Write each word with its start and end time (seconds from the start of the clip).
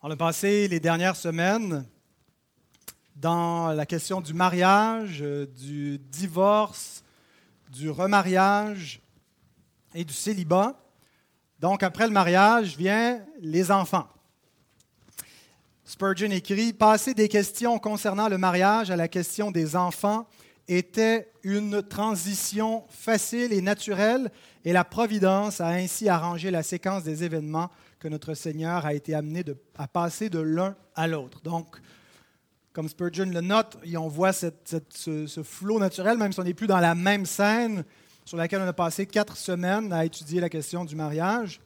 On 0.00 0.12
a 0.12 0.16
passé 0.16 0.68
les 0.68 0.78
dernières 0.78 1.16
semaines 1.16 1.84
dans 3.16 3.72
la 3.72 3.84
question 3.84 4.20
du 4.20 4.32
mariage, 4.32 5.18
euh, 5.22 5.44
du 5.46 5.98
divorce, 5.98 7.02
du 7.72 7.90
remariage 7.90 9.00
et 9.96 10.04
du 10.04 10.14
célibat. 10.14 10.80
Donc, 11.58 11.82
après 11.82 12.06
le 12.06 12.12
mariage 12.12 12.76
vient 12.76 13.20
les 13.40 13.72
enfants. 13.72 14.06
Spurgeon 15.84 16.30
écrit 16.30 16.72
Passer 16.72 17.12
des 17.12 17.28
questions 17.28 17.80
concernant 17.80 18.28
le 18.28 18.38
mariage 18.38 18.92
à 18.92 18.96
la 18.96 19.08
question 19.08 19.50
des 19.50 19.74
enfants 19.74 20.28
était 20.68 21.32
une 21.42 21.82
transition 21.82 22.84
facile 22.88 23.52
et 23.52 23.62
naturelle, 23.62 24.30
et 24.64 24.72
la 24.72 24.84
Providence 24.84 25.60
a 25.60 25.70
ainsi 25.70 26.08
arrangé 26.08 26.52
la 26.52 26.62
séquence 26.62 27.02
des 27.02 27.24
événements 27.24 27.68
que 27.98 28.08
notre 28.08 28.34
Seigneur 28.34 28.86
a 28.86 28.94
été 28.94 29.14
amené 29.14 29.44
à 29.76 29.88
passer 29.88 30.30
de 30.30 30.38
l'un 30.38 30.76
à 30.94 31.06
l'autre. 31.06 31.40
Donc, 31.42 31.76
comme 32.72 32.88
Spurgeon 32.88 33.26
le 33.26 33.40
note, 33.40 33.76
on 33.96 34.08
voit 34.08 34.32
ce, 34.32 35.42
flot 35.42 35.80
naturel, 35.80 36.16
même 36.16 36.32
si 36.32 36.40
on 36.40 36.44
n'est 36.44 36.54
plus 36.54 36.66
dans 36.66 36.78
la 36.78 36.94
même 36.94 37.26
scène 37.26 37.84
sur 38.24 38.36
laquelle 38.36 38.60
on 38.60 38.68
a 38.68 38.72
passé 38.72 39.06
quatre 39.06 39.36
semaines 39.36 39.92
à 39.92 40.04
étudier 40.04 40.40
la 40.40 40.48
question 40.48 40.84
du 40.84 40.94
mariage. 40.94 41.60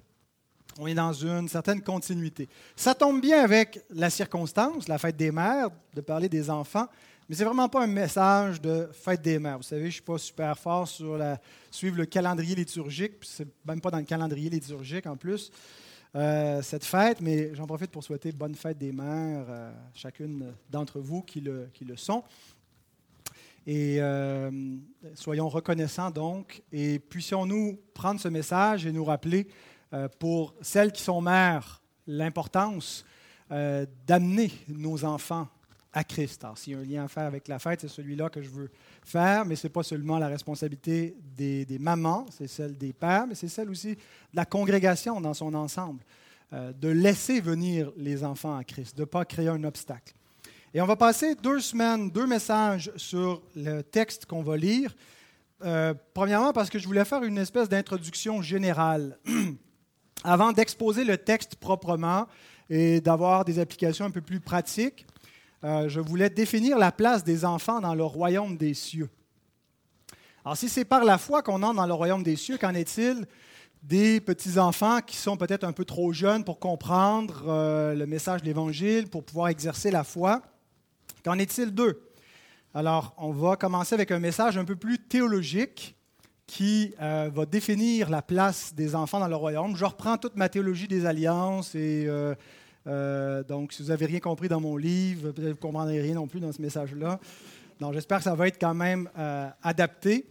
On 0.79 0.87
est 0.87 0.95
dans 0.95 1.12
une 1.12 1.48
certaine 1.48 1.83
continuité. 1.83 2.49
Ça 2.77 2.95
tombe 2.95 3.21
bien 3.21 3.43
avec 3.43 3.85
la 3.91 4.09
circonstance, 4.09 4.88
la 4.88 4.96
fête 4.96 5.16
des 5.16 5.30
mères, 5.30 5.69
de 5.93 6.01
parler 6.01 6.30
des 6.30 6.49
enfants, 6.49 6.87
mais 7.29 7.35
ce 7.35 7.41
n'est 7.41 7.46
vraiment 7.46 7.69
pas 7.69 7.83
un 7.83 7.88
message 7.88 8.60
de 8.60 8.88
fête 8.93 9.21
des 9.21 9.38
mères. 9.38 9.59
Vous 9.59 9.65
savez, 9.65 9.87
je 9.87 9.95
suis 9.95 10.02
pas 10.02 10.19
super 10.19 10.59
fort 10.59 10.88
sur 10.88 11.19
suivre 11.71 11.99
le 11.99 12.07
calendrier 12.07 12.55
liturgique, 12.55 13.21
puis 13.21 13.29
c'est 13.30 13.49
même 13.66 13.80
pas 13.80 13.91
dans 13.91 13.99
le 13.99 14.05
calendrier 14.05 14.49
liturgique 14.49 15.07
en 15.07 15.16
plus. 15.16 15.51
Euh, 16.15 16.61
cette 16.61 16.84
fête, 16.84 17.23
mais 17.23 17.55
j'en 17.55 17.66
profite 17.66 17.91
pour 17.91 18.05
souhaiter 18.05 18.33
bonne 18.33 18.55
fête 18.55 18.77
des 18.77 18.93
mères 18.93 19.48
à 19.48 19.73
chacune 19.95 20.52
d'entre 20.69 21.01
vous 21.01 21.23
qui 21.23 21.41
le, 21.41 21.71
qui 21.73 21.87
le 21.87 21.96
sont. 21.96 22.23
Et 23.66 23.96
euh, 23.99 24.51
soyons 25.15 25.49
reconnaissants 25.49 26.10
donc, 26.10 26.63
et 26.71 26.99
puissions-nous 26.99 27.79
prendre 27.95 28.21
ce 28.21 28.29
message 28.29 28.85
et 28.85 28.93
nous 28.93 29.05
rappeler 29.05 29.49
euh, 29.95 30.07
pour 30.18 30.55
celles 30.60 30.93
qui 30.93 31.02
sont 31.02 31.21
mères 31.21 31.80
l'importance 32.07 33.05
d'amener 34.07 34.51
nos 34.66 35.05
enfants 35.05 35.46
à 35.93 36.04
Christ. 36.04 36.45
S'il 36.57 36.73
y 36.73 36.76
a 36.76 36.79
un 36.79 36.85
lien 36.85 37.04
à 37.04 37.09
faire 37.09 37.24
avec 37.24 37.48
la 37.48 37.59
fête, 37.59 37.80
c'est 37.82 37.88
celui-là 37.88 38.30
que 38.30 38.40
je 38.40 38.48
veux 38.48 38.71
faire, 39.02 39.45
mais 39.45 39.57
ce 39.57 39.66
n'est 39.66 39.73
pas 39.73 39.82
seulement 39.82 40.18
la 40.18 40.29
responsabilité 40.29 41.15
des, 41.37 41.66
mamans, 41.79 42.26
c'est 42.30 42.46
celle 42.46 42.76
des 42.79 42.93
pères, 42.93 43.26
mais 43.26 43.34
c'est 43.34 43.49
celle 43.49 43.68
aussi 43.71 43.95
de 43.95 44.01
la 44.34 44.45
congrégation 44.45 45.21
dans 45.21 45.34
son 45.34 45.52
ensemble, 45.54 46.02
euh, 46.52 46.73
de 46.73 46.88
laisser 46.88 47.40
venir 47.40 47.93
les 47.96 48.24
enfants 48.24 48.57
à 48.57 48.65
Christ, 48.65 48.96
de 48.96 49.02
ne 49.02 49.07
pas 49.07 49.24
créer 49.24 49.49
un 49.49 49.65
obstacle. 49.65 50.15
Et 50.74 50.80
on 50.80 50.87
va 50.87 50.96
passer 50.96 51.34
deux 51.34 51.60
semaines, 51.60 52.10
deux 52.10 52.27
messages 52.27 52.90
sur 52.96 53.43
le 53.54 53.82
texte 53.82 54.24
qu'on 54.24 54.43
va 54.43 54.56
lire. 54.56 54.95
Euh, 55.65 55.93
premièrement, 56.15 56.54
parce 56.54 56.71
que 56.71 56.79
je 56.79 56.87
voulais 56.87 57.04
faire 57.04 57.23
une 57.23 57.37
espèce 57.37 57.68
d'introduction 57.68 58.40
générale. 58.40 59.18
Avant 60.24 60.52
d'exposer 60.52 61.04
le 61.04 61.18
texte 61.18 61.56
proprement 61.56 62.27
et 62.71 63.02
d'avoir 63.02 63.45
des 63.45 63.59
applications 63.59 64.06
un 64.06 64.10
peu 64.10 64.22
plus 64.22 64.41
pratiques, 64.41 65.06
euh, 65.65 65.88
je 65.88 66.00
voulais 66.00 66.31
définir 66.31 66.78
la 66.78 66.91
place 66.91 67.22
des 67.22 67.44
enfants 67.44 67.81
dans 67.81 67.94
le 67.94 68.05
royaume 68.05 68.56
des 68.56 68.75
cieux. 68.75 69.09
Alors, 70.44 70.56
si 70.56 70.69
c'est 70.69 70.84
par 70.84 71.05
la 71.05 71.19
foi 71.19 71.43
qu'on 71.43 71.62
entre 71.62 71.77
dans 71.77 71.87
le 71.87 71.94
royaume 71.94 72.25
des 72.25 72.34
cieux, 72.34 72.59
qu'en 72.59 72.75
est-il 72.75 73.27
des 73.83 74.21
petits-enfants 74.21 75.00
qui 75.00 75.16
sont 75.16 75.37
peut-être 75.37 75.65
un 75.65 75.72
peu 75.72 75.84
trop 75.84 76.12
jeunes 76.12 76.44
pour 76.44 76.59
comprendre 76.59 77.44
euh, 77.47 77.94
le 77.94 78.06
message 78.06 78.41
de 78.43 78.47
l'Évangile, 78.47 79.09
pour 79.09 79.25
pouvoir 79.25 79.49
exercer 79.49 79.91
la 79.91 80.03
foi? 80.03 80.43
Qu'en 81.25 81.38
est-il 81.38 81.72
d'eux? 81.72 82.09
Alors, 82.75 83.15
on 83.19 83.31
va 83.31 83.56
commencer 83.56 83.94
avec 83.94 84.10
un 84.10 84.19
message 84.19 84.59
un 84.59 84.65
peu 84.65 84.77
plus 84.77 84.99
théologique 84.99 85.94
qui 86.47 86.94
euh, 87.00 87.31
va 87.33 87.47
définir 87.47 88.11
la 88.11 88.23
place 88.23 88.75
des 88.75 88.97
enfants 88.97 89.21
dans 89.21 89.29
le 89.29 89.37
royaume. 89.37 89.77
Je 89.77 89.84
reprends 89.84 90.19
toute 90.19 90.37
ma 90.37 90.49
théologie 90.49 90.89
des 90.89 91.06
alliances 91.06 91.75
et 91.75 92.06
donc, 92.87 93.72
si 93.72 93.82
vous 93.82 93.88
n'avez 93.88 94.06
rien 94.06 94.20
compris 94.20 94.48
dans 94.48 94.60
mon 94.60 94.76
livre, 94.76 95.31
peut-être 95.31 95.37
que 95.37 95.43
vous 95.43 95.48
ne 95.48 95.53
comprendrez 95.54 96.00
rien 96.00 96.15
non 96.15 96.26
plus 96.26 96.41
dans 96.41 96.53
ce 96.53 96.60
message-là. 96.60 97.20
Donc, 97.81 97.94
j'espère 97.94 98.19
que 98.19 98.25
ça 98.25 98.34
va 98.34 98.48
être 98.48 98.60
quand 98.60 98.75
même 98.75 99.09
euh, 99.19 99.48
adapté. 99.62 100.26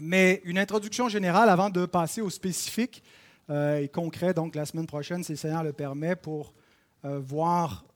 Mais 0.00 0.40
une 0.44 0.58
introduction 0.58 1.08
générale 1.08 1.48
avant 1.50 1.68
de 1.68 1.84
passer 1.84 2.22
au 2.22 2.30
spécifique 2.30 3.02
euh, 3.50 3.78
et 3.78 3.88
concret, 3.88 4.32
donc 4.32 4.54
la 4.54 4.64
semaine 4.64 4.86
prochaine, 4.86 5.22
si 5.22 5.32
le 5.32 5.36
Seigneur 5.36 5.62
le 5.62 5.72
permet, 5.72 6.16
pour 6.16 6.54
voir 7.02 7.86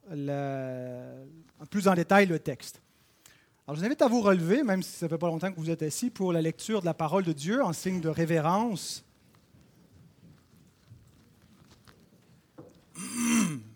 plus 1.71 1.89
en 1.89 1.95
détail 1.95 2.27
le 2.27 2.39
texte. 2.39 2.81
Alors, 3.67 3.77
je 3.77 3.81
vous 3.81 3.87
invite 3.87 4.03
à 4.03 4.09
vous 4.09 4.21
relever, 4.21 4.63
même 4.63 4.83
si 4.83 4.91
ça 4.91 5.07
ne 5.07 5.11
fait 5.11 5.17
pas 5.17 5.29
longtemps 5.29 5.51
que 5.51 5.59
vous 5.59 5.71
êtes 5.71 5.83
assis, 5.83 6.11
pour 6.11 6.35
la 6.35 6.43
lecture 6.43 6.81
de 6.83 6.87
la 6.87 6.93
parole 6.93 7.25
de 7.25 7.33
Dieu 7.33 7.65
en 7.65 7.73
signe 7.73 8.03
de 8.03 8.11
révérence. 8.11 9.05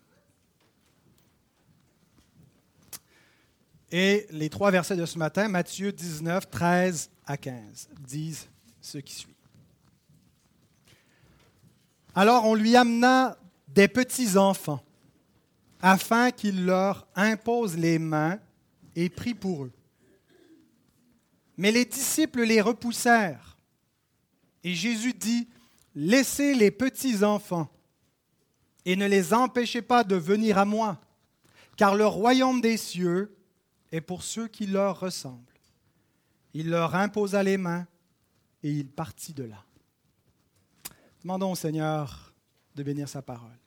Et 3.90 4.26
les 4.30 4.50
trois 4.50 4.70
versets 4.70 4.96
de 4.96 5.06
ce 5.06 5.18
matin, 5.18 5.48
Matthieu 5.48 5.92
19, 5.92 6.50
13 6.50 7.10
à 7.26 7.36
15, 7.36 7.88
disent 8.06 8.48
ce 8.80 8.98
qui 8.98 9.14
suit. 9.14 9.34
Alors 12.14 12.44
on 12.44 12.54
lui 12.54 12.76
amena 12.76 13.38
des 13.68 13.88
petits-enfants, 13.88 14.82
afin 15.80 16.30
qu'il 16.30 16.66
leur 16.66 17.06
impose 17.14 17.76
les 17.76 17.98
mains 17.98 18.38
et 18.96 19.08
prie 19.08 19.34
pour 19.34 19.64
eux. 19.64 19.72
Mais 21.56 21.70
les 21.70 21.84
disciples 21.84 22.42
les 22.42 22.60
repoussèrent. 22.60 23.56
Et 24.64 24.74
Jésus 24.74 25.12
dit, 25.12 25.48
Laissez 25.94 26.54
les 26.54 26.70
petits-enfants 26.70 27.68
et 28.84 28.94
ne 28.94 29.06
les 29.06 29.34
empêchez 29.34 29.82
pas 29.82 30.04
de 30.04 30.14
venir 30.14 30.58
à 30.58 30.64
moi, 30.64 31.00
car 31.76 31.94
le 31.94 32.06
royaume 32.06 32.60
des 32.60 32.76
cieux 32.76 33.36
et 33.92 34.00
pour 34.00 34.22
ceux 34.22 34.48
qui 34.48 34.66
leur 34.66 35.00
ressemblent. 35.00 35.42
Il 36.54 36.70
leur 36.70 36.94
imposa 36.94 37.42
les 37.42 37.56
mains 37.56 37.86
et 38.62 38.70
il 38.70 38.88
partit 38.88 39.34
de 39.34 39.44
là. 39.44 39.64
Demandons 41.22 41.52
au 41.52 41.56
Seigneur 41.56 42.32
de 42.74 42.82
bénir 42.82 43.08
sa 43.08 43.22
parole. 43.22 43.58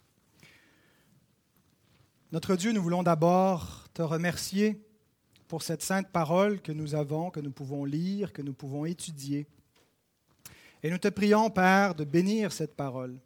Notre 2.31 2.55
Dieu, 2.55 2.71
nous 2.71 2.81
voulons 2.81 3.03
d'abord 3.03 3.87
te 3.93 4.01
remercier 4.01 4.81
pour 5.47 5.63
cette 5.63 5.81
sainte 5.81 6.09
parole 6.09 6.61
que 6.61 6.71
nous 6.71 6.95
avons, 6.95 7.29
que 7.29 7.41
nous 7.41 7.51
pouvons 7.51 7.83
lire, 7.83 8.31
que 8.31 8.41
nous 8.41 8.53
pouvons 8.53 8.85
étudier. 8.85 9.47
Et 10.81 10.89
nous 10.89 10.97
te 10.97 11.09
prions, 11.09 11.49
Père, 11.49 11.93
de 11.93 12.05
bénir 12.05 12.51
cette 12.51 12.75
parole 12.75 13.19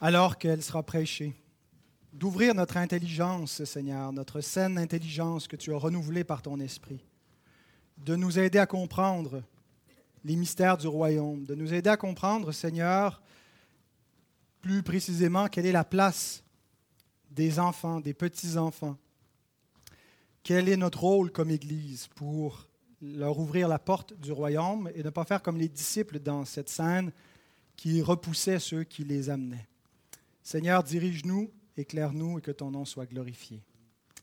alors 0.00 0.38
qu'elle 0.38 0.62
sera 0.62 0.82
prêchée 0.82 1.34
d'ouvrir 2.18 2.52
notre 2.52 2.76
intelligence, 2.78 3.62
Seigneur, 3.62 4.12
notre 4.12 4.40
saine 4.40 4.76
intelligence 4.76 5.46
que 5.46 5.54
tu 5.54 5.72
as 5.72 5.76
renouvelée 5.76 6.24
par 6.24 6.42
ton 6.42 6.58
esprit, 6.58 7.00
de 7.96 8.16
nous 8.16 8.40
aider 8.40 8.58
à 8.58 8.66
comprendre 8.66 9.44
les 10.24 10.34
mystères 10.34 10.76
du 10.76 10.88
royaume, 10.88 11.44
de 11.44 11.54
nous 11.54 11.72
aider 11.72 11.88
à 11.88 11.96
comprendre, 11.96 12.50
Seigneur, 12.50 13.22
plus 14.60 14.82
précisément 14.82 15.46
quelle 15.46 15.66
est 15.66 15.72
la 15.72 15.84
place 15.84 16.42
des 17.30 17.60
enfants, 17.60 18.00
des 18.00 18.14
petits-enfants, 18.14 18.96
quel 20.42 20.68
est 20.68 20.76
notre 20.76 21.00
rôle 21.00 21.30
comme 21.30 21.50
Église 21.50 22.08
pour 22.16 22.66
leur 23.00 23.38
ouvrir 23.38 23.68
la 23.68 23.78
porte 23.78 24.18
du 24.18 24.32
royaume 24.32 24.90
et 24.96 25.04
ne 25.04 25.10
pas 25.10 25.24
faire 25.24 25.40
comme 25.40 25.56
les 25.56 25.68
disciples 25.68 26.18
dans 26.18 26.44
cette 26.44 26.68
scène 26.68 27.12
qui 27.76 28.02
repoussaient 28.02 28.58
ceux 28.58 28.82
qui 28.82 29.04
les 29.04 29.30
amenaient? 29.30 29.68
Seigneur, 30.42 30.82
dirige-nous 30.82 31.48
éclaire-nous 31.78 32.38
et 32.38 32.42
que 32.42 32.50
ton 32.50 32.70
nom 32.70 32.84
soit 32.84 33.06
glorifié. 33.06 33.62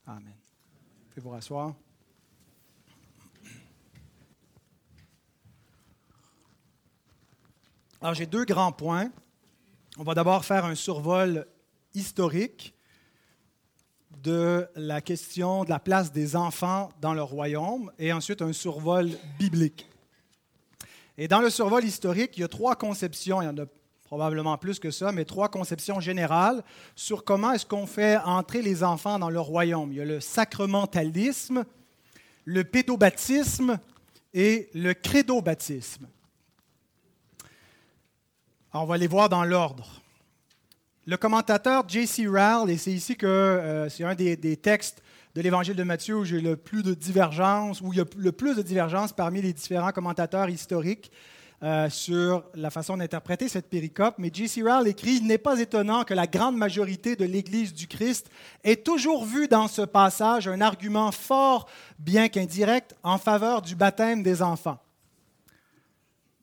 Amen. 0.06 0.34
Vous 0.34 1.08
pouvez 1.10 1.22
vous 1.22 1.30
rasseoir. 1.30 1.74
Alors, 8.00 8.14
j'ai 8.14 8.26
deux 8.26 8.44
grands 8.44 8.72
points. 8.72 9.10
On 9.98 10.04
va 10.04 10.14
d'abord 10.14 10.44
faire 10.44 10.64
un 10.64 10.74
survol 10.74 11.46
historique 11.94 12.74
de 14.22 14.68
la 14.74 15.00
question 15.00 15.64
de 15.64 15.70
la 15.70 15.78
place 15.78 16.12
des 16.12 16.36
enfants 16.36 16.90
dans 17.00 17.14
le 17.14 17.22
royaume 17.22 17.90
et 17.98 18.12
ensuite 18.12 18.42
un 18.42 18.52
survol 18.52 19.10
biblique. 19.38 19.88
Et 21.18 21.28
dans 21.28 21.40
le 21.40 21.48
survol 21.48 21.84
historique, 21.84 22.36
il 22.36 22.40
y 22.40 22.44
a 22.44 22.48
trois 22.48 22.76
conceptions, 22.76 23.40
il 23.40 23.46
y 23.46 23.48
en 23.48 23.56
a 23.56 23.66
probablement 24.06 24.56
plus 24.56 24.78
que 24.78 24.90
ça, 24.90 25.10
mais 25.10 25.24
trois 25.24 25.48
conceptions 25.48 25.98
générales 26.00 26.62
sur 26.94 27.24
comment 27.24 27.52
est-ce 27.52 27.66
qu'on 27.66 27.86
fait 27.86 28.16
entrer 28.18 28.62
les 28.62 28.84
enfants 28.84 29.18
dans 29.18 29.30
le 29.30 29.40
royaume. 29.40 29.92
Il 29.92 29.98
y 29.98 30.00
a 30.00 30.04
le 30.04 30.20
sacramentalisme, 30.20 31.64
le 32.44 32.64
pédobaptisme 32.64 33.78
et 34.32 34.70
le 34.74 34.94
crédobaptisme. 34.94 36.06
on 38.72 38.84
va 38.84 38.96
les 38.96 39.08
voir 39.08 39.28
dans 39.28 39.44
l'ordre. 39.44 40.02
le 41.04 41.16
commentateur 41.16 41.88
J.C. 41.88 42.26
Rowell, 42.26 42.70
et 42.70 42.78
c'est 42.78 42.92
ici 42.92 43.16
que 43.16 43.26
euh, 43.26 43.88
c'est 43.88 44.04
un 44.04 44.14
des, 44.14 44.36
des, 44.36 44.56
textes 44.56 45.02
de 45.34 45.40
l'Évangile 45.40 45.74
de 45.74 45.82
Matthieu 45.82 46.16
où 46.16 46.24
j'ai 46.24 46.40
le 46.40 46.56
plus 46.56 46.82
de 46.82 46.94
divergences, 46.94 47.80
où 47.80 47.92
il 47.92 47.96
y 47.98 48.00
a 48.00 48.04
le 48.16 48.32
plus 48.32 48.54
de 48.54 48.62
divergences 48.62 49.12
parmi 49.12 49.42
les 49.42 49.52
différents 49.52 49.92
commentateurs 49.92 50.48
historiques, 50.48 51.10
euh, 51.62 51.88
sur 51.88 52.44
la 52.54 52.68
façon 52.68 52.98
d'interpréter 52.98 53.48
cette 53.48 53.70
péricope, 53.70 54.16
mais 54.18 54.30
J.C. 54.30 54.60
Rowell 54.60 54.88
écrit 54.88 55.16
Il 55.16 55.26
n'est 55.26 55.38
pas 55.38 55.58
étonnant 55.58 56.04
que 56.04 56.12
la 56.12 56.26
grande 56.26 56.56
majorité 56.56 57.16
de 57.16 57.24
l'Église 57.24 57.72
du 57.72 57.86
Christ 57.86 58.28
ait 58.62 58.76
toujours 58.76 59.24
vu 59.24 59.48
dans 59.48 59.66
ce 59.66 59.80
passage 59.80 60.48
un 60.48 60.60
argument 60.60 61.10
fort, 61.12 61.66
bien 61.98 62.28
qu'indirect, 62.28 62.94
en 63.02 63.16
faveur 63.16 63.62
du 63.62 63.74
baptême 63.74 64.22
des 64.22 64.42
enfants. 64.42 64.78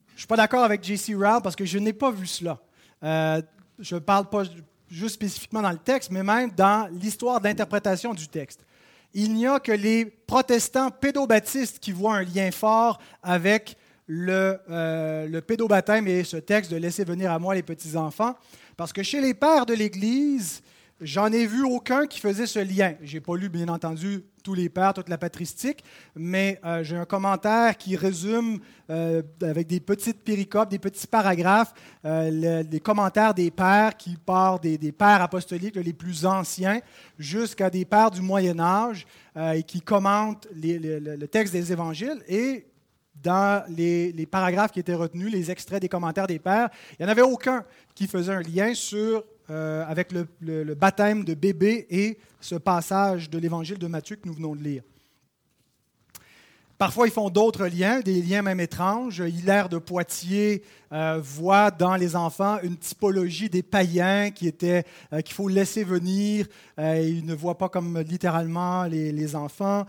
Je 0.08 0.14
ne 0.14 0.18
suis 0.18 0.26
pas 0.26 0.36
d'accord 0.36 0.64
avec 0.64 0.82
J.C. 0.82 1.14
Rowell 1.14 1.40
parce 1.42 1.54
que 1.54 1.64
je 1.64 1.78
n'ai 1.78 1.92
pas 1.92 2.10
vu 2.10 2.26
cela. 2.26 2.58
Euh, 3.04 3.40
je 3.78 3.94
ne 3.94 4.00
parle 4.00 4.28
pas 4.28 4.42
juste 4.90 5.14
spécifiquement 5.14 5.62
dans 5.62 5.70
le 5.70 5.78
texte, 5.78 6.10
mais 6.10 6.24
même 6.24 6.50
dans 6.50 6.90
l'histoire 6.92 7.40
d'interprétation 7.40 8.14
du 8.14 8.26
texte. 8.26 8.64
Il 9.12 9.32
n'y 9.34 9.46
a 9.46 9.60
que 9.60 9.70
les 9.70 10.06
protestants 10.06 10.90
pédobaptistes 10.90 11.78
qui 11.78 11.92
voient 11.92 12.16
un 12.16 12.24
lien 12.24 12.50
fort 12.50 12.98
avec 13.22 13.76
le, 14.06 14.58
euh, 14.70 15.40
pédobaptême 15.40 16.06
et 16.08 16.24
ce 16.24 16.36
texte 16.36 16.70
de 16.70 16.76
laisser 16.76 17.04
venir 17.04 17.32
à 17.32 17.38
moi 17.38 17.54
les 17.54 17.62
petits-enfants, 17.62 18.34
parce 18.76 18.92
que 18.92 19.02
chez 19.02 19.20
les 19.20 19.34
pères 19.34 19.66
de 19.66 19.74
l'Église, 19.74 20.62
j'en 21.00 21.32
ai 21.32 21.46
vu 21.46 21.64
aucun 21.64 22.06
qui 22.06 22.20
faisait 22.20 22.46
ce 22.46 22.58
lien. 22.58 22.94
Je 23.02 23.14
n'ai 23.14 23.20
pas 23.20 23.36
lu, 23.36 23.48
bien 23.48 23.68
entendu, 23.68 24.24
tous 24.42 24.52
les 24.52 24.68
pères, 24.68 24.92
toute 24.92 25.08
la 25.08 25.16
patristique, 25.16 25.82
mais 26.14 26.60
euh, 26.66 26.84
j'ai 26.84 26.96
un 26.96 27.06
commentaire 27.06 27.78
qui 27.78 27.96
résume 27.96 28.58
euh, 28.90 29.22
avec 29.40 29.66
des 29.66 29.80
petites 29.80 30.22
péricopes, 30.22 30.68
des 30.68 30.78
petits 30.78 31.06
paragraphes, 31.06 31.72
les 32.04 32.80
commentaires 32.82 33.32
des 33.32 33.50
pères 33.50 33.96
qui 33.96 34.16
partent 34.16 34.62
des, 34.62 34.92
pères 34.92 35.22
apostoliques 35.22 35.76
les 35.76 35.94
plus 35.94 36.26
anciens 36.26 36.80
jusqu'à 37.18 37.70
des 37.70 37.86
pères 37.86 38.10
du 38.10 38.20
Moyen 38.20 38.60
Âge 38.60 39.06
et 39.54 39.62
qui 39.62 39.80
commentent 39.80 40.46
le 40.54 41.26
texte 41.26 41.54
des 41.54 41.72
évangiles. 41.72 42.22
Et 42.28 42.66
dans 43.24 43.64
les, 43.68 44.26
paragraphes 44.30 44.70
qui 44.70 44.80
étaient 44.80 44.94
retenus, 44.94 45.32
les 45.32 45.50
extraits 45.50 45.80
des 45.80 45.88
commentaires 45.88 46.26
des 46.26 46.38
pères, 46.38 46.68
il 46.92 46.96
n'y 47.02 47.06
en 47.06 47.12
avait 47.12 47.22
aucun 47.22 47.64
qui 47.94 48.06
faisait 48.06 48.32
un 48.32 48.42
lien 48.42 48.74
sur, 48.74 49.24
euh, 49.50 49.84
avec 49.88 50.12
le, 50.12 50.74
baptême 50.74 51.24
de 51.24 51.34
bébé 51.34 51.86
et 51.90 52.18
ce 52.40 52.54
passage 52.54 53.30
de 53.30 53.38
l'évangile 53.38 53.78
de 53.78 53.86
Matthieu 53.86 54.16
que 54.16 54.28
nous 54.28 54.34
venons 54.34 54.54
de 54.54 54.62
lire. 54.62 54.82
Parfois, 56.76 57.06
ils 57.06 57.12
font 57.12 57.30
d'autres 57.30 57.66
liens, 57.66 58.00
des 58.00 58.20
liens 58.20 58.42
même 58.42 58.60
étranges. 58.60 59.20
Hilaire 59.20 59.68
de 59.68 59.78
Poitiers 59.78 60.64
euh, 60.92 61.20
voit 61.22 61.70
dans 61.70 61.94
les 61.94 62.16
enfants 62.16 62.58
une 62.62 62.76
typologie 62.76 63.48
des 63.48 63.62
païens 63.62 64.32
qui 64.32 64.48
était 64.48 64.84
euh, 65.12 65.20
qu'il 65.20 65.34
faut 65.34 65.48
laisser 65.48 65.84
venir. 65.84 66.46
il 66.76 67.24
ne 67.24 67.34
voit 67.34 67.56
pas 67.56 67.68
comme 67.68 68.00
littéralement 68.00 68.84
les 68.84 69.36
enfants. 69.36 69.86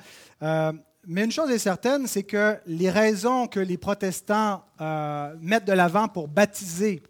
Mais 1.08 1.24
une 1.24 1.32
chose 1.32 1.52
est 1.52 1.60
certaine, 1.60 2.08
c'est 2.08 2.24
que 2.24 2.58
les 2.66 2.90
raisons 2.90 3.48
que 3.48 3.60
les 3.60 3.78
protestants 3.78 4.64
euh, 4.82 5.36
mettent 5.40 5.66
de 5.66 5.74
l'avant 5.74 6.08
pour 6.08 6.28
baptiser 6.28 7.04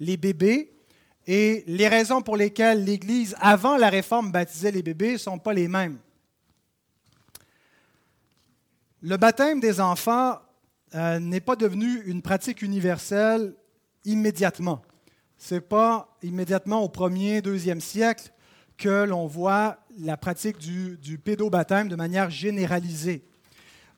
les 0.00 0.16
bébés 0.16 0.72
et 1.26 1.62
les 1.66 1.86
raisons 1.86 2.20
pour 2.20 2.36
lesquelles 2.36 2.84
l'Église, 2.84 3.36
avant 3.40 3.76
la 3.76 3.90
réforme, 3.90 4.32
baptisait 4.32 4.72
les 4.72 4.82
bébés 4.82 5.12
ne 5.12 5.18
sont 5.18 5.38
pas 5.38 5.52
les 5.52 5.68
mêmes. 5.68 5.98
Le 9.02 9.16
baptême 9.16 9.60
des 9.60 9.80
enfants 9.80 10.38
euh, 10.94 11.20
n'est 11.20 11.40
pas 11.40 11.54
devenu 11.54 12.02
une 12.06 12.22
pratique 12.22 12.62
universelle 12.62 13.54
immédiatement. 14.04 14.82
Ce 15.36 15.54
n'est 15.54 15.60
pas 15.60 16.16
immédiatement 16.22 16.82
au 16.82 16.88
1er, 16.88 17.42
2e 17.42 17.78
siècle 17.78 18.32
que 18.78 19.04
l'on 19.04 19.26
voit 19.26 19.78
la 19.98 20.16
pratique 20.16 20.56
du, 20.58 21.18
pédobaptême 21.18 21.88
de 21.88 21.96
manière 21.96 22.30
généralisée. 22.30 23.24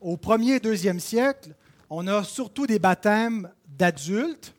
Au 0.00 0.16
1er 0.16 0.56
et 0.56 0.58
2e 0.58 0.98
siècle, 0.98 1.54
on 1.90 2.06
a 2.08 2.24
surtout 2.24 2.66
des 2.66 2.78
baptêmes 2.78 3.50
d'adultes, 3.68 4.54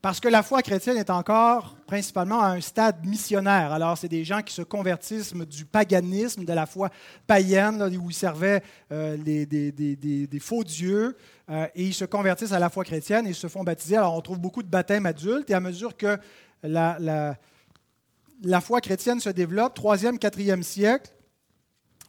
parce 0.00 0.20
que 0.20 0.28
la 0.28 0.44
foi 0.44 0.62
chrétienne 0.62 0.98
est 0.98 1.10
encore 1.10 1.76
principalement 1.86 2.40
à 2.40 2.50
un 2.50 2.60
stade 2.60 3.04
missionnaire. 3.04 3.72
Alors, 3.72 3.98
c'est 3.98 4.08
des 4.08 4.22
gens 4.22 4.40
qui 4.40 4.54
se 4.54 4.62
convertissent 4.62 5.34
du 5.34 5.64
paganisme, 5.64 6.44
de 6.44 6.52
la 6.52 6.66
foi 6.66 6.90
païenne, 7.26 7.82
où 7.82 8.10
ils 8.10 8.14
servaient 8.14 8.62
euh, 8.92 9.16
des, 9.16 10.38
faux 10.40 10.62
dieux, 10.62 11.16
euh, 11.50 11.66
et 11.74 11.86
ils 11.86 11.94
se 11.94 12.04
convertissent 12.04 12.52
à 12.52 12.60
la 12.60 12.70
foi 12.70 12.84
chrétienne 12.84 13.26
et 13.26 13.32
se 13.32 13.48
font 13.48 13.64
baptiser. 13.64 13.96
Alors, 13.96 14.14
on 14.14 14.20
trouve 14.20 14.38
beaucoup 14.38 14.62
de 14.62 14.68
baptêmes 14.68 15.06
adultes, 15.06 15.50
et 15.50 15.54
à 15.54 15.60
mesure 15.60 15.96
que 15.96 16.18
la 16.62 17.36
foi 18.60 18.80
chrétienne 18.80 19.20
se 19.20 19.30
développe, 19.30 19.78
3e, 19.78 20.18
4e 20.18 20.62
siècle, 20.62 21.12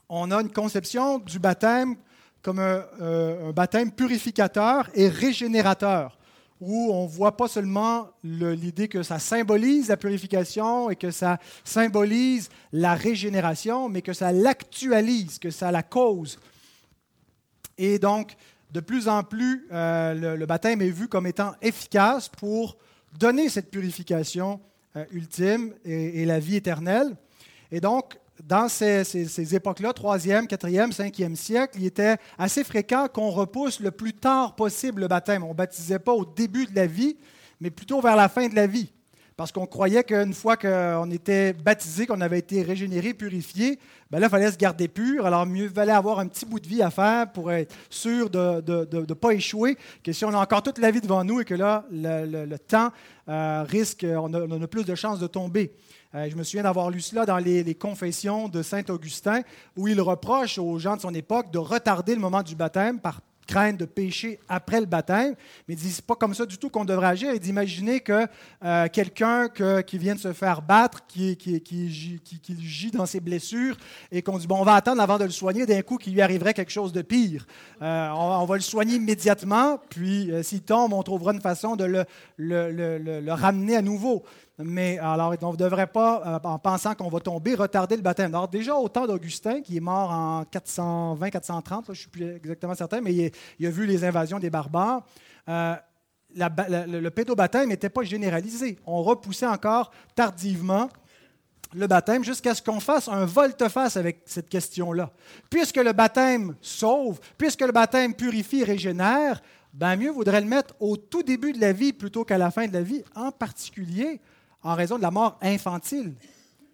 on 0.10 0.32
a 0.32 0.42
une 0.42 0.52
conception 0.52 1.20
du 1.20 1.40
baptême 1.40 1.96
comme 2.42 2.60
euh, 2.60 3.50
un, 3.50 3.52
baptême 3.52 3.92
purificateur 3.92 4.90
et 4.94 5.10
régénérateur, 5.10 6.18
où 6.62 6.94
on 6.94 7.04
ne 7.04 7.10
voit 7.10 7.36
pas 7.36 7.48
seulement 7.48 8.10
l'idée 8.24 8.88
que 8.88 9.04
ça 9.04 9.20
symbolise 9.20 9.90
la 9.90 9.98
purification 9.98 10.90
et 10.90 10.96
que 10.96 11.12
ça 11.12 11.40
symbolise 11.66 12.50
la 12.72 12.96
régénération, 12.96 13.90
mais 13.90 14.02
que 14.02 14.14
ça 14.14 14.32
l'actualise, 14.32 15.40
que 15.40 15.50
ça 15.50 15.72
la 15.72 15.84
cause. 15.84 16.40
Et 17.78 18.00
donc, 18.00 18.36
de 18.72 18.80
plus 18.80 19.08
en 19.08 19.24
plus, 19.24 19.68
euh, 19.72 20.38
le, 20.38 20.46
baptême 20.46 20.82
est 20.82 20.90
vu 20.90 21.08
comme 21.08 21.28
étant 21.28 21.54
efficace 21.62 22.30
pour 22.30 22.78
donner 23.18 23.50
cette 23.50 23.72
purification 23.72 24.54
euh, 24.54 24.77
ultime 25.12 25.74
et, 25.86 26.25
la 26.25 26.39
vie 26.39 26.56
éternelle. 26.56 27.16
Et 27.72 27.80
donc, 27.80 28.18
dans 28.44 28.69
ces, 28.69 29.56
époques-là, 29.56 29.92
3e, 29.92 30.48
4e, 30.48 30.92
5e 30.92 31.36
siècle, 31.36 31.78
il 31.80 31.86
était 31.86 32.18
assez 32.38 32.63
fréquent 32.63 33.07
qu'on 33.07 33.30
repousse 33.30 33.80
le 33.80 33.92
plus 33.92 34.13
tard 34.13 34.56
possible 34.56 35.01
le 35.01 35.07
baptême. 35.07 35.44
On 35.44 35.50
ne 35.50 35.54
baptisait 35.54 36.00
pas 36.00 36.13
au 36.13 36.25
début 36.25 36.66
de 36.66 36.75
la 36.75 36.88
vie, 36.88 37.18
mais 37.60 37.72
plutôt 37.72 38.01
vers 38.01 38.16
la 38.16 38.30
fin 38.30 38.48
de 38.48 38.56
la 38.56 38.68
vie. 38.68 38.92
Parce 39.38 39.51
qu'on 39.51 39.68
croyait 39.68 40.04
qu'une 40.04 40.34
fois 40.34 40.57
qu'on 40.57 41.12
était 41.12 41.54
baptisé, 41.54 42.07
qu'on 42.07 42.22
avait 42.22 42.39
été 42.39 42.63
régénéré, 42.63 43.13
purifié, 43.13 43.78
ben 44.10 44.19
là, 44.19 44.25
il 44.25 44.30
fallait 44.31 44.51
se 44.51 44.57
garder 44.57 44.88
pur. 44.88 45.28
Alors, 45.28 45.45
mieux 45.45 45.68
valait 45.68 45.92
avoir 45.92 46.18
un 46.18 46.28
petit 46.28 46.44
bout 46.44 46.60
de 46.60 46.68
vie 46.68 46.81
à 46.81 46.89
faire 46.89 47.31
pour 47.31 47.51
être 47.51 47.75
sûr 47.92 48.31
de 48.31 48.63
ne 48.68 49.13
pas 49.13 49.34
échouer 49.34 49.78
que 50.04 50.12
si 50.12 50.25
on 50.25 50.30
a 50.30 50.38
encore 50.38 50.63
toute 50.63 50.80
la 50.80 50.89
vie 50.89 51.01
devant 51.01 51.24
nous 51.24 51.39
et 51.39 51.45
que 51.45 51.54
là, 51.54 51.86
le, 51.92 52.57
temps 52.57 52.89
euh, 53.30 53.63
risque, 53.68 54.04
on 54.10 54.34
a 54.34 54.68
plus 54.68 54.86
de 54.86 54.95
chances 54.95 55.19
de 55.19 55.28
tomber. 55.28 55.72
Euh, 56.16 56.28
je 56.31 56.36
me 56.36 56.42
souviens 56.42 56.63
d'avoir 56.63 56.90
lu 56.90 57.01
cela 57.01 57.25
dans 57.28 57.38
les, 57.38 57.75
confessions 57.75 58.50
de 58.50 58.63
Saint 58.63 58.83
Augustin, 58.90 59.42
où 59.76 59.88
il 59.88 60.02
reproche 60.02 60.57
aux 60.57 60.80
gens 60.80 60.95
de 60.95 61.02
son 61.02 61.14
époque 61.14 61.52
de 61.52 61.59
retarder 61.59 62.16
le 62.16 62.21
moment 62.21 62.42
du 62.42 62.56
baptême 62.56 63.00
par 63.00 63.21
crainte 63.47 63.77
de 63.77 63.85
pécher 63.85 64.39
après 64.47 64.80
le 64.80 64.85
baptême. 64.85 65.35
Mais 65.68 65.73
il 65.73 65.77
dit, 65.77 65.92
c'est 65.92 66.06
pas 66.06 66.16
comme 66.16 66.33
ça 66.33 66.45
du 66.45 66.57
tout 66.57 66.69
qu'on 66.69 66.85
devrait 66.85 67.07
agir. 67.07 67.31
Et 67.31 67.39
d'imaginer 67.39 68.01
que 68.01 68.27
euh, 68.63 68.87
quelqu'un 68.89 69.49
qui 69.85 69.97
vient 69.97 70.16
de 70.16 70.19
se 70.19 70.33
faire 70.33 70.61
battre, 70.61 71.06
qui, 71.07 71.35
qui, 71.37 71.89
gît 71.89 72.92
dans 72.92 73.06
ses 73.06 73.19
blessures, 73.19 73.77
et 74.11 74.21
qu'on 74.21 74.37
dit, 74.37 74.47
bon, 74.47 74.59
on 74.59 74.63
va 74.63 74.75
attendre 74.75 75.01
avant 75.01 75.18
de 75.18 75.23
le 75.23 75.31
soigner, 75.31 75.66
d'un 75.66 75.81
coup, 75.81 75.97
qu'il 75.97 76.13
lui 76.13 76.21
arriverait 76.21 76.54
quelque 76.54 76.71
chose 76.71 76.92
de 76.92 77.01
pire. 77.01 77.47
Euh, 77.81 78.09
on, 78.09 78.45
va 78.45 78.56
le 78.56 78.61
soigner 78.61 78.95
immédiatement, 78.95 79.80
puis 79.89 80.31
s'il 80.44 80.61
tombe, 80.61 80.94
on 80.94 81.04
trouvera 81.04 81.33
une 81.33 81.42
façon 81.42 81.75
de 81.75 82.06
le 82.37 83.31
ramener 83.31 83.77
à 83.77 83.81
nouveau. 83.81 84.23
Mais 84.59 84.97
alors, 84.97 85.35
on 85.42 85.52
ne 85.52 85.57
devrait 85.57 85.87
pas, 85.87 86.23
euh, 86.26 86.47
en 86.47 86.57
pensant 86.57 86.95
qu'on 86.95 87.09
va 87.09 87.19
tomber, 87.19 87.54
retarder 87.54 87.95
le 87.95 88.02
baptême. 88.02 88.33
Alors, 88.33 88.47
déjà, 88.47 88.76
au 88.76 88.90
temps 88.90 89.06
d'Augustin, 89.06 89.61
qui 89.61 89.78
est 89.78 89.81
mort 89.81 90.09
en 90.09 90.44
420-430, 90.44 91.85
je 91.85 91.92
ne 91.92 91.95
suis 91.95 92.09
plus 92.09 92.35
exactement 92.35 92.73
certain, 92.73 92.99
mais 93.02 93.31
il, 93.59 93.66
a 93.66 93.69
vu 93.69 93.85
les 93.85 94.04
invasions 94.04 94.40
des 94.40 94.49
barbares, 94.49 95.06
euh, 95.47 95.76
le 96.35 97.09
pédobaptême 97.09 97.69
n'était 97.69 97.90
pas 97.90 98.04
généralisé. 98.04 98.78
On 98.85 99.04
repoussait 99.04 99.47
encore 99.47 99.92
tardivement 100.16 100.90
le 101.73 101.87
baptême 101.87 102.23
jusqu'à 102.23 102.54
ce 102.54 102.61
qu'on 102.61 102.80
fasse 102.80 103.07
un 103.07 103.26
volte-face 103.26 103.97
avec 103.97 104.21
cette 104.26 104.49
question-là. 104.49 105.11
Puisque 105.49 105.78
le 105.78 105.94
baptême 105.94 106.56
sauve, 106.61 107.19
puisque 107.37 107.61
le 107.61 107.71
baptême 107.71 108.14
purifie 108.14 108.64
régénère, 108.64 109.42
ben 109.73 109.95
mieux 109.95 110.11
vaudrait 110.11 110.42
le 110.42 110.47
mettre 110.47 110.76
au 110.80 110.97
tout 110.97 111.23
début 111.23 111.54
de 111.54 111.61
la 111.61 111.71
vie 111.71 111.94
plutôt 111.94 112.23
qu'à 112.23 112.37
la 112.37 112.52
fin 112.52 112.68
de 112.68 112.73
la 112.73 112.81
vie, 112.81 113.04
en 113.16 113.31
particulier 113.31 114.19
en 114.64 114.76
raison 114.76 114.97
de 114.97 115.02
la 115.02 115.11
mort 115.11 115.37
infantile. 115.42 116.14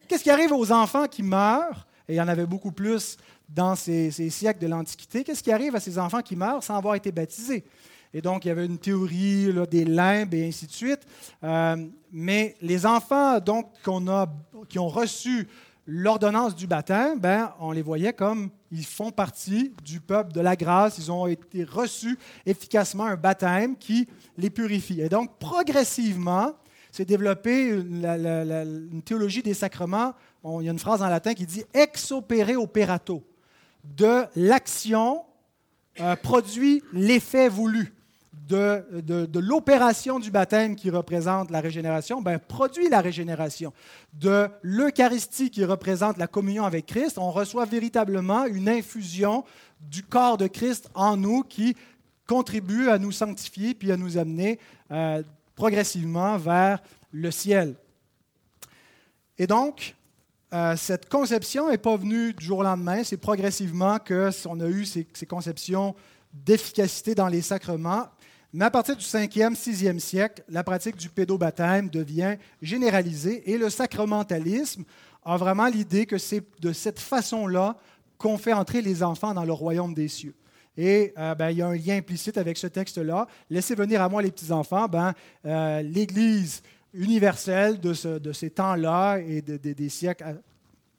Qu'est-ce 0.08 0.24
qui 0.24 0.30
arrive 0.30 0.52
aux 0.52 0.72
enfants 0.72 1.08
qui 1.08 1.24
meurent, 1.24 1.88
et 2.08 2.14
il 2.14 2.18
y 2.18 2.22
en 2.22 2.28
avait 2.28 2.46
beaucoup 2.46 2.72
plus 2.72 3.18
dans 3.50 3.76
ces, 3.76 4.12
siècles 4.12 4.60
de 4.60 4.68
l'Antiquité, 4.68 5.24
qu'est-ce 5.24 5.44
qui 5.44 5.52
arrive 5.52 5.76
à 5.76 5.80
ces 5.80 6.00
enfants 6.00 6.22
qui 6.22 6.36
meurent 6.36 6.64
sans 6.64 6.76
avoir 6.76 6.96
été 6.96 7.12
baptisés? 7.12 7.64
Et 8.14 8.22
donc, 8.22 8.46
il 8.46 8.50
y 8.50 8.52
avait 8.52 8.66
une 8.66 8.78
théorie 8.78 9.50
des 9.70 9.86
limbes 9.86 10.34
et 10.34 10.48
ainsi 10.48 10.68
de 10.68 10.72
suite. 10.72 11.02
Euh, 11.44 11.76
mais 12.12 12.56
les 12.62 12.86
enfants 12.86 13.40
donc, 13.40 13.72
a, 14.08 14.28
qui 14.70 14.78
ont 14.78 14.88
reçu 14.88 15.48
l'ordonnance 15.88 16.56
du 16.56 16.68
baptême, 16.68 17.20
ben, 17.20 17.54
on 17.60 17.72
les 17.72 17.82
voyait 17.82 18.14
comme 18.14 18.50
ils 18.72 18.86
font 18.86 19.12
partie 19.12 19.74
du 19.84 20.00
peuple 20.00 20.32
de 20.32 20.42
la 20.42 20.56
grâce. 20.56 20.98
Ils 20.98 21.12
ont 21.12 21.28
été 21.28 21.64
reçus 21.64 22.18
efficacement 22.46 23.06
un 23.06 23.16
baptême 23.16 23.76
qui 23.78 24.08
les 24.38 24.50
purifie. 24.50 25.02
Et 25.02 25.10
donc, 25.10 25.38
progressivement, 25.40 26.54
s'est 26.94 27.06
développée 27.06 27.70
une 27.70 29.02
théologie 29.04 29.42
des 29.42 29.56
sacrements. 29.56 30.14
il 30.46 30.66
y 30.66 30.70
a 30.70 30.72
une 30.72 30.78
phrase 30.78 31.02
en 31.02 31.10
latin 31.10 31.34
qui 31.34 31.48
dit 31.48 31.64
ex 31.74 32.12
opere 32.12 32.56
operato. 32.56 33.24
De 33.84 34.26
l'action 34.36 35.24
euh, 36.00 36.16
produit 36.16 36.84
l'effet 36.94 37.50
voulu. 37.50 37.94
De, 38.48 39.40
l'opération 39.40 40.20
du 40.20 40.30
baptême 40.30 40.76
qui 40.76 40.92
représente 40.92 41.50
la 41.50 41.62
régénération, 41.62 42.22
ben, 42.22 42.38
produit 42.38 42.90
la 42.90 43.02
régénération. 43.02 43.74
De 44.14 44.48
l'Eucharistie 44.62 45.50
qui 45.50 45.66
représente 45.66 46.18
la 46.18 46.28
communion 46.28 46.64
avec 46.64 46.86
Christ, 46.86 47.18
on 47.18 47.32
reçoit 47.32 47.66
véritablement 47.66 48.46
une 48.46 48.70
infusion 48.70 49.44
du 49.82 50.04
corps 50.04 50.38
de 50.38 50.46
Christ 50.46 50.90
en 50.94 51.18
nous 51.18 51.42
qui 51.42 51.76
contribue 52.28 52.90
à 52.90 53.00
nous 53.00 53.12
sanctifier 53.12 53.74
puis 53.74 53.92
à 53.92 53.98
nous 53.98 54.18
amener 54.20 54.60
euh, 54.92 55.24
progressivement 55.56 56.38
vers 56.38 56.82
le 57.12 57.32
ciel. 57.32 57.76
Et 59.38 59.48
donc, 59.48 59.96
euh, 60.54 60.76
cette 60.78 61.10
conception 61.10 61.70
n'est 61.70 61.78
pas 61.78 61.98
venue 61.98 62.34
du 62.34 62.46
jour 62.46 62.60
au 62.60 62.64
lendemain, 62.64 63.04
c'est 63.04 63.18
progressivement 63.18 63.98
qu'on 63.98 64.60
a 64.60 64.68
eu 64.68 64.86
ces, 64.86 65.06
conceptions 65.28 65.96
d'efficacité 66.32 67.16
dans 67.16 67.28
les 67.28 67.42
sacrements. 67.42 68.08
Mais 68.54 68.66
à 68.66 68.72
partir 68.72 68.96
du 68.96 69.04
5e, 69.04 69.56
6e 69.56 69.98
siècle, 69.98 70.44
la 70.48 70.64
pratique 70.64 70.96
du 70.96 71.10
pédobaptême 71.10 71.90
devient 71.90 72.38
généralisée 72.62 73.50
et 73.52 73.58
le 73.58 73.72
sacramentalisme 73.72 74.84
a 75.26 75.38
vraiment 75.38 75.66
l'idée 75.66 76.06
que 76.06 76.20
c'est 76.20 76.44
de 76.62 76.72
cette 76.72 77.00
façon-là 77.00 77.76
qu'on 78.20 78.38
fait 78.38 78.54
entrer 78.54 78.84
les 78.84 79.02
enfants 79.02 79.34
dans 79.34 79.46
le 79.46 79.54
royaume 79.54 79.96
des 79.96 80.08
cieux. 80.08 80.36
Et 80.78 81.14
euh, 81.18 81.36
ben, 81.36 81.52
il 81.52 81.58
y 81.58 81.62
a 81.62 81.68
un 81.68 81.76
lien 81.76 81.98
implicite 81.98 82.38
avec 82.38 82.58
ce 82.58 82.68
texte-là. 82.68 83.28
Laissez 83.50 83.76
venir 83.76 84.02
à 84.02 84.10
moi 84.10 84.22
les 84.22 84.32
petits-enfants. 84.32 84.88
Ben, 84.88 85.14
euh, 85.46 85.82
L'Église 85.82 86.64
universelle 86.94 87.80
de, 87.80 87.94
ces 88.34 88.50
temps-là 88.50 89.18
et 89.18 89.42
des 89.42 89.90
siècles 89.90 90.24
euh, 90.26 90.34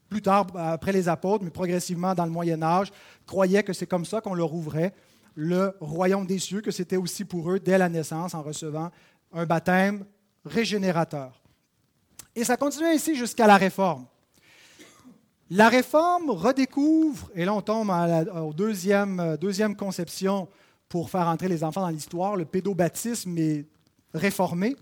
plus 0.09 0.21
tard, 0.21 0.47
après 0.55 0.91
les 0.91 1.09
apôtres, 1.09 1.43
mais 1.43 1.49
progressivement 1.49 2.13
dans 2.13 2.25
le 2.25 2.31
Moyen 2.31 2.61
Âge, 2.61 2.91
croyait 3.25 3.63
que 3.63 3.73
c'est 3.73 3.87
comme 3.87 4.05
ça 4.05 4.21
qu'on 4.21 4.35
leur 4.35 4.53
ouvrait 4.53 4.93
le 5.35 5.75
royaume 5.81 6.25
des 6.25 6.39
cieux, 6.39 6.61
que 6.61 6.71
c'était 6.71 6.95
aussi 6.95 7.25
pour 7.25 7.51
eux 7.51 7.59
dès 7.59 7.77
la 7.77 7.89
naissance 7.89 8.33
en 8.33 8.41
recevant 8.41 8.91
un 9.33 9.45
baptême 9.45 10.05
régénérateur. 10.45 11.41
Et 12.35 12.43
ça 12.43 12.55
continue 12.55 12.85
ainsi 12.85 13.15
jusqu'à 13.15 13.47
la 13.47 13.57
Réforme. 13.57 14.05
La 15.51 15.69
réforme 15.69 16.31
redécouvre, 16.31 17.29
et 17.35 17.45
là 17.45 17.53
on 17.53 17.61
tombe 17.61 17.91
à 17.91 18.07
la 18.07 18.25
deuxième, 18.51 19.19
euh, 19.19 19.37
deuxième 19.37 19.75
conception 19.75 20.47
pour 20.89 21.11
faire 21.11 21.27
entrer 21.27 21.47
les 21.47 21.63
enfants 21.63 21.81
dans 21.81 21.89
l'histoire, 21.89 22.35
le 22.35 22.45
pédobaptisme 22.45 23.37
est 23.37 23.65
réformé. 24.15 24.75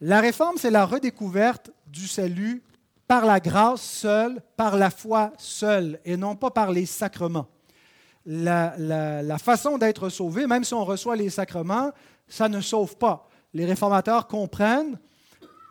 La 0.00 0.20
réforme, 0.20 0.56
c'est 0.58 0.72
la 0.72 0.86
redécouverte 0.86 1.70
du 1.86 2.08
salut 2.08 2.64
par 3.06 3.24
la 3.24 3.38
grâce 3.38 3.82
seule, 3.82 4.42
par 4.56 4.76
la 4.76 4.90
foi 4.90 5.32
seule, 5.38 6.00
et 6.04 6.16
non 6.16 6.34
pas 6.34 6.50
par 6.50 6.72
les 6.72 6.86
sacrements. 6.86 7.46
La, 8.26 8.74
la 8.76 9.38
façon 9.38 9.78
d'être 9.78 10.08
sauvé, 10.08 10.48
même 10.48 10.64
si 10.64 10.74
on 10.74 10.84
reçoit 10.84 11.14
les 11.14 11.30
sacrements, 11.30 11.92
ça 12.26 12.48
ne 12.48 12.60
sauve 12.60 12.96
pas. 12.96 13.28
Les 13.54 13.66
réformateurs 13.66 14.26
comprennent 14.26 14.98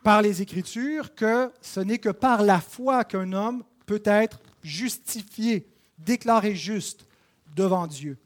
par 0.03 0.21
les 0.21 0.41
Écritures 0.41 1.15
que 1.15 1.51
ce 1.61 1.81
n'est 1.81 1.97
que 1.97 2.09
par 2.09 2.43
la 2.43 2.61
foi 2.61 3.03
qu'un 3.03 3.33
homme 3.33 3.63
peut 3.85 4.01
être 4.05 4.39
justifié, 4.63 5.67
déclaré 5.97 6.55
juste 6.55 7.05
devant 7.55 7.87
Dieu. 7.87 8.17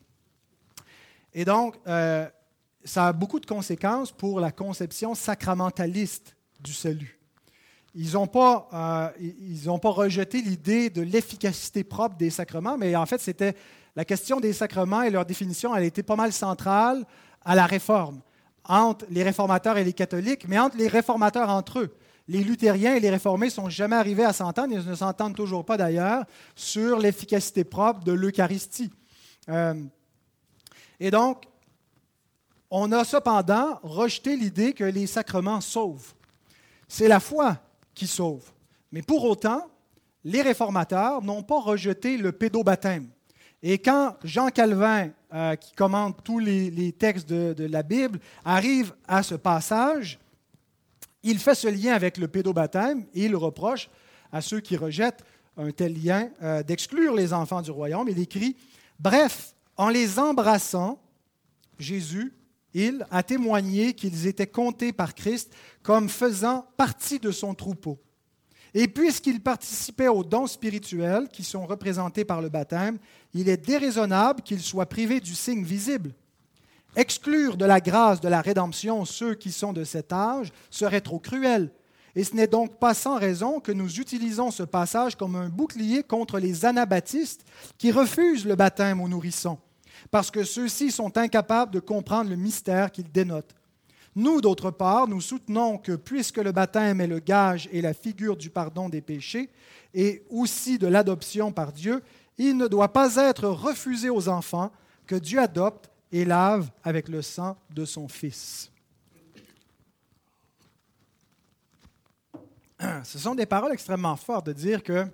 Et 1.34 1.46
donc, 1.46 1.76
euh, 1.88 2.28
ça 2.84 3.08
a 3.08 3.14
beaucoup 3.14 3.40
de 3.40 3.46
conséquences 3.46 4.12
pour 4.12 4.40
la 4.40 4.52
conception 4.52 5.16
sacramentaliste 5.16 6.36
du 6.62 6.74
salut. 6.74 7.20
Ils 7.94 8.14
n'ont 8.14 8.28
pas, 8.28 8.68
euh, 8.74 9.78
pas 9.78 9.90
rejeté 9.90 10.42
l'idée 10.42 10.90
de 10.90 11.02
l'efficacité 11.02 11.84
propre 11.84 12.16
des 12.18 12.30
sacrements, 12.30 12.78
mais 12.78 12.96
en 12.96 13.06
fait, 13.06 13.20
c'était 13.20 13.56
la 13.96 14.04
question 14.04 14.40
des 14.40 14.54
sacrements 14.54 15.02
et 15.02 15.10
leur 15.10 15.26
définition, 15.26 15.76
elle 15.76 15.86
était 15.86 16.04
pas 16.04 16.18
mal 16.18 16.34
centrale 16.34 17.06
à 17.44 17.56
la 17.56 17.66
réforme, 17.66 18.22
entre 18.66 19.06
les 19.10 19.24
réformateurs 19.24 19.78
et 19.78 19.84
les 19.84 19.94
catholiques, 19.94 20.48
mais 20.48 20.60
entre 20.60 20.78
les 20.78 20.88
réformateurs 20.88 21.50
entre 21.50 21.80
eux 21.80 21.96
les 22.28 22.44
luthériens 22.44 22.96
et 22.96 23.00
les 23.00 23.10
réformés 23.10 23.50
sont 23.50 23.70
jamais 23.70 23.96
arrivés 23.96 24.26
à 24.26 24.34
s'entendre, 24.34 24.74
ils 24.74 24.88
ne 24.88 24.96
s'entendent 24.96 25.36
toujours 25.36 25.66
pas 25.66 25.78
d'ailleurs, 25.78 26.26
sur 26.56 27.00
l'efficacité 27.00 27.64
propre 27.64 28.04
de 28.04 28.12
l'Eucharistie. 28.12 28.92
Euh, 29.50 29.76
et 31.00 31.12
donc, 31.12 31.44
on 32.72 32.92
a 32.92 33.04
cependant 33.04 33.80
rejeté 33.84 34.36
l'idée 34.36 34.74
que 34.74 34.84
les 34.84 35.08
sacrements 35.08 35.62
sauvent. 35.62 36.14
C'est 36.88 37.08
la 37.08 37.20
foi 37.20 37.58
qui 37.94 38.08
sauve. 38.08 38.52
Mais 38.92 39.02
pour 39.02 39.24
autant, 39.26 39.68
les 40.24 40.42
réformateurs 40.42 41.22
n'ont 41.22 41.44
pas 41.44 41.60
rejeté 41.60 42.18
le 42.18 42.32
pédobaptême. 42.32 43.08
Et 43.62 43.78
quand 43.78 44.16
Jean 44.24 44.50
Calvin, 44.50 45.10
euh, 45.34 45.56
qui 45.56 45.72
commente 45.74 46.24
tous 46.24 46.40
les, 46.40 46.92
textes 46.92 47.30
de, 47.30 47.66
la 47.66 47.84
Bible, 47.84 48.20
arrive 48.44 48.94
à 49.08 49.24
ce 49.24 49.36
passage, 49.36 50.20
il 51.26 51.40
fait 51.40 51.56
ce 51.56 51.68
lien 51.68 51.94
avec 51.94 52.18
le 52.18 52.28
pédobaptême 52.28 53.06
et 53.14 53.26
il 53.26 53.36
reproche 53.36 53.90
à 54.32 54.42
ceux 54.42 54.60
qui 54.60 54.78
rejettent 54.78 55.24
un 55.58 55.72
tel 55.72 56.02
lien 56.02 56.30
euh, 56.42 56.64
d'exclure 56.64 57.16
les 57.16 57.34
enfants 57.34 57.62
du 57.62 57.72
royaume. 57.72 58.08
Il 58.08 58.20
écrit, 58.20 58.56
Bref, 59.00 59.54
en 59.76 59.90
les 59.90 60.20
embrassant, 60.20 61.02
Jésus, 61.80 62.34
il 62.74 63.06
a 63.10 63.24
témoigné 63.24 63.94
qu'ils 63.94 64.28
étaient 64.28 64.48
comptés 64.48 64.94
par 64.94 65.16
Christ 65.16 65.54
comme 65.82 66.10
faisant 66.10 66.68
partie 66.78 67.20
de 67.20 67.32
son 67.32 67.54
troupeau. 67.56 68.00
Et 68.74 68.88
puisqu'ils 68.88 69.42
participaient 69.42 70.10
aux 70.10 70.24
dons 70.24 70.48
spirituels 70.48 71.30
qui 71.30 71.44
sont 71.44 71.66
représentés 71.66 72.26
par 72.26 72.42
le 72.42 72.50
baptême, 72.50 73.00
il 73.34 73.50
est 73.50 73.66
déraisonnable 73.66 74.42
qu'ils 74.42 74.62
soient 74.62 74.86
privés 74.86 75.22
du 75.22 75.34
signe 75.34 75.64
visible 75.64 76.14
Exclure 76.96 77.58
de 77.58 77.66
la 77.66 77.82
grâce 77.82 78.22
de 78.22 78.30
la 78.30 78.42
rédemption 78.42 79.04
ceux 79.04 79.36
qui 79.36 79.52
sont 79.52 79.74
de 79.74 79.84
cet 79.84 80.14
âge 80.14 80.52
serait 80.70 81.02
trop 81.02 81.20
cruel. 81.20 81.72
Et 82.16 82.24
ce 82.24 82.34
n'est 82.34 82.48
donc 82.48 82.80
pas 82.80 82.94
sans 82.94 83.18
raison 83.18 83.60
que 83.60 83.74
nous 83.74 84.00
utilisons 84.00 84.50
ce 84.50 84.64
passage 84.64 85.18
comme 85.18 85.36
un 85.36 85.50
bouclier 85.50 86.04
contre 86.04 86.40
les 86.40 86.66
anabaptistes 86.66 87.44
qui 87.78 87.92
refusent 87.92 88.46
le 88.46 88.56
baptême 88.56 89.02
aux 89.02 89.10
nourrissons, 89.10 89.58
parce 90.12 90.32
que 90.32 90.46
ceux-ci 90.46 90.92
sont 90.92 91.18
incapables 91.18 91.74
de 91.74 91.82
comprendre 91.82 92.30
le 92.30 92.38
mystère 92.38 92.92
qu'il 92.92 93.12
dénote. 93.12 93.54
Nous, 94.16 94.40
d'autre 94.40 94.72
part, 94.72 95.10
nous 95.10 95.20
soutenons 95.20 95.78
que 95.78 95.92
puisque 95.92 96.38
le 96.38 96.54
baptême 96.54 97.02
est 97.02 97.08
le 97.08 97.20
gage 97.20 97.68
et 97.74 97.82
la 97.82 97.94
figure 97.94 98.38
du 98.38 98.50
pardon 98.50 98.88
des 98.88 99.02
péchés, 99.02 99.50
et 99.94 100.24
aussi 100.30 100.78
de 100.78 100.88
l'adoption 100.88 101.52
par 101.52 101.74
Dieu, 101.74 102.02
il 102.38 102.56
ne 102.56 102.68
doit 102.68 102.94
pas 102.94 103.18
être 103.18 103.50
refusé 103.50 104.10
aux 104.10 104.30
enfants 104.30 104.72
que 105.06 105.16
Dieu 105.16 105.40
adopte 105.40 105.90
et 106.12 106.26
lave 106.26 106.70
avec 106.84 107.10
le 107.10 107.22
sang 107.22 107.58
de 107.70 107.86
son 107.86 108.08
Fils. 108.08 108.72
Ce 113.04 113.20
sont 113.20 113.36
des 113.36 113.46
paroles 113.46 113.74
extrêmement 113.74 114.16
fortes 114.16 114.48
de 114.48 114.54
dire 114.54 114.84
que 114.84 115.06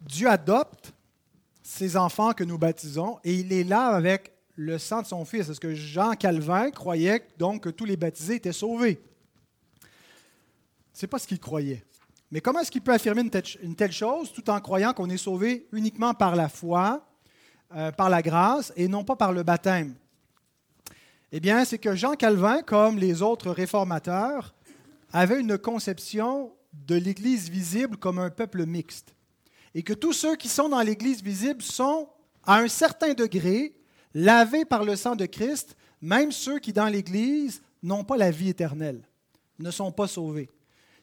Dieu 0.00 0.28
adopte 0.28 0.92
ces 1.62 1.96
enfants 1.96 2.32
que 2.32 2.44
nous 2.44 2.58
baptisons 2.58 3.18
et 3.24 3.34
il 3.34 3.48
les 3.48 3.64
lave 3.64 3.94
avec 3.94 4.32
le 4.56 4.78
sang 4.78 5.02
de 5.02 5.06
son 5.06 5.24
Fils. 5.24 5.48
Est-ce 5.48 5.60
que 5.60 5.74
Jean 5.74 6.12
Calvin 6.12 6.70
croyait 6.70 7.26
donc 7.38 7.62
que 7.62 7.70
tous 7.70 7.84
les 7.84 7.96
baptisés 7.96 8.36
étaient 8.36 8.52
sauvés? 8.52 9.02
Ce 10.92 11.04
n'est 11.04 11.08
pas 11.08 11.18
ce 11.18 11.26
qu'il 11.26 11.40
croyait. 11.40 11.84
Mais 12.30 12.40
comment 12.40 12.60
est-ce 12.60 12.70
qu'il 12.70 12.82
peut 12.82 12.92
affirmer 12.92 13.22
une 13.62 13.76
telle 13.76 13.92
chose 13.92 14.32
tout 14.32 14.48
en 14.50 14.60
croyant 14.60 14.92
qu'on 14.92 15.10
est 15.10 15.16
sauvé 15.16 15.66
uniquement 15.72 16.14
par 16.14 16.36
la 16.36 16.48
foi? 16.48 17.04
Euh, 17.76 17.90
par 17.92 18.08
la 18.08 18.22
grâce 18.22 18.72
et 18.76 18.88
non 18.88 19.04
pas 19.04 19.16
par 19.16 19.32
le 19.32 19.42
baptême 19.42 19.94
Eh 21.32 21.40
bien, 21.40 21.64
c'est 21.64 21.78
que 21.78 21.94
Jean 21.94 22.14
Calvin, 22.14 22.62
comme 22.62 22.98
les 22.98 23.22
autres 23.22 23.50
réformateurs, 23.50 24.54
avait 25.12 25.40
une 25.40 25.58
conception 25.58 26.52
de 26.72 26.94
l'Église 26.94 27.48
visible 27.48 27.96
comme 27.96 28.18
un 28.18 28.30
peuple 28.30 28.66
mixte. 28.66 29.14
Et 29.74 29.82
que 29.82 29.92
tous 29.92 30.12
ceux 30.12 30.36
qui 30.36 30.48
sont 30.48 30.68
dans 30.68 30.82
l'Église 30.82 31.22
visible 31.22 31.62
sont, 31.62 32.08
à 32.44 32.58
un 32.58 32.68
certain 32.68 33.14
degré, 33.14 33.74
lavés 34.14 34.64
par 34.64 34.84
le 34.84 34.94
sang 34.94 35.16
de 35.16 35.26
Christ, 35.26 35.76
même 36.00 36.30
ceux 36.30 36.58
qui, 36.60 36.72
dans 36.72 36.86
l'Église, 36.86 37.62
n'ont 37.82 38.04
pas 38.04 38.16
la 38.16 38.30
vie 38.30 38.50
éternelle, 38.50 39.02
ne 39.58 39.70
sont 39.70 39.90
pas 39.90 40.06
sauvés 40.06 40.48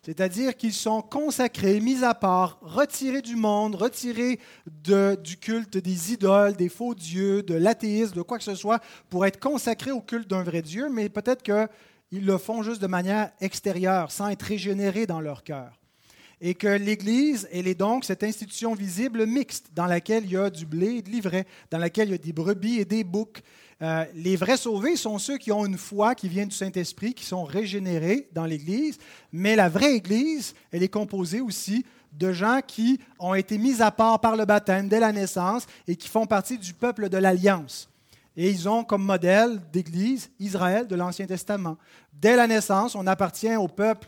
c'est-à-dire 0.03 0.57
qu'ils 0.57 0.73
sont 0.73 1.03
consacrés, 1.03 1.79
mis 1.79 2.03
à 2.03 2.15
part, 2.15 2.57
retirés 2.61 3.21
du 3.21 3.35
monde, 3.35 3.75
retirés 3.75 4.39
du 4.65 5.37
culte 5.37 5.77
des 5.77 6.13
idoles, 6.13 6.55
des 6.55 6.69
faux 6.69 6.95
dieux, 6.95 7.43
de 7.43 7.53
l'athéisme, 7.53 8.15
de 8.15 8.21
quoi 8.23 8.39
que 8.39 8.43
ce 8.43 8.55
soit, 8.55 8.81
pour 9.09 9.27
être 9.27 9.39
consacrés 9.39 9.91
au 9.91 10.01
culte 10.01 10.27
d'un 10.27 10.41
vrai 10.41 10.63
Dieu, 10.63 10.89
mais 10.89 11.07
peut-être 11.07 11.43
qu'ils 11.43 12.25
le 12.25 12.37
font 12.39 12.63
juste 12.63 12.81
de 12.81 12.87
manière 12.87 13.31
extérieure, 13.41 14.11
sans 14.11 14.29
être 14.29 14.41
régénérés 14.41 15.05
dans 15.05 15.21
leur 15.21 15.43
cœur. 15.43 15.77
et 16.43 16.55
que 16.55 16.67
l'Église, 16.67 17.47
elle 17.51 17.67
est 17.67 17.75
donc 17.75 18.03
cette 18.03 18.23
institution 18.23 18.73
visible 18.73 19.27
mixte 19.27 19.67
dans 19.75 19.85
laquelle 19.85 20.25
il 20.25 20.31
y 20.31 20.37
a 20.37 20.49
du 20.49 20.65
blé 20.65 20.95
et 20.95 21.01
de 21.03 21.09
l'ivraie, 21.11 21.45
dans 21.69 21.77
laquelle 21.77 22.07
il 22.07 22.11
y 22.13 22.15
a 22.15 22.17
des 22.17 22.33
brebis 22.33 22.79
et 22.79 22.85
des 22.85 23.03
boucs. 23.03 23.43
Euh, 23.81 24.05
les 24.13 24.35
vrais 24.35 24.57
sauvés 24.57 24.95
sont 24.95 25.17
ceux 25.17 25.37
qui 25.37 25.51
ont 25.51 25.65
une 25.65 25.77
foi 25.77 26.13
qui 26.13 26.29
vient 26.29 26.45
du 26.45 26.55
Saint-Esprit, 26.55 27.13
qui 27.13 27.25
sont 27.25 27.43
régénérés 27.43 28.27
dans 28.31 28.45
l'Église, 28.45 28.99
mais 29.31 29.55
la 29.55 29.69
vraie 29.69 29.95
Église, 29.95 30.53
elle 30.71 30.83
est 30.83 30.87
composée 30.87 31.41
aussi 31.41 31.83
de 32.13 32.31
gens 32.31 32.59
qui 32.65 32.99
ont 33.17 33.33
été 33.33 33.57
mis 33.57 33.81
à 33.81 33.89
part 33.89 34.19
par 34.19 34.35
le 34.35 34.45
baptême 34.45 34.87
dès 34.87 34.99
la 34.99 35.11
naissance 35.11 35.65
et 35.87 35.95
qui 35.95 36.09
font 36.09 36.27
partie 36.27 36.57
du 36.57 36.73
peuple 36.73 37.09
de 37.09 37.17
l'Alliance. 37.17 37.89
Et 38.37 38.49
ils 38.49 38.69
ont 38.69 38.83
comme 38.83 39.03
modèle 39.03 39.59
d'Église 39.73 40.29
Israël 40.39 40.87
de 40.87 40.95
l'Ancien 40.95 41.25
Testament. 41.25 41.77
Dès 42.13 42.35
la 42.35 42.47
naissance, 42.47 42.95
on 42.95 43.07
appartient 43.07 43.55
au 43.55 43.67
peuple 43.67 44.07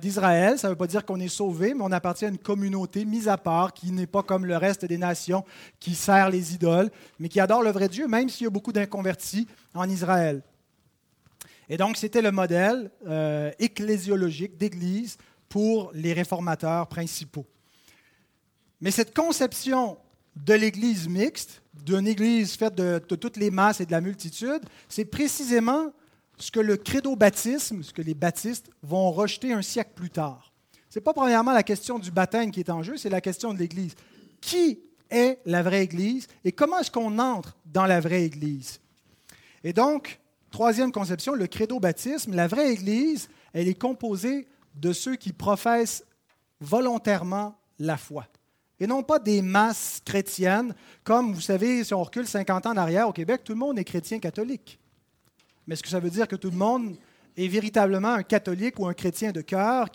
d'Israël. 0.00 0.58
Ça 0.58 0.68
ne 0.68 0.72
veut 0.72 0.78
pas 0.78 0.86
dire 0.86 1.04
qu'on 1.04 1.20
est 1.20 1.28
sauvé, 1.28 1.74
mais 1.74 1.82
on 1.82 1.92
appartient 1.92 2.24
à 2.24 2.28
une 2.28 2.38
communauté 2.38 3.04
mise 3.04 3.28
à 3.28 3.36
part 3.36 3.74
qui 3.74 3.92
n'est 3.92 4.06
pas 4.06 4.22
comme 4.22 4.46
le 4.46 4.56
reste 4.56 4.84
des 4.84 4.98
nations 4.98 5.44
qui 5.80 5.94
sert 5.94 6.30
les 6.30 6.54
idoles, 6.54 6.90
mais 7.18 7.28
qui 7.28 7.40
adore 7.40 7.62
le 7.62 7.70
vrai 7.70 7.88
Dieu, 7.88 8.08
même 8.08 8.28
s'il 8.28 8.44
y 8.44 8.46
a 8.46 8.50
beaucoup 8.50 8.72
d'inconvertis 8.72 9.46
en 9.74 9.88
Israël. 9.88 10.42
Et 11.68 11.76
donc, 11.76 11.96
c'était 11.96 12.22
le 12.22 12.30
modèle 12.30 12.90
euh, 13.06 13.50
ecclésiologique 13.58 14.56
d'Église 14.56 15.18
pour 15.48 15.90
les 15.94 16.12
réformateurs 16.12 16.86
principaux. 16.86 17.46
Mais 18.80 18.90
cette 18.90 19.14
conception 19.14 19.98
de 20.36 20.54
l'Église 20.54 21.08
mixte, 21.08 21.62
d'une 21.74 22.06
Église 22.06 22.54
faite 22.54 22.74
de, 22.74 22.98
toutes 22.98 23.36
les 23.36 23.50
masses 23.50 23.80
et 23.80 23.86
de 23.86 23.92
la 23.92 24.00
multitude, 24.00 24.60
c'est 24.88 25.04
précisément 25.04 25.92
ce 26.38 26.50
que 26.50 26.60
le 26.60 26.76
credo-baptisme, 26.76 27.82
ce 27.82 27.92
que 27.92 28.02
les 28.02 28.14
baptistes 28.14 28.70
vont 28.82 29.10
rejeter 29.10 29.52
un 29.52 29.62
siècle 29.62 29.92
plus 29.94 30.10
tard. 30.10 30.52
Ce 30.90 30.98
n'est 30.98 31.02
pas 31.02 31.14
premièrement 31.14 31.52
la 31.52 31.62
question 31.62 31.98
du 31.98 32.10
baptême 32.10 32.50
qui 32.50 32.60
est 32.60 32.70
en 32.70 32.82
jeu, 32.82 32.96
c'est 32.96 33.10
la 33.10 33.20
question 33.20 33.52
de 33.52 33.58
l'Église. 33.58 33.94
Qui 34.40 34.80
est 35.10 35.40
la 35.44 35.62
vraie 35.62 35.82
Église 35.82 36.26
et 36.44 36.52
comment 36.52 36.78
est-ce 36.78 36.90
qu'on 36.90 37.18
entre 37.18 37.56
dans 37.64 37.86
la 37.86 38.00
vraie 38.00 38.24
Église? 38.24 38.80
Et 39.64 39.72
donc, 39.72 40.20
troisième 40.50 40.92
conception, 40.92 41.34
le 41.34 41.46
credo-baptisme, 41.46 42.34
la 42.34 42.46
vraie 42.46 42.72
Église, 42.72 43.28
elle 43.52 43.68
est 43.68 43.78
composée 43.78 44.46
de 44.74 44.92
ceux 44.92 45.16
qui 45.16 45.32
professent 45.32 46.04
volontairement 46.60 47.58
la 47.78 47.96
foi. 47.96 48.26
Et 48.78 48.86
non 48.86 49.02
pas 49.02 49.18
des 49.18 49.40
masses 49.42 50.00
chrétiennes, 50.04 50.74
comme 51.02 51.32
vous 51.32 51.40
savez, 51.40 51.82
si 51.82 51.94
on 51.94 52.02
recule 52.02 52.26
50 52.26 52.66
ans 52.66 52.72
en 52.72 52.76
arrière 52.76 53.08
au 53.08 53.12
Québec, 53.12 53.42
tout 53.42 53.52
le 53.52 53.58
monde 53.58 53.78
est 53.78 53.84
chrétien 53.84 54.18
catholique. 54.18 54.78
Mais 55.66 55.74
est-ce 55.74 55.82
que 55.82 55.88
ça 55.88 56.00
veut 56.00 56.10
dire 56.10 56.28
que 56.28 56.36
tout 56.36 56.50
le 56.50 56.56
monde 56.56 56.96
est 57.36 57.48
véritablement 57.48 58.14
un 58.14 58.22
catholique 58.22 58.78
ou 58.78 58.86
un 58.86 58.94
chrétien 58.94 59.32
de 59.32 59.40
cœur, 59.40 59.88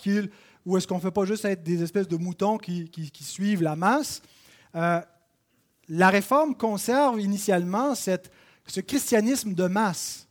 ou 0.65 0.77
est-ce 0.77 0.87
qu'on 0.87 0.97
ne 0.97 1.01
fait 1.01 1.11
pas 1.11 1.25
juste 1.25 1.45
être 1.45 1.63
des 1.63 1.81
espèces 1.81 2.07
de 2.07 2.17
moutons 2.17 2.57
qui, 2.57 3.11
suivent 3.21 3.63
la 3.63 3.75
masse? 3.75 4.21
Euh, 4.75 5.01
La 5.89 6.09
réforme 6.09 6.55
conserve 6.55 7.19
initialement 7.19 7.95
ce 7.95 8.79
christianisme 8.79 9.53
de 9.53 9.67
masse, 9.67 10.27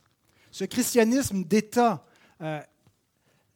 ce 0.51 0.65
christianisme 0.65 1.43
d'État. 1.43 2.05
Euh, 2.41 2.59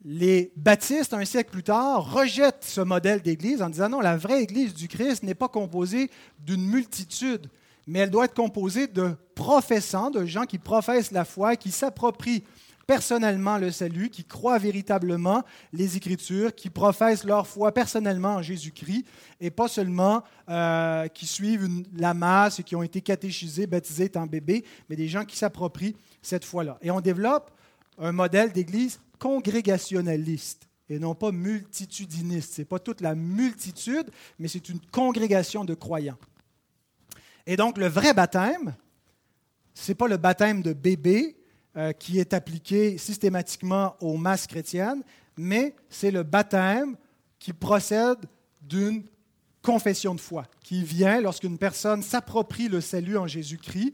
les 0.03 0.51
baptistes, 0.55 1.15
un 1.15 1.25
siècle 1.25 1.49
plus 1.49 1.63
tard, 1.63 2.13
rejettent 2.13 2.63
ce 2.63 2.81
modèle 2.81 3.21
d'Église 3.21 3.61
en 3.63 3.69
disant 3.69 3.89
non, 3.89 4.01
la 4.01 4.17
vraie 4.17 4.43
Église 4.43 4.75
du 4.75 4.87
Christ 4.87 5.23
n'est 5.23 5.33
pas 5.33 5.47
composée 5.47 6.11
d'une 6.37 6.63
multitude, 6.67 7.49
mais 7.87 7.99
elle 7.99 8.09
doit 8.09 8.25
être 8.25 8.33
composée 8.33 8.87
de 8.87 9.15
professants, 9.35 10.09
de 10.09 10.25
gens 10.25 10.45
qui 10.45 10.57
professent 10.57 11.11
la 11.11 11.25
foi, 11.25 11.55
qui 11.55 11.71
s'approprient 11.71 12.43
personnellement 12.87 13.57
le 13.57 13.71
salut, 13.71 14.09
qui 14.09 14.23
croient 14.23 14.59
véritablement 14.59 15.43
les 15.73 15.97
Écritures, 15.97 16.53
qui 16.53 16.69
professent 16.69 17.23
leur 17.23 17.47
foi 17.47 17.71
personnellement 17.71 18.35
en 18.35 18.41
Jésus-Christ, 18.41 19.05
et 19.41 19.49
pas 19.49 19.67
seulement 19.67 20.23
euh, 20.49 21.07
qui 21.07 21.25
suivent 21.25 21.67
la 21.97 22.13
masse 22.13 22.59
et 22.59 22.63
qui 22.63 22.75
ont 22.75 22.83
été 22.83 23.01
catéchisés, 23.01 23.67
baptisés 23.67 24.05
étant 24.05 24.27
bébés, 24.27 24.63
mais 24.89 24.95
des 24.95 25.07
gens 25.07 25.25
qui 25.25 25.37
s'approprient 25.37 25.95
cette 26.21 26.45
foi-là. 26.45 26.77
Et 26.81 26.91
on 26.91 27.01
développe 27.01 27.51
un 27.97 28.11
modèle 28.11 28.51
d'Église 28.51 28.99
congrégationaliste 29.19 30.67
et 30.89 30.99
non 30.99 31.15
pas 31.15 31.31
multitudiniste. 31.31 32.53
Ce 32.53 32.61
n'est 32.61 32.65
pas 32.65 32.79
toute 32.79 33.01
la 33.01 33.15
multitude, 33.15 34.11
mais 34.37 34.47
c'est 34.47 34.69
une 34.69 34.79
congrégation 34.91 35.65
de 35.65 35.73
croyants. 35.73 36.17
Et 37.47 37.57
donc 37.57 37.77
le 37.77 37.87
vrai 37.87 38.13
baptême, 38.13 38.75
ce 39.73 39.91
n'est 39.91 39.95
pas 39.95 40.07
le 40.07 40.17
baptême 40.17 40.61
de 40.61 40.73
bébé 40.73 41.35
euh, 41.77 41.91
qui 41.91 42.19
est 42.19 42.33
appliqué 42.33 42.97
systématiquement 42.97 43.95
aux 43.99 44.17
masses 44.17 44.47
chrétiennes, 44.47 45.03
mais 45.37 45.75
c'est 45.89 46.11
le 46.11 46.23
baptême 46.23 46.95
qui 47.37 47.53
procède 47.53 48.19
d'une 48.61 49.03
confession 49.61 50.15
de 50.15 50.21
foi, 50.21 50.45
qui 50.63 50.83
vient 50.83 51.19
lorsqu'une 51.21 51.57
personne 51.57 52.01
s'approprie 52.01 52.69
le 52.69 52.81
salut 52.81 53.17
en 53.17 53.27
Jésus-Christ 53.27 53.93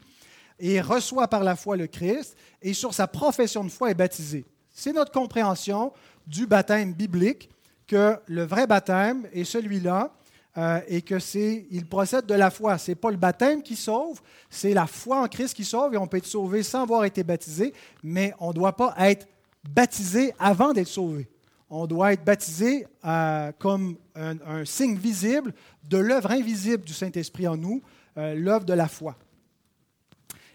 et 0.59 0.79
reçoit 0.79 1.27
par 1.27 1.43
la 1.43 1.55
foi 1.55 1.75
le 1.75 1.87
Christ, 1.87 2.37
et 2.61 2.73
sur 2.73 2.93
sa 2.93 3.07
profession 3.07 3.63
de 3.63 3.69
foi 3.69 3.89
est 3.89 3.95
baptisé. 3.95 4.45
C'est 4.69 4.93
notre 4.93 5.11
compréhension 5.11 5.91
du 6.27 6.45
baptême 6.45 6.93
biblique, 6.93 7.49
que 7.87 8.17
le 8.27 8.43
vrai 8.43 8.67
baptême 8.67 9.27
est 9.33 9.43
celui-là 9.43 10.13
euh, 10.57 10.81
et 10.87 11.01
que 11.01 11.17
c'est, 11.19 11.65
il 11.71 11.85
procède 11.85 12.25
de 12.25 12.33
la 12.33 12.51
foi. 12.51 12.77
Ce 12.77 12.91
n'est 12.91 12.95
pas 12.95 13.11
le 13.11 13.17
baptême 13.17 13.63
qui 13.63 13.75
sauve, 13.75 14.21
c'est 14.49 14.73
la 14.73 14.85
foi 14.85 15.21
en 15.21 15.27
Christ 15.27 15.53
qui 15.53 15.63
sauve 15.63 15.93
et 15.93 15.97
on 15.97 16.07
peut 16.07 16.17
être 16.17 16.25
sauvé 16.25 16.61
sans 16.63 16.83
avoir 16.83 17.05
été 17.05 17.23
baptisé, 17.23 17.73
mais 18.03 18.33
on 18.39 18.49
ne 18.49 18.53
doit 18.53 18.75
pas 18.75 18.93
être 18.99 19.27
baptisé 19.63 20.33
avant 20.39 20.73
d'être 20.73 20.87
sauvé. 20.87 21.29
On 21.69 21.87
doit 21.87 22.11
être 22.11 22.25
baptisé 22.25 22.85
euh, 23.05 23.51
comme 23.57 23.95
un, 24.15 24.65
signe 24.65 24.97
visible 24.97 25.53
de 25.85 25.97
l'œuvre 25.97 26.31
invisible 26.31 26.83
du 26.83 26.93
Saint-Esprit 26.93 27.47
en 27.47 27.55
nous, 27.55 27.81
euh, 28.17 28.35
l'œuvre 28.35 28.65
de 28.65 28.73
la 28.73 28.89
foi. 28.89 29.15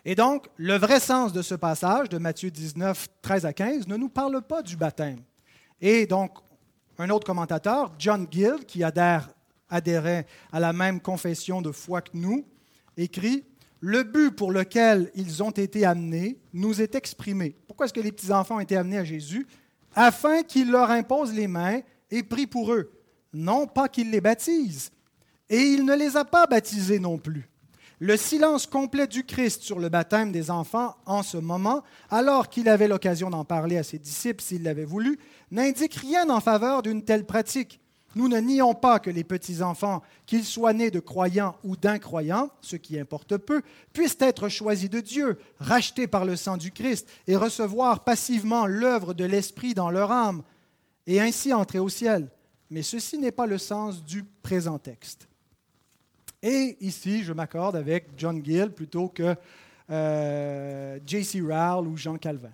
Et 0.04 0.14
donc, 0.14 0.46
le 0.56 0.76
vrai 0.76 1.00
sens 1.00 1.32
de 1.32 1.40
ce 1.40 1.54
passage 1.54 2.10
de 2.10 2.18
Matthieu 2.18 2.50
19, 2.50 3.08
13 3.22 3.46
à 3.46 3.52
15 3.52 3.88
ne 3.88 3.96
nous 3.96 4.10
parle 4.10 4.42
pas 4.42 4.62
du 4.62 4.76
baptême. 4.76 5.20
Et 5.80 6.06
donc, 6.06 6.32
un 6.98 7.10
autre 7.10 7.26
commentateur, 7.26 7.92
John 7.98 8.26
Gill, 8.30 8.64
qui 8.66 8.84
adhère, 8.84 9.28
adhérait 9.70 10.26
à 10.52 10.60
la 10.60 10.72
même 10.72 11.00
confession 11.00 11.62
de 11.62 11.72
foi 11.72 12.02
que 12.02 12.10
nous, 12.14 12.44
écrit 12.96 13.44
Le 13.80 14.02
but 14.02 14.30
pour 14.30 14.52
lequel 14.52 15.10
ils 15.14 15.42
ont 15.42 15.50
été 15.50 15.84
amenés 15.84 16.38
nous 16.52 16.80
est 16.80 16.94
exprimé. 16.94 17.56
Pourquoi 17.66 17.86
est-ce 17.86 17.94
que 17.94 18.00
les 18.00 18.12
petits-enfants 18.12 18.56
ont 18.56 18.60
été 18.60 18.76
amenés 18.76 18.98
à 18.98 19.04
Jésus 19.04 19.46
Afin 19.94 20.42
qu'il 20.42 20.70
leur 20.70 20.90
impose 20.90 21.32
les 21.32 21.48
mains 21.48 21.80
et 22.10 22.22
prie 22.22 22.46
pour 22.46 22.72
eux. 22.72 22.92
Non 23.32 23.66
pas 23.66 23.88
qu'il 23.88 24.10
les 24.10 24.20
baptise. 24.20 24.90
Et 25.48 25.60
il 25.60 25.84
ne 25.84 25.94
les 25.94 26.16
a 26.16 26.24
pas 26.24 26.46
baptisés 26.46 26.98
non 26.98 27.18
plus. 27.18 27.48
Le 27.98 28.16
silence 28.18 28.66
complet 28.66 29.06
du 29.06 29.24
Christ 29.24 29.62
sur 29.62 29.78
le 29.78 29.88
baptême 29.88 30.30
des 30.30 30.50
enfants 30.50 30.96
en 31.06 31.22
ce 31.22 31.38
moment, 31.38 31.82
alors 32.10 32.50
qu'il 32.50 32.68
avait 32.68 32.88
l'occasion 32.88 33.30
d'en 33.30 33.44
parler 33.44 33.78
à 33.78 33.82
ses 33.82 33.98
disciples 33.98 34.42
s'il 34.42 34.64
l'avait 34.64 34.84
voulu, 34.84 35.18
n'indique 35.50 35.94
rien 35.94 36.28
en 36.28 36.40
faveur 36.40 36.82
d'une 36.82 37.02
telle 37.02 37.24
pratique. 37.24 37.80
Nous 38.16 38.28
ne 38.28 38.38
nions 38.38 38.74
pas 38.74 38.98
que 38.98 39.10
les 39.10 39.24
petits-enfants, 39.24 40.02
qu'ils 40.24 40.46
soient 40.46 40.72
nés 40.72 40.90
de 40.90 41.00
croyants 41.00 41.54
ou 41.62 41.76
d'incroyants, 41.76 42.48
ce 42.62 42.76
qui 42.76 42.98
importe 42.98 43.36
peu, 43.36 43.60
puissent 43.92 44.16
être 44.20 44.48
choisis 44.48 44.88
de 44.88 45.00
Dieu, 45.00 45.38
rachetés 45.58 46.06
par 46.06 46.24
le 46.24 46.34
sang 46.34 46.56
du 46.56 46.72
Christ, 46.72 47.06
et 47.26 47.36
recevoir 47.36 48.04
passivement 48.04 48.66
l'œuvre 48.66 49.12
de 49.12 49.26
l'Esprit 49.26 49.74
dans 49.74 49.90
leur 49.90 50.12
âme, 50.12 50.42
et 51.06 51.20
ainsi 51.20 51.52
entrer 51.52 51.78
au 51.78 51.90
ciel. 51.90 52.30
Mais 52.70 52.80
ceci 52.80 53.18
n'est 53.18 53.32
pas 53.32 53.44
le 53.44 53.58
sens 53.58 54.02
du 54.02 54.24
présent 54.24 54.78
texte. 54.78 55.28
Et 56.42 56.78
ici, 56.80 57.22
je 57.22 57.34
m'accorde 57.34 57.76
avec 57.76 58.08
John 58.16 58.42
Gill 58.42 58.70
plutôt 58.70 59.08
que 59.08 59.36
euh, 59.90 60.98
J.C. 61.04 61.42
Rowell 61.42 61.86
ou 61.86 61.98
Jean 61.98 62.16
Calvin. 62.16 62.52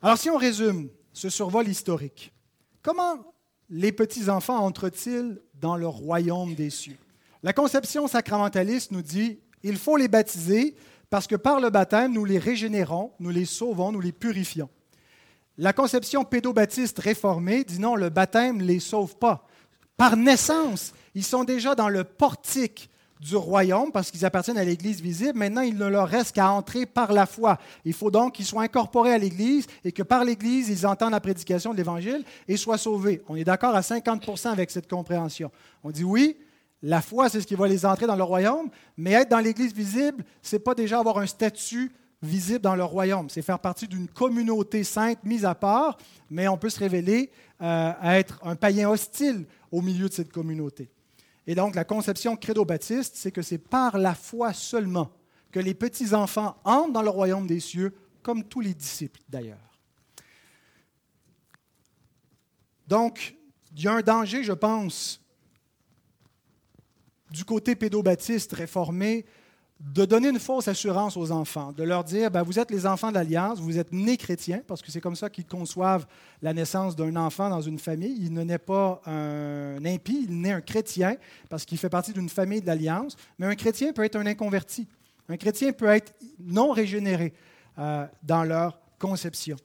Alors, 0.00 0.16
si 0.16 0.30
on 0.30 0.38
résume 0.38 0.88
ce 1.12 1.28
survol 1.28 1.68
historique, 1.68 2.32
comment 2.80 3.33
les 3.76 3.90
petits-enfants 3.90 4.64
entrent-ils 4.64 5.40
dans 5.60 5.76
le 5.76 5.88
royaume 5.88 6.54
des 6.54 6.70
cieux? 6.70 6.96
La 7.42 7.52
conception 7.52 8.06
sacramentaliste 8.06 8.92
nous 8.92 9.02
dit 9.02 9.40
il 9.64 9.76
faut 9.76 9.96
les 9.96 10.06
baptiser 10.06 10.76
parce 11.10 11.26
que 11.26 11.34
par 11.34 11.58
le 11.58 11.70
baptême, 11.70 12.12
nous 12.12 12.24
les 12.24 12.38
régénérons, 12.38 13.10
nous 13.18 13.30
les 13.30 13.44
sauvons, 13.44 13.90
nous 13.90 14.00
les 14.00 14.12
purifions. 14.12 14.70
La 15.58 15.72
conception 15.72 16.24
pédobaptiste 16.24 17.00
réformée 17.00 17.64
dit 17.64 17.80
non, 17.80 17.96
le 17.96 18.10
baptême 18.10 18.58
ne 18.58 18.64
les 18.64 18.78
sauve 18.78 19.16
pas. 19.16 19.44
Par 19.96 20.16
naissance, 20.16 20.92
ils 21.16 21.24
sont 21.24 21.42
déjà 21.42 21.74
dans 21.74 21.88
le 21.88 22.04
portique 22.04 22.90
du 23.20 23.36
royaume 23.36 23.90
parce 23.92 24.10
qu'ils 24.10 24.24
appartiennent 24.24 24.58
à 24.58 24.64
l'Église 24.64 25.00
visible. 25.00 25.38
Maintenant, 25.38 25.62
il 25.62 25.76
ne 25.76 25.86
leur 25.86 26.08
reste 26.08 26.34
qu'à 26.34 26.50
entrer 26.50 26.86
par 26.86 27.12
la 27.12 27.26
foi. 27.26 27.58
Il 27.84 27.92
faut 27.92 28.10
donc 28.10 28.34
qu'ils 28.34 28.44
soient 28.44 28.62
incorporés 28.62 29.12
à 29.12 29.18
l'Église 29.18 29.66
et 29.84 29.92
que 29.92 30.02
par 30.02 30.24
l'Église, 30.24 30.68
ils 30.68 30.86
entendent 30.86 31.12
la 31.12 31.20
prédication 31.20 31.72
de 31.72 31.76
l'Évangile 31.76 32.24
et 32.48 32.56
soient 32.56 32.78
sauvés. 32.78 33.22
On 33.28 33.36
est 33.36 33.44
d'accord 33.44 33.74
à 33.74 33.80
50% 33.80 34.48
avec 34.48 34.70
cette 34.70 34.88
compréhension. 34.88 35.50
On 35.82 35.90
dit 35.90 36.04
oui, 36.04 36.36
la 36.82 37.00
foi, 37.00 37.30
c'est 37.30 37.40
ce 37.40 37.46
qui 37.46 37.54
va 37.54 37.66
les 37.66 37.86
entrer 37.86 38.06
dans 38.06 38.16
le 38.16 38.22
royaume, 38.22 38.68
mais 38.96 39.12
être 39.12 39.30
dans 39.30 39.38
l'Église 39.38 39.72
visible, 39.72 40.22
ce 40.42 40.56
n'est 40.56 40.60
pas 40.60 40.74
déjà 40.74 40.98
avoir 40.98 41.18
un 41.18 41.26
statut 41.26 41.90
visible 42.20 42.60
dans 42.60 42.76
le 42.76 42.84
royaume. 42.84 43.30
C'est 43.30 43.42
faire 43.42 43.58
partie 43.58 43.88
d'une 43.88 44.08
communauté 44.08 44.84
sainte 44.84 45.24
mise 45.24 45.44
à 45.44 45.54
part, 45.54 45.96
mais 46.30 46.48
on 46.48 46.58
peut 46.58 46.68
se 46.68 46.78
révéler 46.78 47.30
euh, 47.62 47.92
à 47.98 48.18
être 48.18 48.38
un 48.42 48.56
païen 48.56 48.90
hostile 48.90 49.46
au 49.70 49.80
milieu 49.80 50.08
de 50.08 50.12
cette 50.12 50.32
communauté. 50.32 50.90
Et 51.46 51.54
donc, 51.54 51.74
la 51.74 51.84
conception 51.84 52.36
credo-baptiste, 52.36 53.16
c'est 53.16 53.32
que 53.32 53.42
c'est 53.42 53.58
par 53.58 53.98
la 53.98 54.14
foi 54.14 54.52
seulement 54.52 55.10
que 55.50 55.60
les 55.60 55.74
petits-enfants 55.74 56.56
entrent 56.64 56.92
dans 56.92 57.02
le 57.02 57.10
royaume 57.10 57.46
des 57.46 57.60
cieux, 57.60 57.94
comme 58.22 58.44
tous 58.44 58.60
les 58.60 58.74
disciples 58.74 59.20
d'ailleurs. 59.28 59.78
Donc, 62.86 63.36
il 63.76 63.82
y 63.82 63.88
a 63.88 63.92
un 63.92 64.00
danger, 64.00 64.42
je 64.42 64.52
pense, 64.52 65.20
du 67.30 67.44
côté 67.44 67.74
pédobaptiste 67.74 68.52
réformé, 68.52 69.26
de 69.80 70.04
donner 70.04 70.28
une 70.28 70.38
fausse 70.38 70.68
assurance 70.68 71.16
aux 71.16 71.30
enfants, 71.32 71.72
de 71.72 71.82
leur 71.82 72.04
dire, 72.04 72.30
ben, 72.30 72.42
vous 72.42 72.58
êtes 72.58 72.70
les 72.70 72.86
enfants 72.86 73.08
de 73.08 73.14
l'Alliance, 73.14 73.60
vous 73.60 73.78
êtes 73.78 73.92
nés 73.92 74.16
chrétiens, 74.16 74.62
parce 74.66 74.80
que 74.80 74.90
c'est 74.90 75.00
comme 75.00 75.16
ça 75.16 75.28
qu'ils 75.28 75.46
conçoivent 75.46 76.06
la 76.42 76.54
naissance 76.54 76.96
d'un 76.96 77.16
enfant 77.16 77.50
dans 77.50 77.60
une 77.60 77.78
famille. 77.78 78.16
Il 78.20 78.32
ne 78.32 78.42
naît 78.44 78.58
pas 78.58 79.02
un 79.06 79.84
impie, 79.84 80.26
il 80.28 80.40
naît 80.40 80.52
un 80.52 80.60
chrétien, 80.60 81.16
parce 81.48 81.64
qu'il 81.64 81.78
fait 81.78 81.88
partie 81.88 82.12
d'une 82.12 82.28
famille 82.28 82.60
de 82.60 82.66
l'Alliance, 82.66 83.16
mais 83.38 83.46
un 83.46 83.56
chrétien 83.56 83.92
peut 83.92 84.04
être 84.04 84.16
un 84.16 84.26
inconverti. 84.26 84.86
Un 85.28 85.36
chrétien 85.36 85.72
peut 85.72 85.88
être 85.88 86.14
non 86.38 86.70
régénéré 86.70 87.32
euh, 87.78 88.06
dans 88.22 88.44
leur 88.44 88.78
conception. 88.98 89.56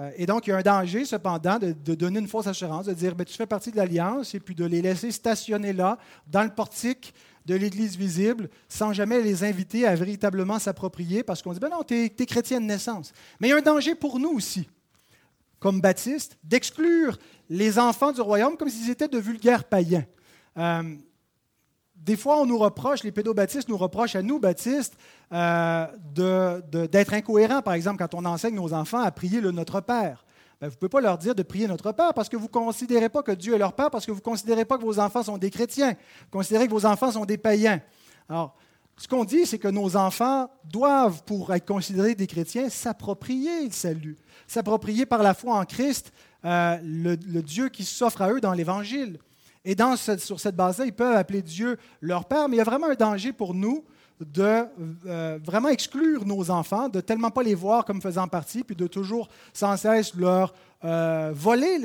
Euh, 0.00 0.10
et 0.16 0.26
donc, 0.26 0.46
il 0.46 0.50
y 0.50 0.52
a 0.52 0.56
un 0.56 0.62
danger, 0.62 1.04
cependant, 1.04 1.58
de, 1.58 1.94
donner 1.94 2.18
une 2.18 2.28
fausse 2.28 2.46
assurance, 2.46 2.86
de 2.86 2.94
dire, 2.94 3.14
ben, 3.14 3.24
tu 3.24 3.34
fais 3.34 3.46
partie 3.46 3.70
de 3.70 3.76
l'Alliance, 3.76 4.34
et 4.34 4.40
puis 4.40 4.54
de 4.54 4.64
les 4.64 4.82
laisser 4.82 5.10
stationner 5.10 5.72
là, 5.72 5.98
dans 6.26 6.42
le 6.42 6.50
portique 6.50 7.14
de 7.46 7.54
l'Église 7.54 7.96
visible, 7.96 8.48
sans 8.68 8.92
jamais 8.92 9.20
les 9.20 9.44
inviter 9.44 9.86
à 9.86 9.94
véritablement 9.94 10.58
s'approprier, 10.58 11.22
parce 11.22 11.42
qu'on 11.42 11.52
dit, 11.52 11.60
ben 11.60 11.70
non, 11.70 11.82
tu 11.82 11.94
es, 11.94 12.26
chrétien 12.26 12.60
de 12.60 12.66
naissance. 12.66 13.12
Mais 13.40 13.48
il 13.48 13.50
y 13.50 13.54
a 13.54 13.56
un 13.56 13.62
danger 13.62 13.94
pour 13.94 14.18
nous 14.18 14.30
aussi, 14.30 14.68
comme 15.58 15.80
baptistes, 15.80 16.38
d'exclure 16.44 17.18
les 17.48 17.78
enfants 17.78 18.12
du 18.12 18.20
royaume 18.20 18.56
comme 18.56 18.68
s'ils 18.68 18.90
étaient 18.90 19.08
de 19.08 19.18
vulgaires 19.18 19.64
païens. 19.64 20.04
Euh, 20.56 20.96
des 21.96 22.16
fois, 22.16 22.40
on 22.40 22.46
nous 22.46 22.58
reproche, 22.58 23.04
les 23.04 23.12
pédobaptistes 23.12 23.68
nous 23.68 23.76
reprochent 23.76 24.16
à 24.16 24.22
nous, 24.22 24.40
baptistes, 24.40 24.96
euh, 25.32 25.86
d'être 26.90 27.14
incohérents, 27.14 27.62
par 27.62 27.74
exemple, 27.74 27.98
quand 27.98 28.14
on 28.14 28.24
enseigne 28.24 28.56
nos 28.56 28.72
enfants 28.72 29.00
à 29.00 29.10
prier 29.12 29.40
le 29.40 29.52
Notre 29.52 29.80
Père. 29.80 30.24
Ben, 30.62 30.68
vous 30.68 30.74
ne 30.74 30.78
pouvez 30.78 30.90
pas 30.90 31.00
leur 31.00 31.18
dire 31.18 31.34
de 31.34 31.42
prier 31.42 31.66
Notre 31.66 31.90
Père 31.90 32.14
parce 32.14 32.28
que 32.28 32.36
vous 32.36 32.44
ne 32.44 32.48
considérez 32.48 33.08
pas 33.08 33.24
que 33.24 33.32
Dieu 33.32 33.52
est 33.52 33.58
leur 33.58 33.72
Père, 33.72 33.90
parce 33.90 34.06
que 34.06 34.12
vous 34.12 34.18
ne 34.18 34.22
considérez 34.22 34.64
pas 34.64 34.78
que 34.78 34.84
vos 34.84 35.00
enfants 35.00 35.24
sont 35.24 35.36
des 35.36 35.50
chrétiens, 35.50 35.90
vous 35.90 36.38
considérez 36.38 36.68
que 36.68 36.70
vos 36.70 36.86
enfants 36.86 37.10
sont 37.10 37.24
des 37.24 37.36
païens. 37.36 37.80
Alors, 38.28 38.54
ce 38.96 39.08
qu'on 39.08 39.24
dit, 39.24 39.44
c'est 39.44 39.58
que 39.58 39.66
nos 39.66 39.96
enfants 39.96 40.48
doivent, 40.62 41.24
pour 41.24 41.52
être 41.52 41.66
considérés 41.66 42.14
des 42.14 42.28
chrétiens, 42.28 42.68
s'approprier 42.68 43.64
le 43.64 43.72
salut, 43.72 44.16
s'approprier 44.46 45.04
par 45.04 45.24
la 45.24 45.34
foi 45.34 45.56
en 45.56 45.64
Christ 45.64 46.12
euh, 46.44 46.78
le, 46.84 47.16
le 47.16 47.42
Dieu 47.42 47.68
qui 47.68 47.84
s'offre 47.84 48.22
à 48.22 48.30
eux 48.30 48.40
dans 48.40 48.52
l'Évangile. 48.52 49.18
Et 49.64 49.74
sur 50.18 50.38
cette 50.38 50.54
base-là, 50.54 50.86
ils 50.86 50.92
peuvent 50.92 51.16
appeler 51.16 51.42
Dieu 51.42 51.76
leur 52.00 52.26
Père, 52.26 52.48
mais 52.48 52.54
il 52.54 52.58
y 52.58 52.62
a 52.62 52.64
vraiment 52.64 52.86
un 52.86 52.94
danger 52.94 53.32
pour 53.32 53.52
nous 53.52 53.84
de 54.24 54.64
euh, 55.06 55.38
vraiment 55.42 55.68
exclure 55.68 56.24
nos 56.26 56.50
enfants, 56.50 56.88
de 56.88 57.00
tellement 57.00 57.30
pas 57.30 57.42
les 57.42 57.54
voir 57.54 57.84
comme 57.84 58.00
faisant 58.00 58.28
partie, 58.28 58.64
puis 58.64 58.76
de 58.76 58.86
toujours 58.86 59.28
sans 59.52 59.76
cesse 59.76 60.14
leur 60.14 60.54
euh, 60.84 61.32
voler 61.34 61.78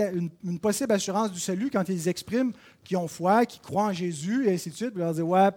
une, 0.44 0.60
possible 0.60 0.92
assurance 0.92 1.32
du 1.32 1.40
salut 1.40 1.70
quand 1.72 1.88
ils 1.90 2.08
expriment 2.08 2.52
qu'ils 2.84 2.98
ont 2.98 3.08
foi, 3.08 3.46
qu'ils 3.46 3.62
croient 3.62 3.86
en 3.86 3.94
Jésus, 3.94 4.48
et 4.48 4.54
ainsi 4.54 4.70
de 4.70 4.76
suite, 4.76 4.92
puis 4.92 5.02
leur 5.02 5.14
dire 5.14 5.28
Ouais, 5.28 5.50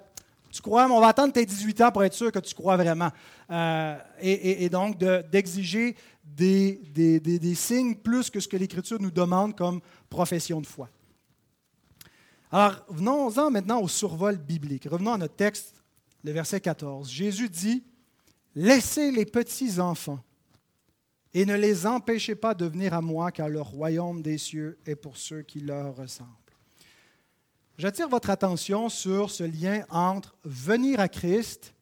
tu 0.50 0.62
crois, 0.62 0.86
mais 0.88 0.94
on 0.94 1.00
va 1.00 1.08
attendre 1.08 1.32
tes 1.32 1.46
18 1.46 1.80
ans 1.80 1.92
pour 1.92 2.04
être 2.04 2.14
sûr 2.14 2.32
que 2.32 2.40
tu 2.40 2.54
crois 2.54 2.76
vraiment. 2.76 3.10
Euh, 3.50 3.96
et, 4.20 4.68
donc 4.68 4.98
d'exiger 4.98 5.96
des, 6.24 6.80
des 6.92 7.54
signes 7.54 7.94
plus 7.94 8.30
que 8.30 8.40
ce 8.40 8.48
que 8.48 8.56
l'Écriture 8.56 8.98
nous 9.00 9.10
demande 9.10 9.56
comme 9.56 9.80
profession 10.08 10.60
de 10.60 10.66
foi. 10.66 10.88
Alors, 12.52 12.84
venons-en 12.88 13.50
maintenant 13.50 13.80
au 13.80 13.86
survol 13.86 14.36
biblique. 14.36 14.88
Revenons 14.90 15.12
à 15.12 15.18
notre 15.18 15.36
texte, 15.36 15.79
le 16.24 16.32
verset 16.32 16.60
14. 16.60 17.10
Jésus 17.10 17.48
dit, 17.48 17.84
Laissez 18.54 19.12
les 19.12 19.26
petits 19.26 19.78
enfants 19.78 20.20
et 21.32 21.46
ne 21.46 21.54
les 21.54 21.86
empêchez 21.86 22.34
pas 22.34 22.54
de 22.54 22.66
venir 22.66 22.94
à 22.94 23.00
moi, 23.00 23.30
car 23.30 23.48
le 23.48 23.60
royaume 23.60 24.22
des 24.22 24.38
cieux 24.38 24.78
est 24.86 24.96
pour 24.96 25.16
ceux 25.16 25.42
qui 25.42 25.60
leur 25.60 25.96
ressemblent. 25.96 26.30
J'attire 27.78 28.08
votre 28.08 28.30
attention 28.30 28.88
sur 28.88 29.30
ce 29.30 29.44
lien 29.44 29.84
entre 29.88 30.36
venir 30.44 31.00
à 31.00 31.08
Christ 31.08 31.72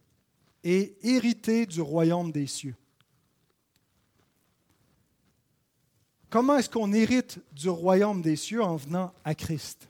et 0.63 0.97
hériter 1.03 1.67
du 1.67 1.81
royaume 1.81 2.31
des 2.31 2.47
cieux. 2.47 2.77
Comment 6.31 6.59
est-ce 6.59 6.69
qu'on 6.69 6.93
hérite 6.93 7.41
du 7.53 7.71
royaume 7.71 8.21
des 8.21 8.37
cieux 8.37 8.63
en 8.63 8.77
venant 8.77 9.13
à 9.25 9.35
Christ? 9.35 9.89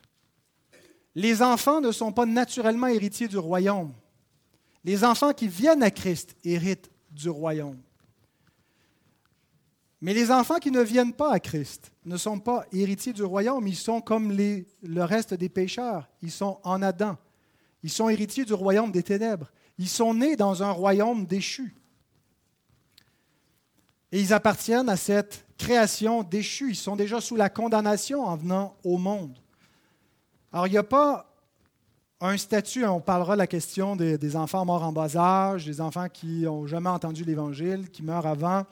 Les 1.16 1.42
enfants 1.42 1.80
ne 1.80 1.90
sont 1.90 2.12
pas 2.12 2.26
naturellement 2.26 2.86
héritiers 2.86 3.26
du 3.26 3.38
royaume. 3.38 3.92
Les 4.84 5.04
enfants 5.04 5.32
qui 5.32 5.48
viennent 5.48 5.82
à 5.82 5.90
Christ 5.90 6.36
héritent 6.44 6.90
du 7.10 7.28
royaume. 7.28 7.78
Mais 10.00 10.14
les 10.14 10.30
enfants 10.30 10.58
qui 10.58 10.70
ne 10.70 10.80
viennent 10.80 11.12
pas 11.12 11.32
à 11.32 11.40
Christ 11.40 11.92
ne 12.04 12.16
sont 12.16 12.38
pas 12.38 12.64
héritiers 12.72 13.12
du 13.12 13.24
royaume, 13.24 13.66
ils 13.66 13.76
sont 13.76 14.00
comme 14.00 14.32
le 14.32 15.02
reste 15.02 15.34
des 15.34 15.48
pécheurs, 15.48 16.08
ils 16.22 16.30
sont 16.30 16.60
en 16.62 16.82
Adam, 16.82 17.16
ils 17.82 17.90
sont 17.90 18.08
héritiers 18.08 18.44
du 18.44 18.52
royaume 18.52 18.92
des 18.92 19.02
ténèbres, 19.02 19.50
ils 19.76 19.88
sont 19.88 20.14
nés 20.14 20.36
dans 20.36 20.62
un 20.62 20.70
royaume 20.70 21.26
déchu. 21.26 21.74
Et 24.12 24.20
ils 24.20 24.32
appartiennent 24.32 24.88
à 24.88 24.96
cette 24.96 25.46
création 25.58 26.22
déchue, 26.22 26.70
ils 26.70 26.76
sont 26.76 26.96
déjà 26.96 27.20
sous 27.20 27.36
la 27.36 27.50
condamnation 27.50 28.24
en 28.24 28.36
venant 28.36 28.76
au 28.84 28.98
monde. 28.98 29.36
Alors, 30.52 30.66
il 30.66 30.70
n'y 30.70 30.78
a 30.78 30.84
pas 30.84 31.27
un 32.20 32.36
statut, 32.36 32.84
on 32.84 33.00
parlera 33.00 33.34
de 33.34 33.38
la 33.38 33.46
question 33.46 33.94
des, 33.94 34.36
enfants 34.36 34.64
morts 34.64 34.82
en 34.82 34.92
bas 34.92 35.16
âge, 35.16 35.66
des 35.66 35.80
enfants 35.80 36.08
qui 36.08 36.42
n'ont 36.42 36.66
jamais 36.66 36.88
entendu 36.88 37.24
l'Évangile, 37.24 37.90
qui 37.90 38.02
meurent 38.02 38.26
avant, 38.26 38.66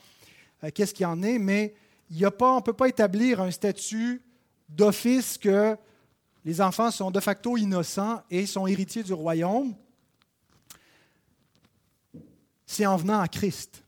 euh, 0.64 0.70
qu'est-ce 0.74 0.92
qu'il 0.92 1.04
y 1.04 1.06
en 1.06 1.22
est, 1.22 1.38
mais 1.38 1.74
on 2.10 2.56
ne 2.56 2.60
peut 2.60 2.72
pas 2.72 2.88
établir 2.88 3.40
un 3.40 3.50
statut 3.50 4.22
d'office 4.68 5.38
que 5.38 5.76
les 6.44 6.60
enfants 6.60 6.90
sont 6.90 7.10
de 7.10 7.20
facto 7.20 7.56
innocents 7.56 8.20
et 8.30 8.46
sont 8.46 8.66
héritiers 8.66 9.02
du 9.02 9.12
royaume. 9.12 9.74
C'est 12.64 12.86
en 12.86 12.96
venant 12.96 13.20
à 13.20 13.28
Christ. 13.28 13.84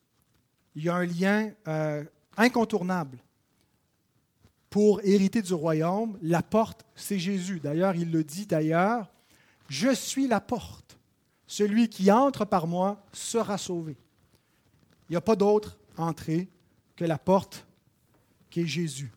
Il 0.76 0.84
y 0.84 0.88
a 0.88 0.94
un 0.94 1.06
lien 1.06 1.50
euh, 1.66 2.04
incontournable 2.36 3.18
pour 4.70 5.00
hériter 5.02 5.42
du 5.42 5.54
royaume, 5.54 6.18
la 6.22 6.42
porte, 6.42 6.84
c'est 6.94 7.18
Jésus. 7.18 7.58
D'ailleurs, 7.58 7.96
il 7.96 8.12
le 8.12 8.22
dit 8.22 8.46
d'ailleurs, 8.46 9.10
je 9.68 9.94
suis 9.94 10.26
la 10.26 10.40
porte. 10.40 10.98
Celui 11.46 11.88
qui 11.88 12.10
entre 12.10 12.44
par 12.44 12.66
moi 12.66 13.02
sera 13.12 13.56
sauvé. 13.56 13.96
Il 15.08 15.12
n'y 15.12 15.16
a 15.16 15.22
pas 15.22 15.36
d'autre 15.36 15.78
entrée 15.96 16.48
que 16.96 17.04
la 17.04 17.18
porte 17.18 17.66
qui 18.50 18.60
est 18.60 18.66
Jésus. 18.66 19.12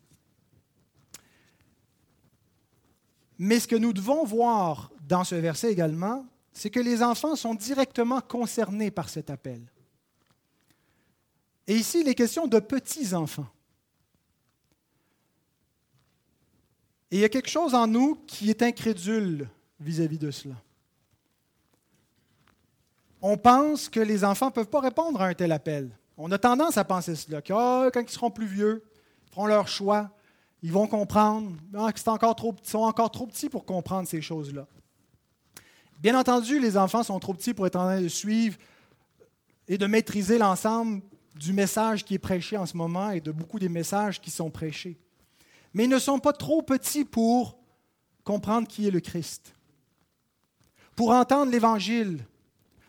Mais 3.38 3.60
ce 3.60 3.68
que 3.68 3.76
nous 3.76 3.92
devons 3.92 4.24
voir 4.24 4.90
dans 5.08 5.24
ce 5.24 5.34
verset 5.34 5.72
également, 5.72 6.26
c'est 6.52 6.70
que 6.70 6.80
les 6.80 7.02
enfants 7.02 7.36
sont 7.36 7.54
directement 7.54 8.20
concernés 8.20 8.90
par 8.90 9.08
cet 9.08 9.30
appel. 9.30 9.62
Et 11.66 11.74
ici, 11.74 12.00
il 12.00 12.08
est 12.08 12.14
question 12.14 12.46
de 12.46 12.58
petits 12.60 13.14
enfants. 13.14 13.48
Et 17.10 17.16
il 17.16 17.20
y 17.20 17.24
a 17.24 17.28
quelque 17.28 17.50
chose 17.50 17.74
en 17.74 17.86
nous 17.86 18.16
qui 18.26 18.48
est 18.48 18.62
incrédule 18.62 19.48
vis-à-vis 19.82 20.18
de 20.18 20.30
cela. 20.30 20.54
On 23.20 23.36
pense 23.36 23.88
que 23.88 24.00
les 24.00 24.24
enfants 24.24 24.46
ne 24.46 24.52
peuvent 24.52 24.68
pas 24.68 24.80
répondre 24.80 25.20
à 25.20 25.26
un 25.26 25.34
tel 25.34 25.52
appel. 25.52 25.90
On 26.16 26.30
a 26.32 26.38
tendance 26.38 26.76
à 26.76 26.84
penser 26.84 27.14
cela, 27.14 27.40
que 27.40 27.52
ah, 27.52 27.90
quand 27.92 28.00
ils 28.00 28.08
seront 28.08 28.30
plus 28.30 28.46
vieux, 28.46 28.84
ils 29.26 29.30
feront 29.30 29.46
leur 29.46 29.68
choix, 29.68 30.10
ils 30.62 30.72
vont 30.72 30.86
comprendre, 30.86 31.52
encore 32.06 32.36
trop, 32.36 32.54
sont 32.62 32.80
encore 32.80 33.10
trop 33.10 33.26
petits 33.26 33.48
pour 33.48 33.64
comprendre 33.64 34.08
ces 34.08 34.20
choses-là. 34.20 34.66
Bien 36.00 36.18
entendu, 36.18 36.58
les 36.58 36.76
enfants 36.76 37.02
sont 37.02 37.18
trop 37.20 37.34
petits 37.34 37.54
pour 37.54 37.66
être 37.66 37.76
en 37.76 37.84
train 37.84 38.00
de 38.00 38.08
suivre 38.08 38.56
et 39.68 39.78
de 39.78 39.86
maîtriser 39.86 40.38
l'ensemble 40.38 41.02
du 41.36 41.52
message 41.52 42.04
qui 42.04 42.14
est 42.14 42.18
prêché 42.18 42.56
en 42.56 42.66
ce 42.66 42.76
moment 42.76 43.10
et 43.10 43.20
de 43.20 43.30
beaucoup 43.30 43.58
des 43.58 43.68
messages 43.68 44.20
qui 44.20 44.30
sont 44.30 44.50
prêchés 44.50 44.98
mais 45.74 45.84
ils 45.84 45.90
ne 45.90 45.98
sont 45.98 46.18
pas 46.18 46.32
trop 46.32 46.62
petits 46.62 47.04
pour 47.04 47.58
comprendre 48.24 48.68
qui 48.68 48.86
est 48.86 48.90
le 48.90 49.00
Christ, 49.00 49.54
pour 50.96 51.10
entendre 51.10 51.50
l'Évangile, 51.50 52.24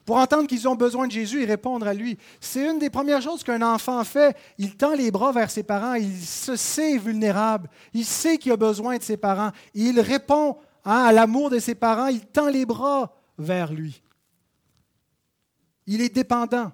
pour 0.06 0.18
entendre 0.18 0.48
qu'ils 0.48 0.68
ont 0.68 0.76
besoin 0.76 1.08
de 1.08 1.12
Jésus 1.12 1.44
et 1.44 1.46
répondre 1.46 1.88
à 1.88 1.94
lui. 1.94 2.18
C'est 2.42 2.70
une 2.70 2.80
des 2.80 2.90
premières 2.90 3.22
choses 3.22 3.44
qu'un 3.44 3.62
enfant 3.62 4.04
fait. 4.04 4.36
Il 4.58 4.76
tend 4.76 4.94
les 4.94 5.12
bras 5.12 5.32
vers 5.32 5.50
ses 5.50 5.64
parents, 5.64 5.94
il 5.94 6.22
se 6.22 6.56
sait 6.56 6.98
vulnérable, 6.98 7.70
il 7.94 8.06
sait 8.06 8.38
qu'il 8.38 8.52
a 8.52 8.58
besoin 8.58 8.98
de 8.98 9.04
ses 9.04 9.18
parents, 9.18 9.52
il 9.74 10.00
répond 10.00 10.58
hein, 10.84 11.06
à 11.06 11.12
l'amour 11.12 11.50
de 11.50 11.60
ses 11.60 11.76
parents, 11.76 12.08
il 12.08 12.22
tend 12.22 12.50
les 12.50 12.66
bras 12.66 13.16
vers 13.38 13.72
lui. 13.72 14.02
Il 15.88 16.02
est 16.02 16.14
dépendant. 16.14 16.72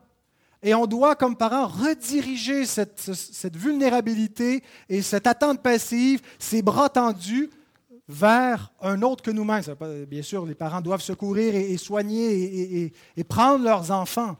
Et 0.61 0.73
on 0.73 0.87
doit, 0.87 1.15
comme 1.15 1.37
parents, 1.37 1.67
rediriger 1.67 2.65
cette, 2.65 2.99
cette, 2.99 3.55
vulnérabilité 3.55 4.61
et 4.89 5.01
cette 5.01 5.25
attente 5.25 5.61
passive, 5.61 6.21
ces 6.37 6.61
bras 6.61 6.89
tendus, 6.89 7.49
vers 8.09 8.73
un 8.81 9.03
autre 9.03 9.23
que 9.23 9.29
nous-mêmes. 9.29 9.63
Bien 10.07 10.23
sûr, 10.23 10.45
les 10.45 10.55
parents 10.55 10.81
doivent 10.81 11.01
secourir 11.01 11.55
et, 11.55 11.77
soigner 11.77 12.91
et, 13.15 13.23
prendre 13.23 13.63
leurs 13.63 13.91
enfants. 13.91 14.35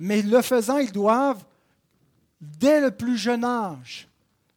Mais 0.00 0.22
le 0.22 0.40
faisant, 0.40 0.78
ils 0.78 0.90
doivent, 0.90 1.44
dès 2.40 2.80
le 2.80 2.90
plus 2.90 3.18
jeune 3.18 3.44
âge, 3.44 4.08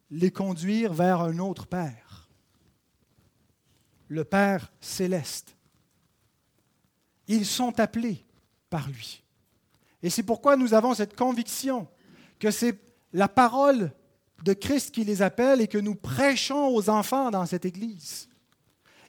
les 0.10 0.32
conduire 0.32 0.94
vers 0.94 1.20
un 1.20 1.40
autre 1.40 1.68
Père, 1.68 2.30
le 4.08 4.24
Père 4.24 4.72
céleste. 4.80 5.56
Ils 7.28 7.46
sont 7.46 7.80
appelés 7.82 8.24
par 8.70 8.88
lui. 8.88 9.24
Et 10.02 10.10
c'est 10.10 10.24
pourquoi 10.24 10.56
nous 10.56 10.74
avons 10.74 10.94
cette 10.94 11.18
conviction 11.18 11.88
que 12.40 12.50
c'est 12.50 12.80
la 13.12 13.28
parole 13.28 13.92
de 14.44 14.54
Christ 14.54 14.92
qui 14.92 15.04
les 15.04 15.22
appelle 15.22 15.62
et 15.62 15.68
que 15.68 15.78
nous 15.78 15.96
prêchons 15.96 16.68
aux 16.68 16.90
enfants 16.90 17.32
dans 17.32 17.46
cette 17.46 17.66
Église. 17.66 18.28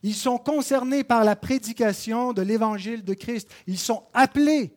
Ils 0.03 0.15
sont 0.15 0.39
concernés 0.39 1.05
par 1.05 1.25
la 1.25 1.37
prédication 1.37 2.33
de 2.33 2.43
l'Évangile 2.43 3.05
de 3.05 3.15
Christ. 3.15 3.49
Ils 3.67 3.79
sont 3.79 4.05
appelés 4.13 4.75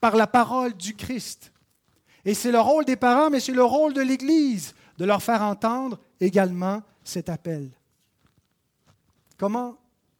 par 0.00 0.16
la 0.16 0.26
parole 0.26 0.74
du 0.74 0.94
Christ. 0.94 1.52
Et 2.24 2.34
c'est 2.34 2.52
le 2.52 2.60
rôle 2.60 2.84
des 2.84 2.96
parents, 2.96 3.30
mais 3.30 3.40
c'est 3.40 3.52
le 3.52 3.64
rôle 3.64 3.92
de 3.92 4.00
l'Église 4.00 4.74
de 4.98 5.04
leur 5.04 5.22
faire 5.22 5.42
entendre 5.42 5.98
également 6.20 6.82
cet 7.02 7.28
appel. 7.28 7.70
Comment 9.36 9.78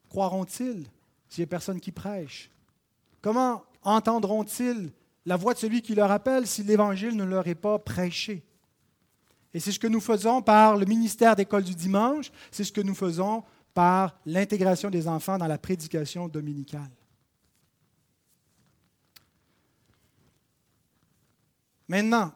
croiront-ils 0.09 0.87
s'il 1.29 1.43
n'y 1.43 1.45
a 1.45 1.47
personne 1.49 1.81
qui 1.81 1.93
prêche? 1.93 2.51
Comment 3.21 3.65
entendront-ils 3.83 4.93
la 5.27 5.37
voix 5.37 5.55
de 5.55 5.59
celui 5.59 5.83
qui 5.83 5.95
leur 5.95 6.11
appelle 6.11 6.47
si 6.47 6.63
l'Évangile 6.63 7.17
ne 7.17 7.25
leur 7.25 7.47
est 7.47 7.55
pas 7.55 7.79
prêché? 7.79 8.45
Et 9.59 9.61
c'est 9.61 9.73
ce 9.73 9.81
que 9.81 9.89
nous 9.89 10.01
faisons 10.01 10.41
par 10.41 10.77
le 10.77 10.87
ministère 10.87 11.35
d'école 11.35 11.65
du 11.65 11.75
dimanche, 11.75 12.31
c'est 12.53 12.63
ce 12.63 12.71
que 12.71 12.81
nous 12.81 12.95
faisons 12.95 13.43
par 13.75 14.17
l'intégration 14.25 14.89
des 14.89 15.09
enfants 15.09 15.37
dans 15.37 15.49
la 15.49 15.59
prédication 15.59 16.29
dominicale. 16.29 16.93
Maintenant, 21.89 22.33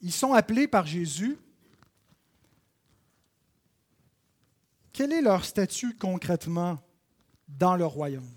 ils 0.00 0.14
sont 0.14 0.32
appelés 0.32 0.66
par 0.66 0.86
Jésus. 0.86 1.36
Quel 4.94 5.12
est 5.12 5.20
leur 5.20 5.44
statut 5.44 5.94
concrètement 5.94 6.78
dans 7.46 7.76
le 7.76 7.84
royaume? 7.84 8.32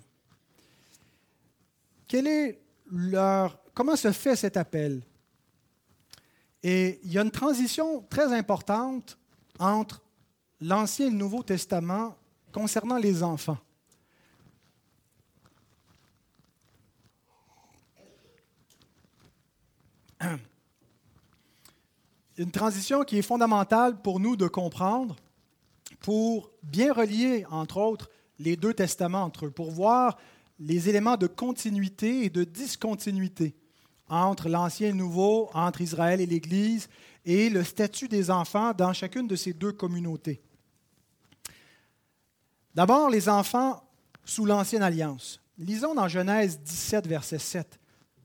Quel 2.05 2.27
est 2.27 2.59
leur, 2.91 3.63
comment 3.73 3.95
se 3.95 4.11
fait 4.11 4.35
cet 4.35 4.57
appel? 4.57 5.01
Et 6.67 6.99
il 7.03 7.11
y 7.11 7.19
a 7.19 7.21
une 7.21 7.29
transition 7.29 8.01
très 8.09 8.33
importante 8.33 9.19
entre 9.59 10.01
l'Ancien 10.59 11.05
et 11.05 11.11
le 11.11 11.15
Nouveau 11.15 11.43
Testament 11.43 12.17
concernant 12.51 12.97
les 12.97 13.21
enfants. 13.21 13.59
Une 22.37 22.49
transition 22.49 23.03
qui 23.03 23.19
est 23.19 23.21
fondamentale 23.21 24.01
pour 24.01 24.19
nous 24.19 24.35
de 24.35 24.47
comprendre, 24.47 25.15
pour 25.99 26.49
bien 26.63 26.91
relier, 26.91 27.45
entre 27.51 27.77
autres, 27.77 28.09
les 28.39 28.55
deux 28.55 28.73
testaments 28.73 29.21
entre 29.21 29.45
eux, 29.45 29.51
pour 29.51 29.69
voir 29.69 30.17
les 30.59 30.89
éléments 30.89 31.15
de 31.15 31.27
continuité 31.27 32.25
et 32.25 32.31
de 32.31 32.43
discontinuité 32.43 33.55
entre 34.07 34.49
l'Ancien 34.49 34.89
et 34.89 34.91
le 34.91 34.97
Nouveau, 34.97 35.49
entre 35.53 35.81
Israël 35.81 36.21
et 36.21 36.25
l'Église, 36.25 36.89
et 37.25 37.49
le 37.49 37.63
statut 37.63 38.07
des 38.07 38.29
enfants 38.29 38.73
dans 38.73 38.93
chacune 38.93 39.27
de 39.27 39.35
ces 39.35 39.53
deux 39.53 39.71
communautés. 39.71 40.41
D'abord, 42.73 43.09
les 43.09 43.29
enfants 43.29 43.83
sous 44.23 44.45
l'Ancienne 44.45 44.83
Alliance. 44.83 45.41
Lisons 45.57 45.95
dans 45.95 46.07
Genèse 46.07 46.59
17, 46.59 47.07
verset 47.07 47.39
7. 47.39 47.79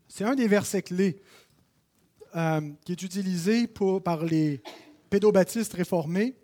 C'est 0.09 0.25
un 0.25 0.35
des 0.35 0.49
versets 0.49 0.83
clés 0.83 1.23
euh, 2.35 2.61
qui 2.85 2.93
est 2.93 3.03
utilisé 3.03 3.69
par 4.05 4.25
les 4.25 4.63
pédobaptistes 5.09 5.73
réformés, 5.73 6.37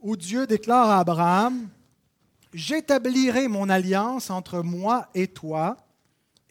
où 0.00 0.16
Dieu 0.16 0.46
déclare 0.46 0.90
à 0.90 1.00
Abraham, 1.00 1.68
J'établirai 2.54 3.48
mon 3.48 3.68
alliance 3.68 4.30
entre 4.30 4.62
moi 4.62 5.08
et 5.12 5.26
toi, 5.26 5.76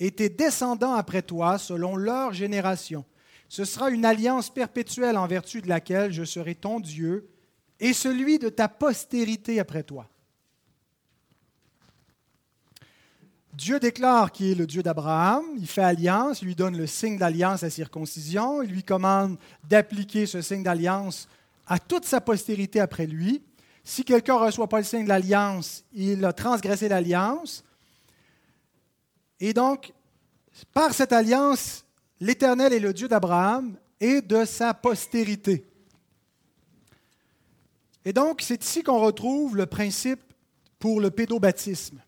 et 0.03 0.11
tes 0.11 0.27
descendants 0.27 0.95
après 0.95 1.21
toi, 1.21 1.57
selon 1.57 1.95
leur 1.95 2.33
génération. 2.33 3.05
Ce 3.47 3.63
sera 3.63 3.89
une 3.89 4.03
alliance 4.03 4.49
perpétuelle 4.49 5.15
en 5.15 5.27
vertu 5.27 5.61
de 5.61 5.69
laquelle 5.69 6.11
je 6.11 6.25
serai 6.25 6.55
ton 6.55 6.81
Dieu 6.81 7.29
et 7.79 7.93
celui 7.93 8.37
de 8.37 8.49
ta 8.49 8.67
postérité 8.67 9.61
après 9.61 9.83
toi. 9.83 10.09
Dieu 13.53 13.79
déclare 13.79 14.33
qu'il 14.33 14.51
est 14.51 14.55
le 14.55 14.67
Dieu 14.67 14.83
d'Abraham, 14.83 15.45
il 15.57 15.67
fait 15.67 15.83
alliance, 15.83 16.41
il 16.41 16.47
lui 16.47 16.55
donne 16.55 16.75
le 16.75 16.87
signe 16.87 17.17
d'alliance, 17.17 17.61
la 17.61 17.69
circoncision, 17.69 18.61
il 18.61 18.71
lui 18.71 18.83
commande 18.83 19.37
d'appliquer 19.69 20.25
ce 20.25 20.41
signe 20.41 20.63
d'alliance 20.63 21.29
à 21.65 21.79
toute 21.79 22.03
sa 22.03 22.19
postérité 22.19 22.81
après 22.81 23.05
lui. 23.05 23.41
Si 23.85 24.03
quelqu'un 24.03 24.35
ne 24.37 24.45
reçoit 24.47 24.67
pas 24.67 24.79
le 24.79 24.83
signe 24.83 25.05
de 25.05 25.09
l'alliance, 25.09 25.85
il 25.93 26.25
a 26.25 26.33
transgressé 26.33 26.89
l'alliance. 26.89 27.63
Et 29.43 29.53
donc, 29.53 29.91
par 30.73 30.93
cette 30.93 31.13
alliance, 31.13 31.83
l'Éternel 32.19 32.73
est 32.73 32.79
le 32.79 32.93
Dieu 32.93 33.07
d'Abraham 33.07 33.77
et 33.99 34.21
de 34.21 34.45
sa 34.45 34.73
postérité. 34.73 35.65
Et 38.05 38.13
donc, 38.13 38.41
c'est 38.41 38.63
ici 38.63 38.83
qu'on 38.83 38.99
retrouve 38.99 39.55
le 39.55 39.65
principe 39.65 40.21
pour 40.79 40.99
le 40.99 41.11
pédobaptisme 41.11 41.99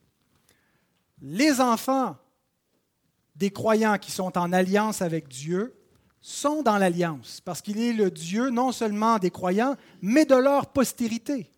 les 1.21 1.59
enfants 1.59 2.15
des 3.35 3.49
croyants 3.49 3.97
qui 3.97 4.11
sont 4.11 4.37
en 4.37 4.53
alliance 4.53 5.01
avec 5.01 5.27
Dieu 5.27 5.75
sont 6.21 6.63
dans 6.63 6.77
l'alliance, 6.77 7.41
parce 7.41 7.61
qu'il 7.61 7.79
est 7.79 7.93
le 7.93 8.09
Dieu 8.09 8.49
non 8.49 8.71
seulement 8.71 9.19
des 9.19 9.29
croyants, 9.29 9.75
mais 10.01 10.25
de 10.25 10.35
leur 10.35 10.67
postérité. 10.67 11.51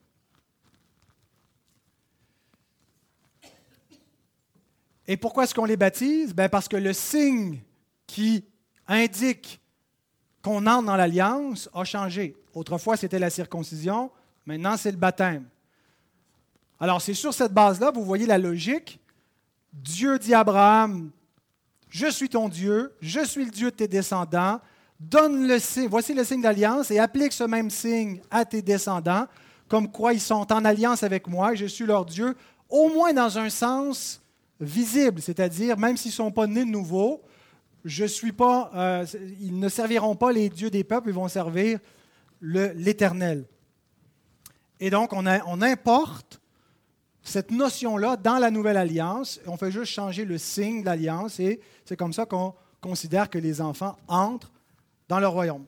Et 5.07 5.15
pourquoi 5.17 5.45
est-ce 5.45 5.55
qu'on 5.55 5.65
les 5.65 5.77
baptise? 5.77 6.33
Ben 6.33 6.49
Parce 6.49 6.67
que 6.67 6.77
le 6.77 6.93
signe 6.93 7.59
qui 8.05 8.43
indique 8.87 9.61
qu'on 10.41 10.65
entre 10.65 10.85
dans 10.85 10.95
l'alliance 10.95 11.69
a 11.73 11.83
changé. 11.83 12.35
Autrefois, 12.53 12.97
c'était 12.97 13.19
la 13.19 13.29
circoncision, 13.29 14.11
maintenant, 14.45 14.77
c'est 14.77 14.91
le 14.91 14.97
baptême. 14.97 15.45
Alors, 16.79 17.01
c'est 17.01 17.13
sur 17.13 17.33
cette 17.33 17.53
base-là, 17.53 17.91
vous 17.91 18.03
voyez 18.03 18.25
la 18.25 18.37
logique, 18.37 18.99
Dieu 19.73 20.17
dit 20.19 20.33
à 20.33 20.39
Abraham, 20.39 21.11
je 21.89 22.07
suis 22.07 22.29
ton 22.29 22.49
Dieu, 22.49 22.93
je 23.01 23.23
suis 23.25 23.45
le 23.45 23.51
Dieu 23.51 23.71
de 23.71 23.75
tes 23.75 23.87
descendants, 23.87 24.59
donne 24.99 25.47
le 25.47 25.59
signe, 25.59 25.87
voici 25.87 26.13
le 26.13 26.23
signe 26.23 26.41
d'alliance, 26.41 26.91
et 26.91 26.99
applique 26.99 27.33
ce 27.33 27.43
même 27.43 27.69
signe 27.69 28.21
à 28.31 28.45
tes 28.45 28.61
descendants, 28.61 29.27
comme 29.67 29.91
quoi 29.91 30.13
ils 30.13 30.21
sont 30.21 30.51
en 30.51 30.65
alliance 30.65 31.03
avec 31.03 31.27
moi, 31.27 31.55
je 31.55 31.65
suis 31.65 31.85
leur 31.85 32.05
Dieu, 32.05 32.35
au 32.69 32.89
moins 32.89 33.13
dans 33.13 33.37
un 33.37 33.49
sens 33.49 34.21
visible, 34.59 35.21
c'est-à-dire 35.21 35.77
même 35.77 35.97
s'ils 35.97 36.11
ne 36.11 36.15
sont 36.15 36.31
pas 36.31 36.47
nés 36.47 36.65
de 36.65 36.69
nouveau, 36.69 37.21
euh, 37.85 39.05
ils 39.39 39.59
ne 39.59 39.69
serviront 39.69 40.15
pas 40.15 40.31
les 40.31 40.49
dieux 40.49 40.69
des 40.69 40.83
peuples, 40.83 41.09
ils 41.09 41.15
vont 41.15 41.27
servir 41.27 41.79
l'Éternel. 42.41 43.45
Et 44.79 44.89
donc, 44.89 45.13
on, 45.13 45.25
on 45.25 45.61
importe 45.61 46.39
cette 47.23 47.51
notion-là 47.51 48.15
dans 48.15 48.37
la 48.37 48.51
nouvelle 48.51 48.77
alliance. 48.77 49.39
On 49.47 49.57
fait 49.57 49.71
juste 49.71 49.91
changer 49.91 50.25
le 50.25 50.37
signe 50.37 50.81
de 50.81 50.85
l'alliance 50.85 51.39
et 51.39 51.59
c'est 51.85 51.97
comme 51.97 52.13
ça 52.13 52.25
qu'on 52.25 52.53
considère 52.79 53.29
que 53.29 53.37
les 53.37 53.59
enfants 53.61 53.97
entrent 54.07 54.51
dans 55.07 55.19
le 55.19 55.27
royaume. 55.27 55.65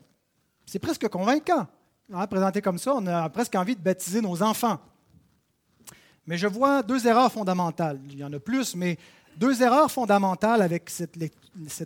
C'est 0.66 0.80
presque 0.80 1.08
convaincant. 1.08 1.68
Hein, 2.14 2.28
présenté 2.28 2.62
comme 2.62 2.78
ça, 2.78 2.94
on 2.96 3.06
a 3.08 3.30
presque 3.30 3.56
envie 3.56 3.76
de 3.76 3.82
baptiser 3.82 4.22
nos 4.22 4.42
enfants. 4.42 4.80
Mais 6.30 6.38
je 6.38 6.46
vois 6.46 6.84
deux 6.84 7.08
erreurs 7.08 7.32
fondamentales. 7.32 8.00
Il 8.12 8.20
y 8.20 8.24
en 8.24 8.32
a 8.32 8.40
plus, 8.40 8.76
mais 8.76 9.00
deux 9.36 9.64
erreurs 9.64 9.90
fondamentales 9.90 10.62
avec 10.62 10.88
cette, 10.88 11.16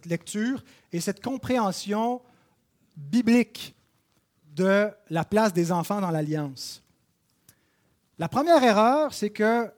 lecture 0.05 0.61
et 0.91 0.99
cette 0.99 1.23
compréhension 1.23 2.21
biblique 2.97 3.73
de 4.53 4.89
la 5.09 5.23
place 5.23 5.53
des 5.53 5.71
enfants 5.71 6.01
dans 6.01 6.11
l'alliance. 6.11 6.83
La 8.19 8.27
première 8.27 8.61
erreur, 8.61 9.13
c'est 9.13 9.29
que 9.29 9.71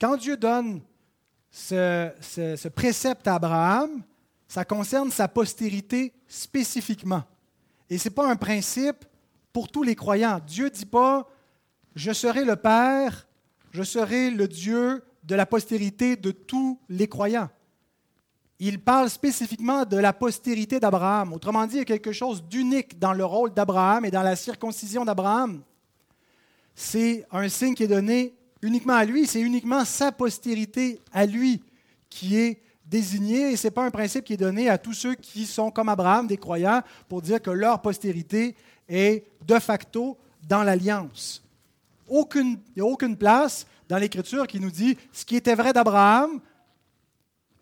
quand 0.00 0.16
Dieu 0.16 0.36
donne 0.36 0.80
ce, 1.50 2.68
précepte 2.68 3.26
à 3.26 3.34
Abraham, 3.34 4.00
ça 4.46 4.64
concerne 4.64 5.10
sa 5.10 5.26
postérité 5.26 6.12
spécifiquement. 6.28 7.24
Et 7.90 7.98
ce 7.98 8.08
n'est 8.08 8.14
pas 8.14 8.30
un 8.30 8.36
principe 8.36 9.04
pour 9.52 9.68
tous 9.68 9.82
les 9.82 9.96
croyants. 9.96 10.40
Dieu 10.46 10.66
ne 10.66 10.70
dit 10.70 10.86
pas, 10.86 11.28
je 11.98 12.12
serai 12.12 12.44
le 12.44 12.54
Père, 12.54 13.26
je 13.72 13.82
serai 13.82 14.30
le 14.30 14.46
Dieu 14.46 15.02
de 15.24 15.34
la 15.34 15.46
postérité 15.46 16.14
de 16.14 16.30
tous 16.30 16.78
les 16.88 17.08
croyants. 17.08 17.50
il 18.60 18.80
parle 18.80 19.10
spécifiquement 19.10 19.84
de 19.84 19.96
la 19.96 20.12
postérité 20.12 20.80
d'Abraham. 20.80 21.32
Autrement 21.32 21.66
dit, 21.66 21.74
il 21.74 21.78
y 21.78 21.82
a 21.82 21.84
quelque 21.84 22.12
chose 22.12 22.42
d'unique 22.42 22.98
dans 22.98 23.12
le 23.12 23.24
rôle 23.24 23.52
d'Abraham 23.52 24.04
et 24.04 24.10
dans 24.10 24.22
la 24.22 24.36
circoncision 24.36 25.04
d'Abraham. 25.04 25.62
C'est 26.74 27.26
un 27.32 27.48
signe 27.48 27.74
qui 27.74 27.84
est 27.84 27.88
donné 27.88 28.34
uniquement 28.62 28.94
à 28.94 29.04
lui, 29.04 29.26
c'est 29.26 29.40
uniquement 29.40 29.84
sa 29.84 30.12
postérité 30.12 31.00
à 31.12 31.26
lui 31.26 31.62
qui 32.08 32.36
est 32.36 32.62
désignée, 32.86 33.52
et 33.52 33.56
ce 33.56 33.66
n'est 33.66 33.72
pas 33.72 33.84
un 33.84 33.90
principe 33.90 34.24
qui 34.24 34.34
est 34.34 34.44
donné 34.48 34.68
à 34.68 34.78
tous 34.78 34.94
ceux 34.94 35.14
qui 35.16 35.46
sont 35.46 35.72
comme 35.72 35.88
Abraham, 35.88 36.28
des 36.28 36.36
croyants, 36.36 36.82
pour 37.08 37.22
dire 37.22 37.42
que 37.42 37.50
leur 37.50 37.82
postérité 37.82 38.54
est 38.88 39.24
de 39.44 39.58
facto 39.58 40.16
dans 40.48 40.62
l'alliance. 40.62 41.42
Il 42.10 42.58
n'y 42.76 42.82
a 42.82 42.84
aucune 42.84 43.16
place 43.16 43.66
dans 43.88 43.98
l'Écriture 43.98 44.46
qui 44.46 44.60
nous 44.60 44.70
dit 44.70 44.96
ce 45.12 45.24
qui 45.24 45.36
était 45.36 45.54
vrai 45.54 45.72
d'Abraham, 45.72 46.40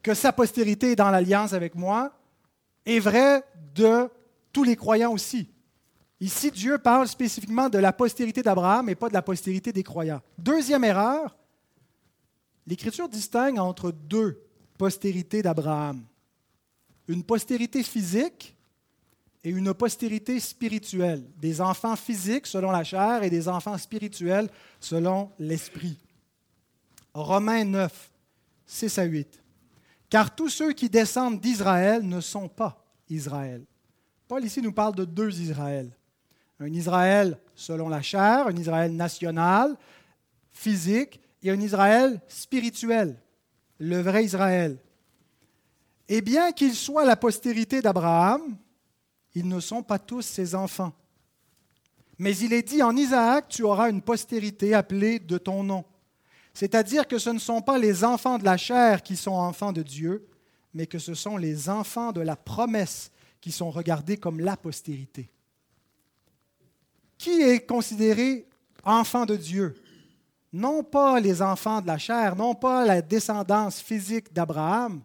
que 0.03 0.15
sa 0.15 0.33
postérité 0.33 0.93
est 0.93 0.97
dans 0.97 1.11
l'alliance 1.11 1.53
avec 1.53 1.75
moi, 1.75 2.13
est 2.85 3.01
vrai 3.01 3.43
de 3.75 4.09
tous 4.53 4.65
les 4.65 4.77
croyants 4.77 5.13
aussi. 5.13 5.49
Ici, 6.21 6.51
Dieu 6.51 6.79
parle 6.79 7.09
spécifiquement 7.09 7.69
de 7.69 7.79
la 7.79 7.93
postérité 7.93 8.43
d'Abraham 8.43 8.89
et 8.89 8.95
pas 8.95 9.09
de 9.09 9.15
la 9.15 9.23
postérité 9.23 9.73
des 9.73 9.83
croyants. 9.83 10.23
Deuxième 10.39 10.85
erreur, 10.85 11.37
l'Écriture 12.67 13.09
distingue 13.09 13.59
entre 13.59 13.91
deux 13.91 14.43
postérités 14.79 15.43
d'Abraham. 15.43 16.03
Une 17.09 17.23
postérité 17.23 17.83
physique 17.83 18.56
et 19.47 19.51
une 19.51 19.73
postérité 19.73 20.41
spirituelle. 20.41 21.23
Des 21.39 21.61
enfants 21.61 21.95
physiques 21.95 22.49
selon 22.49 22.73
la 22.73 22.83
chair 22.83 23.23
et 23.23 23.31
des 23.31 23.47
enfants 23.47 23.79
spirituels 23.79 24.49
selon 24.81 25.31
l'esprit. 25.39 26.01
Romains 27.15 27.63
9, 27.65 28.11
6 28.67 28.99
à 28.99 29.05
8. 29.05 29.41
Car 30.11 30.35
tous 30.35 30.49
ceux 30.49 30.73
qui 30.73 30.91
descendent 30.91 31.41
d'Israël 31.41 32.03
ne 32.03 32.21
sont 32.21 32.49
pas 32.49 32.85
Israël. 33.09 33.65
Paul 34.27 34.45
ici 34.45 34.61
nous 34.61 34.73
parle 34.73 34.97
de 34.97 35.05
deux 35.05 35.41
Israël. 35.41 35.97
Un 36.59 36.73
Israël 36.73 37.39
selon 37.55 37.89
la 37.89 38.03
chair, 38.03 38.49
un 38.49 38.57
Israël 38.57 38.97
national, 38.97 39.77
physique, 40.51 41.21
et 41.41 41.53
un 41.53 41.61
Israël 41.61 42.21
spirituel, 42.27 43.15
le 43.79 44.01
vrai 44.01 44.25
Israël. 44.25 44.77
Et 46.09 46.21
bien 46.21 46.51
qu'ils 46.51 46.75
soient 46.75 47.05
la 47.05 47.15
postérité 47.15 47.81
d'Abraham, 47.81 48.57
ils 49.37 49.47
ne 49.47 49.61
sont 49.61 49.83
pas 49.83 49.99
tous 49.99 50.23
ses 50.23 50.55
enfants. 50.55 50.95
Mais 52.19 52.35
il 52.39 52.55
est 52.55 52.63
dit 52.63 52.83
en 52.83 52.97
Isaac, 52.97 53.51
tu 53.51 53.65
auras 53.65 53.91
une 53.91 54.01
postérité 54.01 54.73
appelée 54.73 55.19
de 55.19 55.37
ton 55.37 55.63
nom. 55.63 55.85
C'est-à-dire 56.55 57.07
que 57.07 57.19
ce 57.19 57.29
ne 57.29 57.39
sont 57.39 57.61
pas 57.61 57.77
les 57.77 58.03
enfants 58.03 58.39
de 58.39 58.47
la 58.47 58.57
chair 58.57 59.03
qui 59.03 59.15
sont 59.15 59.35
enfants 59.35 59.75
de 59.75 59.83
Dieu, 59.83 60.27
mais 60.73 60.87
que 60.87 60.99
ce 60.99 61.13
sont 61.13 61.37
les 61.37 61.69
enfants 61.69 62.13
de 62.13 62.23
la 62.23 62.35
promesse 62.35 63.11
qui 63.43 63.53
sont 63.53 63.71
regardés 63.71 64.17
comme 64.17 64.41
la 64.41 64.57
postérité. 64.57 65.29
Qui 67.19 67.43
est 67.43 67.67
considéré 67.67 68.49
enfant 68.85 69.27
de 69.27 69.37
Dieu? 69.37 69.75
Non 70.51 70.83
pas 70.83 71.21
les 71.21 71.43
enfants 71.43 71.83
de 71.83 71.89
la 71.89 71.99
chair, 71.99 72.37
non 72.37 72.55
pas 72.55 72.87
la 72.87 73.03
descendance 73.03 73.81
physique 73.81 74.33
d'Abraham. 74.33 75.03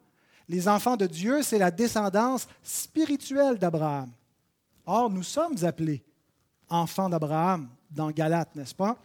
Les 0.47 0.69
enfants 0.69 0.95
de 0.95 1.05
Dieu, 1.05 1.43
c'est 1.43 1.57
la 1.57 1.69
descendance 1.69 2.47
spirituelle 2.63 3.57
d'Abraham. 3.57 4.09
Or, 4.93 5.09
nous 5.09 5.23
sommes 5.23 5.55
appelés 5.63 6.03
enfants 6.67 7.07
d'Abraham 7.07 7.69
dans 7.89 8.11
Galate, 8.11 8.53
n'est-ce 8.57 8.75
pas? 8.75 8.97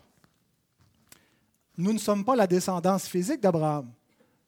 Nous 1.79 1.93
ne 1.93 1.99
sommes 1.99 2.25
pas 2.25 2.35
la 2.35 2.49
descendance 2.49 3.07
physique 3.07 3.41
d'Abraham. 3.41 3.93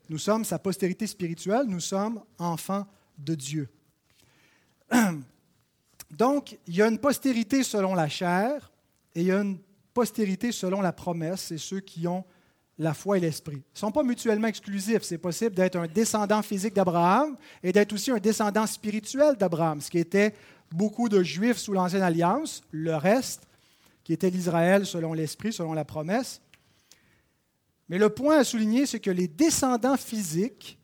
Nous 0.09 0.19
sommes 0.19 0.45
sa 0.45 0.59
postérité 0.59 1.07
spirituelle, 1.07 1.67
nous 1.69 1.79
sommes 1.79 2.21
enfants 2.39 2.89
de 3.17 3.37
Dieu. 3.37 3.69
Donc, 6.11 6.59
il 6.67 6.75
y 6.75 6.83
a 6.83 6.89
une 6.89 6.99
postérité 6.99 7.63
selon 7.63 7.95
la 7.95 8.09
chair 8.09 8.73
et 9.15 9.21
il 9.21 9.27
y 9.29 9.31
a 9.31 9.41
une 9.41 9.61
postérité 9.95 10.51
selon 10.51 10.81
la 10.81 10.93
promesse, 10.93 11.43
c'est 11.43 11.59
ceux 11.59 11.79
qui 11.79 12.09
ont 12.09 12.25
la 12.79 12.95
foi 12.95 13.19
et 13.19 13.21
l'esprit. 13.21 13.57
Ils 13.57 13.75
ne 13.75 13.79
sont 13.79 13.93
pas 13.93 14.03
mutuellement 14.03 14.49
exclusifs. 14.49 15.03
C'est 15.03 15.19
possible 15.19 15.55
d'être 15.55 15.77
un 15.77 15.87
descendant 15.87 16.43
physique 16.43 16.75
d'Abraham 16.75 17.37
et 17.63 17.73
d'être 17.73 17.93
aussi 17.93 18.11
un 18.11 18.19
descendant 18.19 18.67
spirituel 18.67 19.37
d'Abraham, 19.37 19.81
ce 19.81 19.91
qui 19.91 19.99
était 19.99 20.35
beaucoup 20.71 21.09
de 21.09 21.23
Juifs 21.23 21.59
sous 21.59 21.73
l'Ancienne 21.73 22.03
Alliance, 22.03 22.63
le 22.71 22.97
reste, 22.97 23.47
qui 24.05 24.13
était 24.13 24.31
l'Israël 24.31 24.87
selon 24.87 25.13
l'esprit, 25.13 25.53
selon 25.53 25.73
la 25.73 25.85
promesse. 25.85 26.41
Mais 27.89 27.99
le 27.99 28.11
point 28.11 28.39
à 28.39 28.45
souligner, 28.45 28.87
c'est 28.87 29.01
que 29.01 29.11
les 29.11 29.29
descendants 29.29 29.97
physiques 29.97 30.79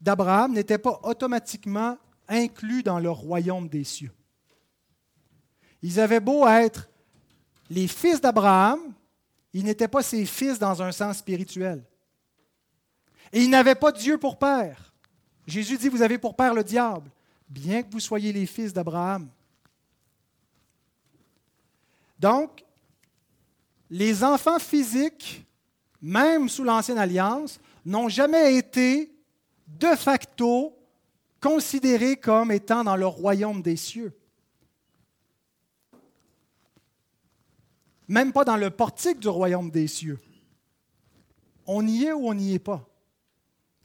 d'Abraham 0.00 0.52
n'étaient 0.52 0.78
pas 0.78 1.00
automatiquement 1.02 1.98
inclus 2.28 2.82
dans 2.82 3.00
le 3.00 3.10
royaume 3.10 3.68
des 3.68 3.84
cieux. 3.84 4.12
Ils 5.82 6.00
avaient 6.00 6.20
beau 6.20 6.46
être 6.46 6.88
les 7.70 7.86
fils 7.86 8.20
d'Abraham, 8.20 8.80
ils 9.52 9.64
n'étaient 9.64 9.88
pas 9.88 10.02
ses 10.02 10.24
fils 10.24 10.58
dans 10.58 10.82
un 10.82 10.92
sens 10.92 11.18
spirituel. 11.18 11.84
Et 13.32 13.42
ils 13.42 13.50
n'avaient 13.50 13.74
pas 13.74 13.92
Dieu 13.92 14.18
pour 14.18 14.38
père. 14.38 14.92
Jésus 15.46 15.78
dit, 15.78 15.88
vous 15.88 16.02
avez 16.02 16.18
pour 16.18 16.36
père 16.36 16.54
le 16.54 16.64
diable, 16.64 17.10
bien 17.48 17.82
que 17.82 17.92
vous 17.92 18.00
soyez 18.00 18.32
les 18.32 18.46
fils 18.46 18.72
d'Abraham. 18.72 19.28
Donc, 22.18 22.64
les 23.90 24.24
enfants 24.24 24.58
physiques 24.58 25.46
même 26.00 26.48
sous 26.48 26.64
l'Ancienne 26.64 26.98
Alliance, 26.98 27.60
n'ont 27.84 28.08
jamais 28.08 28.56
été 28.56 29.12
de 29.66 29.94
facto 29.96 30.76
considérés 31.40 32.16
comme 32.16 32.52
étant 32.52 32.84
dans 32.84 32.96
le 32.96 33.06
royaume 33.06 33.62
des 33.62 33.76
cieux. 33.76 34.12
Même 38.06 38.32
pas 38.32 38.44
dans 38.44 38.56
le 38.56 38.70
portique 38.70 39.18
du 39.18 39.28
royaume 39.28 39.70
des 39.70 39.86
cieux. 39.86 40.18
On 41.66 41.86
y 41.86 42.04
est 42.04 42.12
ou 42.12 42.28
on 42.28 42.34
n'y 42.34 42.54
est 42.54 42.58
pas. 42.58 42.88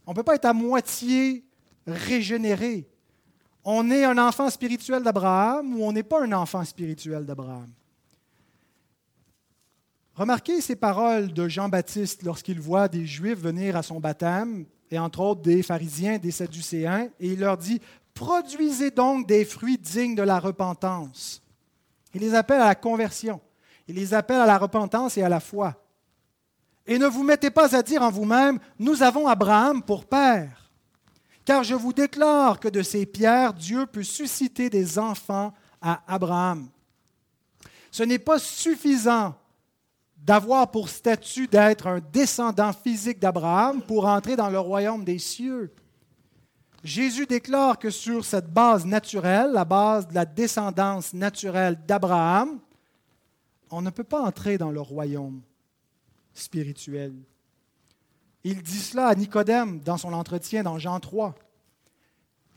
On 0.06 0.12
ne 0.12 0.16
peut 0.16 0.22
pas 0.22 0.36
être 0.36 0.46
à 0.46 0.54
moitié 0.54 1.44
régénéré. 1.86 2.88
On 3.64 3.90
est 3.90 4.04
un 4.04 4.18
enfant 4.18 4.50
spirituel 4.50 5.02
d'Abraham 5.02 5.74
ou 5.74 5.84
on 5.84 5.92
n'est 5.92 6.02
pas 6.02 6.22
un 6.22 6.32
enfant 6.32 6.64
spirituel 6.64 7.24
d'Abraham? 7.24 7.70
Remarquez 10.14 10.60
ces 10.60 10.76
paroles 10.76 11.32
de 11.32 11.48
Jean-Baptiste 11.48 12.22
lorsqu'il 12.22 12.60
voit 12.60 12.88
des 12.88 13.06
Juifs 13.06 13.38
venir 13.38 13.76
à 13.76 13.82
son 13.82 13.98
baptême, 13.98 14.64
et 14.90 14.98
entre 14.98 15.20
autres 15.20 15.42
des 15.42 15.62
pharisiens, 15.62 16.18
des 16.18 16.30
sadducéens, 16.30 17.08
et 17.18 17.32
il 17.32 17.40
leur 17.40 17.56
dit, 17.56 17.80
Produisez 18.12 18.92
donc 18.92 19.26
des 19.26 19.44
fruits 19.44 19.78
dignes 19.78 20.14
de 20.14 20.22
la 20.22 20.38
repentance. 20.38 21.42
Il 22.14 22.20
les 22.20 22.34
appelle 22.34 22.60
à 22.60 22.66
la 22.66 22.74
conversion, 22.76 23.40
il 23.88 23.96
les 23.96 24.14
appelle 24.14 24.40
à 24.40 24.46
la 24.46 24.58
repentance 24.58 25.18
et 25.18 25.22
à 25.22 25.28
la 25.28 25.40
foi. 25.40 25.74
Et 26.86 26.98
ne 26.98 27.06
vous 27.06 27.24
mettez 27.24 27.50
pas 27.50 27.74
à 27.74 27.82
dire 27.82 28.02
en 28.02 28.10
vous-même, 28.10 28.60
Nous 28.78 29.02
avons 29.02 29.26
Abraham 29.26 29.82
pour 29.82 30.04
père. 30.04 30.63
Car 31.44 31.62
je 31.62 31.74
vous 31.74 31.92
déclare 31.92 32.58
que 32.58 32.68
de 32.68 32.82
ces 32.82 33.06
pierres, 33.06 33.52
Dieu 33.52 33.86
peut 33.86 34.02
susciter 34.02 34.70
des 34.70 34.98
enfants 34.98 35.52
à 35.80 36.02
Abraham. 36.06 36.68
Ce 37.90 38.02
n'est 38.02 38.18
pas 38.18 38.38
suffisant 38.38 39.34
d'avoir 40.16 40.70
pour 40.70 40.88
statut 40.88 41.46
d'être 41.46 41.86
un 41.86 42.00
descendant 42.00 42.72
physique 42.72 43.18
d'Abraham 43.18 43.82
pour 43.82 44.06
entrer 44.06 44.36
dans 44.36 44.48
le 44.48 44.58
royaume 44.58 45.04
des 45.04 45.18
cieux. 45.18 45.72
Jésus 46.82 47.26
déclare 47.26 47.78
que 47.78 47.90
sur 47.90 48.24
cette 48.24 48.50
base 48.50 48.86
naturelle, 48.86 49.52
la 49.52 49.64
base 49.64 50.08
de 50.08 50.14
la 50.14 50.24
descendance 50.24 51.12
naturelle 51.12 51.78
d'Abraham, 51.86 52.58
on 53.70 53.82
ne 53.82 53.90
peut 53.90 54.04
pas 54.04 54.22
entrer 54.22 54.56
dans 54.56 54.70
le 54.70 54.80
royaume 54.80 55.42
spirituel. 56.32 57.14
Il 58.44 58.62
dit 58.62 58.78
cela 58.78 59.06
à 59.06 59.14
Nicodème 59.14 59.80
dans 59.80 59.96
son 59.96 60.12
entretien 60.12 60.62
dans 60.62 60.78
Jean 60.78 61.00
3. 61.00 61.34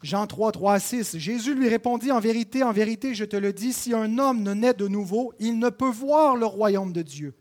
Jean 0.04 0.28
3, 0.28 0.52
3 0.52 0.74
à 0.74 0.80
6. 0.80 1.18
Jésus 1.18 1.56
lui 1.56 1.70
répondit, 1.70 2.12
En 2.12 2.20
vérité, 2.20 2.62
en 2.62 2.74
vérité, 2.74 3.16
je 3.16 3.24
te 3.24 3.38
le 3.38 3.54
dis, 3.54 3.72
si 3.72 3.94
un 3.94 4.20
homme 4.20 4.44
ne 4.44 4.54
naît 4.54 4.74
de 4.74 4.88
nouveau, 4.88 5.34
il 5.40 5.58
ne 5.58 5.70
peut 5.70 5.90
voir 5.90 6.36
le 6.36 6.46
royaume 6.46 6.92
de 6.92 7.02
Dieu. 7.02 7.36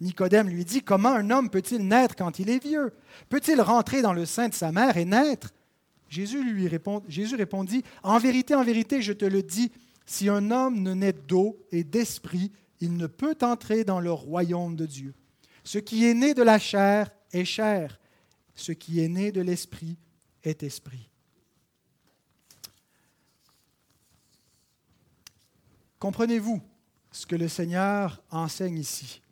Nicodème 0.00 0.48
lui 0.48 0.64
dit, 0.64 0.82
Comment 0.82 1.12
un 1.12 1.30
homme 1.30 1.48
peut-il 1.48 1.86
naître 1.86 2.16
quand 2.16 2.40
il 2.40 2.50
est 2.50 2.62
vieux? 2.62 2.92
Peut-il 3.28 3.60
rentrer 3.60 4.02
dans 4.02 4.12
le 4.12 4.26
sein 4.26 4.48
de 4.48 4.54
sa 4.54 4.72
mère 4.72 4.96
et 4.96 5.04
naître? 5.04 5.50
Jésus 6.08 6.42
lui 6.42 6.66
répond, 6.68 7.02
Jésus 7.08 7.36
répondit, 7.36 7.84
En 8.02 8.18
vérité, 8.18 8.56
en 8.56 8.64
vérité, 8.64 9.00
je 9.00 9.12
te 9.12 9.24
le 9.24 9.44
dis, 9.44 9.70
si 10.04 10.28
un 10.28 10.50
homme 10.50 10.82
ne 10.82 10.92
naît 10.92 11.14
d'eau 11.14 11.56
et 11.70 11.84
d'esprit, 11.84 12.50
il 12.80 12.96
ne 12.96 13.06
peut 13.06 13.36
entrer 13.42 13.84
dans 13.84 14.00
le 14.00 14.12
royaume 14.12 14.74
de 14.74 14.86
Dieu. 14.86 15.14
Ce 15.62 15.78
qui 15.78 16.04
est 16.04 16.14
né 16.14 16.34
de 16.34 16.42
la 16.42 16.58
chair 16.58 17.12
est 17.32 17.44
chair, 17.44 17.98
ce 18.54 18.72
qui 18.72 19.00
est 19.00 19.08
né 19.08 19.32
de 19.32 19.40
l'esprit 19.40 19.96
est 20.42 20.62
esprit. 20.62 21.08
Comprenez-vous 25.98 26.60
ce 27.12 27.26
que 27.26 27.36
le 27.36 27.48
Seigneur 27.48 28.20
enseigne 28.30 28.78
ici? 28.78 29.22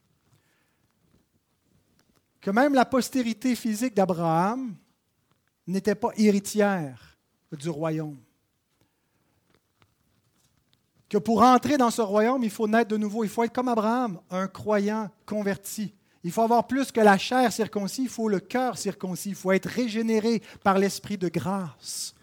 Que 2.41 2.51
même 2.51 2.75
la 2.75 2.85
postérité 2.85 3.55
physique 3.57 3.95
d'Abraham 3.95 4.75
n'était 5.67 5.95
pas 5.95 6.11
héritière 6.17 7.19
du 7.53 7.69
royaume. 7.69 8.19
Que 11.09 11.19
pour 11.19 11.43
entrer 11.43 11.77
dans 11.77 11.91
ce 11.91 12.03
royaume, 12.03 12.45
il 12.45 12.51
faut 12.51 12.69
naître 12.69 12.91
de 12.91 12.97
nouveau. 12.97 13.25
Il 13.25 13.31
faut 13.31 13.43
être 13.43 13.53
comme 13.53 13.69
Abraham, 13.69 14.21
un 14.31 14.47
croyant 14.47 15.11
converti. 15.27 15.93
Il 16.23 16.33
faut 16.33 16.43
avoir 16.43 16.67
plus 16.67 16.93
que 16.93 17.01
la 17.01 17.17
chair 17.17 17.53
circoncis, 17.53 18.03
il 18.03 18.09
faut 18.09 18.29
le 18.29 18.41
cœur 18.41 18.77
circoncis. 18.77 19.31
Il 19.31 19.35
faut 19.35 19.53
être 19.53 19.69
régénéré 19.69 20.43
par 20.63 20.79
l'esprit 20.79 21.17
de 21.17 21.29
grâce. 21.29 22.15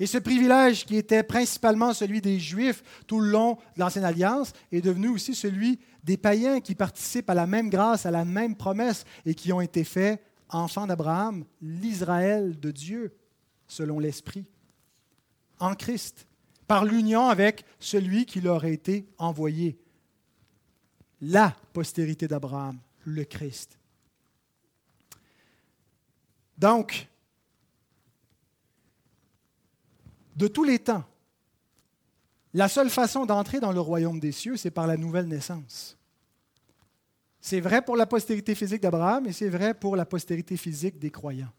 Et 0.00 0.06
ce 0.06 0.18
privilège 0.18 0.86
qui 0.86 0.96
était 0.96 1.24
principalement 1.24 1.92
celui 1.92 2.20
des 2.20 2.38
Juifs 2.38 2.82
tout 3.06 3.20
le 3.20 3.30
long 3.30 3.54
de 3.74 3.80
l'Ancienne 3.80 4.04
Alliance 4.04 4.52
est 4.70 4.80
devenu 4.80 5.08
aussi 5.08 5.34
celui 5.34 5.80
des 6.04 6.16
païens 6.16 6.60
qui 6.60 6.76
participent 6.76 7.28
à 7.30 7.34
la 7.34 7.46
même 7.46 7.68
grâce, 7.68 8.06
à 8.06 8.10
la 8.10 8.24
même 8.24 8.54
promesse 8.54 9.04
et 9.26 9.34
qui 9.34 9.52
ont 9.52 9.60
été 9.60 9.82
faits 9.82 10.22
enfants 10.48 10.86
d'Abraham, 10.86 11.44
l'Israël 11.60 12.58
de 12.58 12.70
Dieu, 12.70 13.12
selon 13.66 13.98
l'Esprit, 13.98 14.46
en 15.58 15.74
Christ, 15.74 16.26
par 16.68 16.84
l'union 16.84 17.28
avec 17.28 17.64
celui 17.80 18.24
qui 18.24 18.40
leur 18.40 18.64
a 18.64 18.68
été 18.68 19.08
envoyé, 19.18 19.78
la 21.20 21.54
postérité 21.72 22.28
d'Abraham, 22.28 22.78
le 23.04 23.24
Christ. 23.24 23.78
Donc, 26.56 27.06
de 30.36 30.48
tous 30.48 30.64
les 30.64 30.78
temps, 30.78 31.04
la 32.54 32.68
seule 32.68 32.90
façon 32.90 33.26
d'entrer 33.26 33.60
dans 33.60 33.72
le 33.72 33.80
royaume 33.80 34.20
des 34.20 34.32
cieux, 34.32 34.56
c'est 34.56 34.70
par 34.70 34.86
la 34.86 34.96
nouvelle 34.96 35.28
naissance. 35.28 35.96
C'est 37.40 37.60
vrai 37.60 37.82
pour 37.82 37.96
la 37.96 38.06
postérité 38.06 38.54
physique 38.54 38.82
d'Abraham 38.82 39.26
et 39.26 39.32
c'est 39.32 39.48
vrai 39.48 39.74
pour 39.74 39.96
la 39.96 40.04
postérité 40.04 40.56
physique 40.56 40.98
des 40.98 41.10
croyants. 41.10 41.52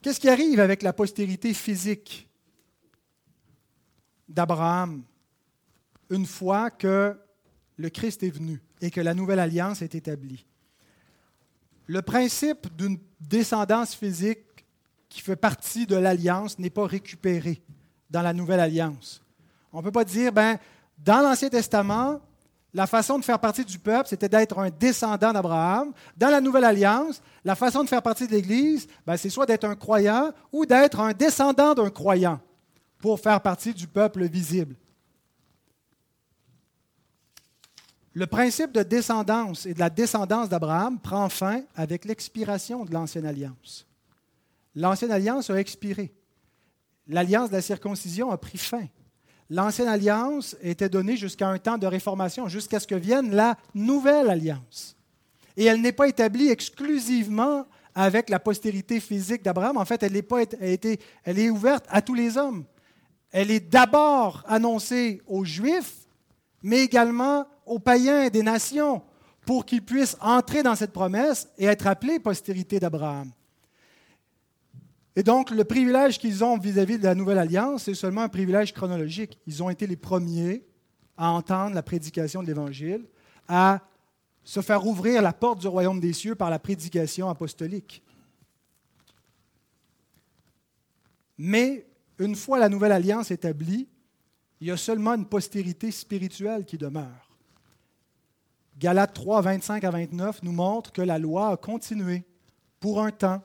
Qu'est-ce 0.00 0.18
qui 0.18 0.28
arrive 0.28 0.58
avec 0.58 0.82
la 0.82 0.92
postérité 0.92 1.54
physique 1.54 2.28
d'Abraham 4.28 5.04
une 6.12 6.26
fois 6.26 6.70
que 6.70 7.18
le 7.76 7.88
Christ 7.88 8.22
est 8.22 8.30
venu 8.30 8.62
et 8.80 8.90
que 8.90 9.00
la 9.00 9.14
nouvelle 9.14 9.40
alliance 9.40 9.82
est 9.82 9.94
établie? 9.94 10.46
Le 11.86 12.02
principe 12.02 12.68
d'une 12.76 12.98
descendance 13.20 13.94
physique 13.94 14.66
qui 15.08 15.20
fait 15.20 15.36
partie 15.36 15.86
de 15.86 15.96
l'alliance 15.96 16.58
n'est 16.58 16.70
pas 16.70 16.86
récupéré 16.86 17.62
dans 18.10 18.22
la 18.22 18.32
nouvelle 18.32 18.60
alliance. 18.60 19.22
On 19.72 19.78
ne 19.78 19.82
peut 19.82 19.90
pas 19.90 20.04
dire, 20.04 20.32
ben, 20.32 20.58
dans 20.98 21.22
l'Ancien 21.22 21.48
Testament, 21.48 22.20
la 22.74 22.86
façon 22.86 23.18
de 23.18 23.24
faire 23.24 23.38
partie 23.38 23.64
du 23.64 23.78
peuple, 23.78 24.08
c'était 24.08 24.28
d'être 24.28 24.58
un 24.58 24.70
descendant 24.70 25.32
d'Abraham. 25.32 25.92
Dans 26.16 26.30
la 26.30 26.40
Nouvelle 26.40 26.64
Alliance, 26.64 27.20
la 27.44 27.54
façon 27.54 27.84
de 27.84 27.88
faire 27.88 28.02
partie 28.02 28.26
de 28.26 28.32
l'Église, 28.32 28.86
ben, 29.06 29.16
c'est 29.16 29.28
soit 29.28 29.46
d'être 29.46 29.64
un 29.64 29.74
croyant 29.74 30.30
ou 30.52 30.64
d'être 30.64 31.00
un 31.00 31.12
descendant 31.12 31.74
d'un 31.74 31.90
croyant 31.90 32.40
pour 32.98 33.18
faire 33.20 33.40
partie 33.40 33.74
du 33.74 33.86
peuple 33.86 34.24
visible. 34.24 34.76
Le 38.14 38.26
principe 38.26 38.72
de 38.72 38.82
descendance 38.82 39.66
et 39.66 39.74
de 39.74 39.78
la 39.78 39.90
descendance 39.90 40.48
d'Abraham 40.48 40.98
prend 40.98 41.28
fin 41.28 41.62
avec 41.74 42.04
l'expiration 42.04 42.84
de 42.84 42.92
l'Ancienne 42.92 43.26
Alliance. 43.26 43.86
L'Ancienne 44.74 45.12
Alliance 45.12 45.48
a 45.50 45.58
expiré. 45.58 46.12
L'alliance 47.08 47.50
de 47.50 47.56
la 47.56 47.62
circoncision 47.62 48.30
a 48.30 48.36
pris 48.36 48.58
fin 48.58 48.86
l'ancienne 49.52 49.88
alliance 49.88 50.56
était 50.62 50.88
donnée 50.88 51.16
jusqu'à 51.16 51.48
un 51.48 51.58
temps 51.58 51.76
de 51.76 51.86
réformation, 51.86 52.48
jusqu'à 52.48 52.80
ce 52.80 52.86
que 52.86 52.94
vienne 52.94 53.34
la 53.34 53.56
nouvelle 53.74 54.30
alliance. 54.30 54.96
Et 55.56 55.66
elle 55.66 55.82
n'est 55.82 55.92
pas 55.92 56.08
établie 56.08 56.48
exclusivement 56.48 57.66
avec 57.94 58.30
la 58.30 58.38
postérité 58.38 58.98
physique 58.98 59.42
d'Abraham. 59.42 59.76
En 59.76 59.84
fait, 59.84 60.02
elle 60.02 60.16
est, 60.16 60.22
pas, 60.22 60.40
elle 60.60 61.38
est 61.38 61.50
ouverte 61.50 61.84
à 61.90 62.00
tous 62.00 62.14
les 62.14 62.38
hommes. 62.38 62.64
Elle 63.30 63.50
est 63.50 63.60
d'abord 63.60 64.42
annoncée 64.46 65.20
aux 65.26 65.44
Juifs, 65.44 66.06
mais 66.62 66.80
également 66.80 67.46
aux 67.66 67.78
païens 67.78 68.28
des 68.28 68.42
nations, 68.42 69.02
pour 69.44 69.64
qu'ils 69.64 69.84
puissent 69.84 70.16
entrer 70.20 70.62
dans 70.62 70.74
cette 70.74 70.92
promesse 70.92 71.48
et 71.58 71.64
être 71.64 71.86
appelés 71.86 72.18
postérité 72.18 72.78
d'Abraham. 72.78 73.30
Et 75.14 75.22
donc, 75.22 75.50
le 75.50 75.64
privilège 75.64 76.18
qu'ils 76.18 76.42
ont 76.42 76.56
vis-à-vis 76.56 76.98
de 76.98 77.04
la 77.04 77.14
Nouvelle 77.14 77.38
Alliance, 77.38 77.84
c'est 77.84 77.94
seulement 77.94 78.22
un 78.22 78.28
privilège 78.28 78.72
chronologique. 78.72 79.38
Ils 79.46 79.62
ont 79.62 79.68
été 79.68 79.86
les 79.86 79.96
premiers 79.96 80.64
à 81.16 81.30
entendre 81.30 81.74
la 81.74 81.82
prédication 81.82 82.42
de 82.42 82.46
l'Évangile, 82.46 83.04
à 83.46 83.80
se 84.44 84.60
faire 84.60 84.86
ouvrir 84.86 85.20
la 85.20 85.32
porte 85.32 85.60
du 85.60 85.68
royaume 85.68 86.00
des 86.00 86.12
cieux 86.12 86.34
par 86.34 86.50
la 86.50 86.58
prédication 86.58 87.28
apostolique. 87.28 88.02
Mais 91.36 91.86
une 92.18 92.34
fois 92.34 92.58
la 92.58 92.68
Nouvelle 92.68 92.92
Alliance 92.92 93.30
établie, 93.30 93.88
il 94.60 94.68
y 94.68 94.70
a 94.70 94.76
seulement 94.76 95.14
une 95.14 95.26
postérité 95.26 95.90
spirituelle 95.90 96.64
qui 96.64 96.78
demeure. 96.78 97.31
Galates 98.82 99.14
3, 99.14 99.42
25 99.42 99.84
à 99.84 99.90
29 99.92 100.42
nous 100.42 100.50
montre 100.50 100.90
que 100.90 101.02
la 101.02 101.16
loi 101.16 101.50
a 101.50 101.56
continué 101.56 102.24
pour 102.80 103.00
un 103.00 103.12
temps 103.12 103.40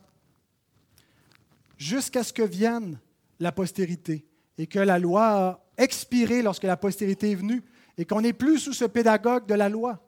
jusqu'à 1.77 2.23
ce 2.23 2.33
que 2.33 2.41
vienne 2.41 2.99
la 3.39 3.51
postérité 3.51 4.25
et 4.57 4.65
que 4.65 4.79
la 4.79 4.97
loi 4.97 5.27
a 5.27 5.59
expiré 5.77 6.41
lorsque 6.41 6.63
la 6.63 6.75
postérité 6.75 7.29
est 7.29 7.35
venue 7.35 7.63
et 7.99 8.05
qu'on 8.05 8.21
n'est 8.21 8.33
plus 8.33 8.57
sous 8.57 8.73
ce 8.73 8.85
pédagogue 8.85 9.45
de 9.45 9.53
la 9.53 9.69
loi 9.69 10.03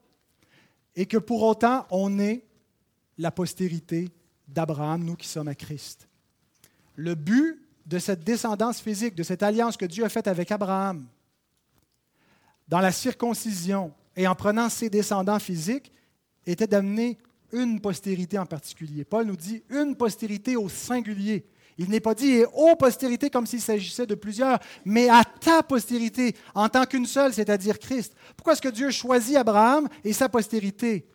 et 0.96 1.06
que 1.06 1.18
pour 1.18 1.44
autant 1.44 1.86
on 1.92 2.18
est 2.18 2.44
la 3.20 3.30
postérité 3.30 4.10
d'Abraham, 4.48 5.04
nous 5.04 5.16
qui 5.16 5.28
sommes 5.28 5.48
à 5.48 5.54
Christ. 5.54 6.08
Le 6.96 7.14
but 7.14 7.62
de 7.86 8.00
cette 8.00 8.24
descendance 8.24 8.82
physique, 8.82 9.14
de 9.14 9.22
cette 9.22 9.44
alliance 9.44 9.78
que 9.78 9.86
Dieu 9.86 10.04
a 10.04 10.10
faite 10.10 10.28
avec 10.28 10.52
Abraham, 10.52 11.06
dans 12.68 12.80
la 12.80 12.92
circoncision 12.92 13.94
et 14.20 14.28
en 14.28 14.36
prenant 14.36 14.68
ses 14.68 14.90
descendants 14.90 15.40
physiques, 15.40 15.94
était 16.46 16.68
d'amener 16.68 17.18
une 17.54 17.80
postérité 17.80 18.38
en 18.38 18.46
particulier. 18.46 19.06
Paul 19.06 19.26
nous 19.26 19.38
dit 19.38 19.64
une 19.70 19.96
postérité 19.96 20.58
au 20.58 20.68
singulier. 20.68 21.46
Il 21.78 21.90
n'est 21.90 22.02
pas 22.02 22.14
dit 22.14 22.32
et 22.32 22.46
aux 22.46 22.76
postérités 22.76 23.30
comme 23.30 23.48
s'il 23.48 23.62
s'agissait 23.62 24.06
de 24.06 24.16
plusieurs, 24.16 24.60
mais 24.84 25.08
à 25.08 25.24
ta 25.24 25.64
postérité 25.64 26.36
en 26.54 26.68
tant 26.68 26.86
qu'une 26.86 27.06
seule, 27.06 27.34
c'est-à-dire 27.34 27.80
Christ. 27.80 28.14
Pourquoi 28.36 28.54
est-ce 28.54 28.62
que 28.62 28.68
Dieu 28.68 28.92
choisit 28.92 29.38
Abraham 29.38 29.88
et 30.04 30.12
sa 30.12 30.28
postérité? 30.28 31.08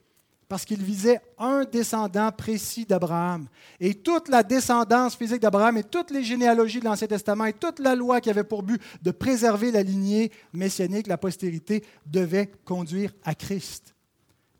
Parce 0.49 0.65
qu'il 0.65 0.83
visait 0.83 1.21
un 1.39 1.65
descendant 1.65 2.31
précis 2.31 2.85
d'Abraham. 2.85 3.47
Et 3.81 3.95
toute 3.95 4.29
la 4.29 4.43
descendance 4.43 5.17
physique 5.17 5.41
d'Abraham 5.41 5.79
et 5.79 5.85
toutes 5.85 6.11
les 6.11 6.23
généalogies 6.23 6.81
de 6.81 6.85
l'Ancien 6.85 7.07
Testament 7.07 7.47
et 7.47 7.53
toute 7.53 7.79
la 7.79 7.95
loi 7.95 8.21
qui 8.21 8.31
avait 8.31 8.45
pour 8.45 8.63
but 8.63 8.81
de 9.03 9.11
préserver 9.11 9.73
la 9.73 9.83
lignée 9.83 10.31
messianique, 10.53 11.07
la 11.07 11.19
postérité, 11.19 11.85
devait 12.07 12.51
conduire 12.65 13.13
à 13.25 13.35
Christ. 13.35 13.95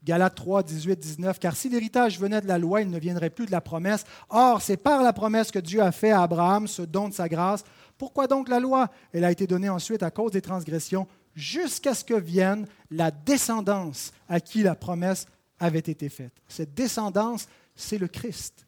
Galates 0.05 0.35
3, 0.35 0.63
18, 0.63 0.99
19, 0.99 1.39
car 1.39 1.57
si 1.57 1.71
l'héritage 1.71 2.21
venait 2.21 2.43
de 2.43 2.47
la 2.47 2.59
loi, 2.59 2.83
il 2.83 2.91
ne 2.91 2.99
viendrait 2.99 3.31
plus 3.31 3.47
de 3.47 3.53
la 3.53 3.63
promesse. 3.63 4.05
Or, 4.29 4.61
c'est 4.61 4.77
par 4.77 5.03
la 5.03 5.15
promesse 5.15 5.51
que 5.51 5.59
Dieu 5.59 5.81
a 5.81 5.93
fait 5.93 6.11
à 6.11 6.23
Abraham 6.23 6.69
ce 6.69 6.83
don 6.83 7.09
de 7.09 7.15
sa 7.15 7.29
grâce. 7.29 7.65
Pourquoi 7.97 8.27
donc 8.27 8.49
la 8.49 8.61
loi? 8.61 8.91
Elle 9.13 9.25
a 9.25 9.31
été 9.31 9.47
donnée 9.47 9.71
ensuite 9.71 10.03
à 10.03 10.11
cause 10.11 10.33
des 10.33 10.43
transgressions, 10.43 11.07
jusqu'à 11.35 11.95
ce 11.95 12.05
que 12.05 12.15
vienne 12.15 12.67
la 12.91 13.11
descendance 13.11 14.13
à 14.29 14.41
qui 14.41 14.63
la 14.63 14.75
promesse 14.75 15.27
avait 15.59 15.79
été 15.79 16.09
faite. 16.09 16.33
Cette 16.49 16.75
descendance, 16.75 17.47
c'est 17.75 17.99
le 17.99 18.09
Christ. 18.09 18.65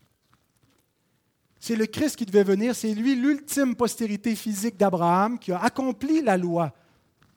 C'est 1.59 1.77
le 1.77 1.87
Christ 1.87 2.17
qui 2.17 2.27
devait 2.27 2.45
venir, 2.45 2.75
c'est 2.75 2.95
lui 2.95 3.17
l'ultime 3.17 3.75
postérité 3.75 4.37
physique 4.37 4.77
d'Abraham 4.77 5.39
qui 5.39 5.53
a 5.53 5.63
accompli 5.63 6.23
la 6.23 6.37
loi 6.37 6.73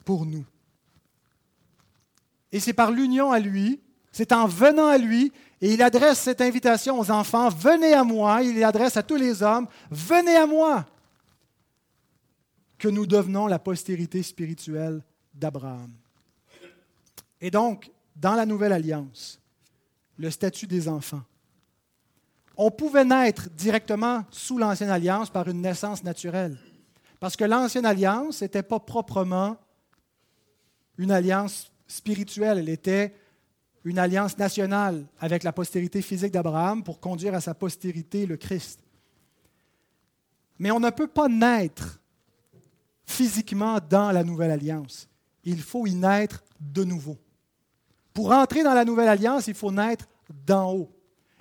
pour 0.06 0.26
nous. 0.26 0.46
Et 2.52 2.60
c'est 2.60 2.74
par 2.74 2.92
l'union 2.92 3.32
à 3.32 3.40
lui 3.40 3.80
c'est 4.12 4.32
en 4.32 4.48
venant 4.48 4.88
à 4.88 4.98
lui, 4.98 5.32
et 5.62 5.74
il 5.74 5.82
adresse 5.82 6.20
cette 6.20 6.42
invitation 6.42 7.00
aux 7.00 7.12
enfants, 7.12 7.50
venez 7.50 7.94
à 7.94 8.04
moi, 8.04 8.42
il 8.44 8.60
l'adresse 8.60 8.98
à 8.98 9.04
tous 9.04 9.16
les 9.16 9.44
hommes, 9.44 9.68
venez 9.92 10.36
à 10.36 10.46
moi, 10.46 10.86
que 12.78 12.88
nous 12.88 13.06
devenons 13.06 13.48
la 13.48 13.60
postérité 13.60 14.24
spirituelle 14.24 15.04
d'Abraham. 15.34 15.92
Et 17.42 17.52
donc, 17.52 17.92
dans 18.16 18.36
la 18.36 18.46
nouvelle 18.46 18.74
alliance, 18.74 19.39
le 20.20 20.30
statut 20.30 20.68
des 20.68 20.88
enfants. 20.88 21.24
On 22.58 22.70
pouvait 22.70 23.06
naître 23.06 23.50
directement 23.52 24.26
sous 24.30 24.58
l'ancienne 24.58 24.90
alliance 24.90 25.30
par 25.30 25.48
une 25.48 25.62
naissance 25.62 26.04
naturelle, 26.04 26.60
parce 27.20 27.38
que 27.38 27.46
l'ancienne 27.46 27.86
alliance 27.86 28.42
n'était 28.42 28.62
pas 28.62 28.80
proprement 28.80 29.58
une 30.98 31.12
alliance 31.12 31.72
spirituelle, 31.88 32.58
elle 32.60 32.70
était 32.70 33.16
une 33.86 33.98
alliance 33.98 34.38
nationale 34.38 35.06
avec 35.20 35.44
la 35.44 35.54
postérité 35.54 36.02
physique 36.02 36.34
d'Abraham 36.34 36.84
pour 36.84 37.00
conduire 37.00 37.34
à 37.34 37.42
sa 37.42 37.54
postérité 37.54 38.26
le 38.26 38.36
Christ. 38.36 38.82
Mais 40.60 40.72
on 40.72 40.82
ne 40.82 40.90
peut 40.90 41.08
pas 41.08 41.30
naître 41.30 42.02
physiquement 43.06 43.80
dans 43.90 44.12
la 44.12 44.26
nouvelle 44.26 44.52
alliance. 44.52 45.08
Il 45.46 45.62
faut 45.62 45.88
y 45.88 45.96
naître 45.96 46.44
de 46.60 46.84
nouveau. 46.84 47.18
Pour 48.20 48.34
entrer 48.34 48.64
dans 48.64 48.74
la 48.74 48.84
nouvelle 48.84 49.08
alliance, 49.08 49.48
il 49.48 49.54
faut 49.54 49.72
naître 49.72 50.06
d'en 50.46 50.74
haut. 50.74 50.92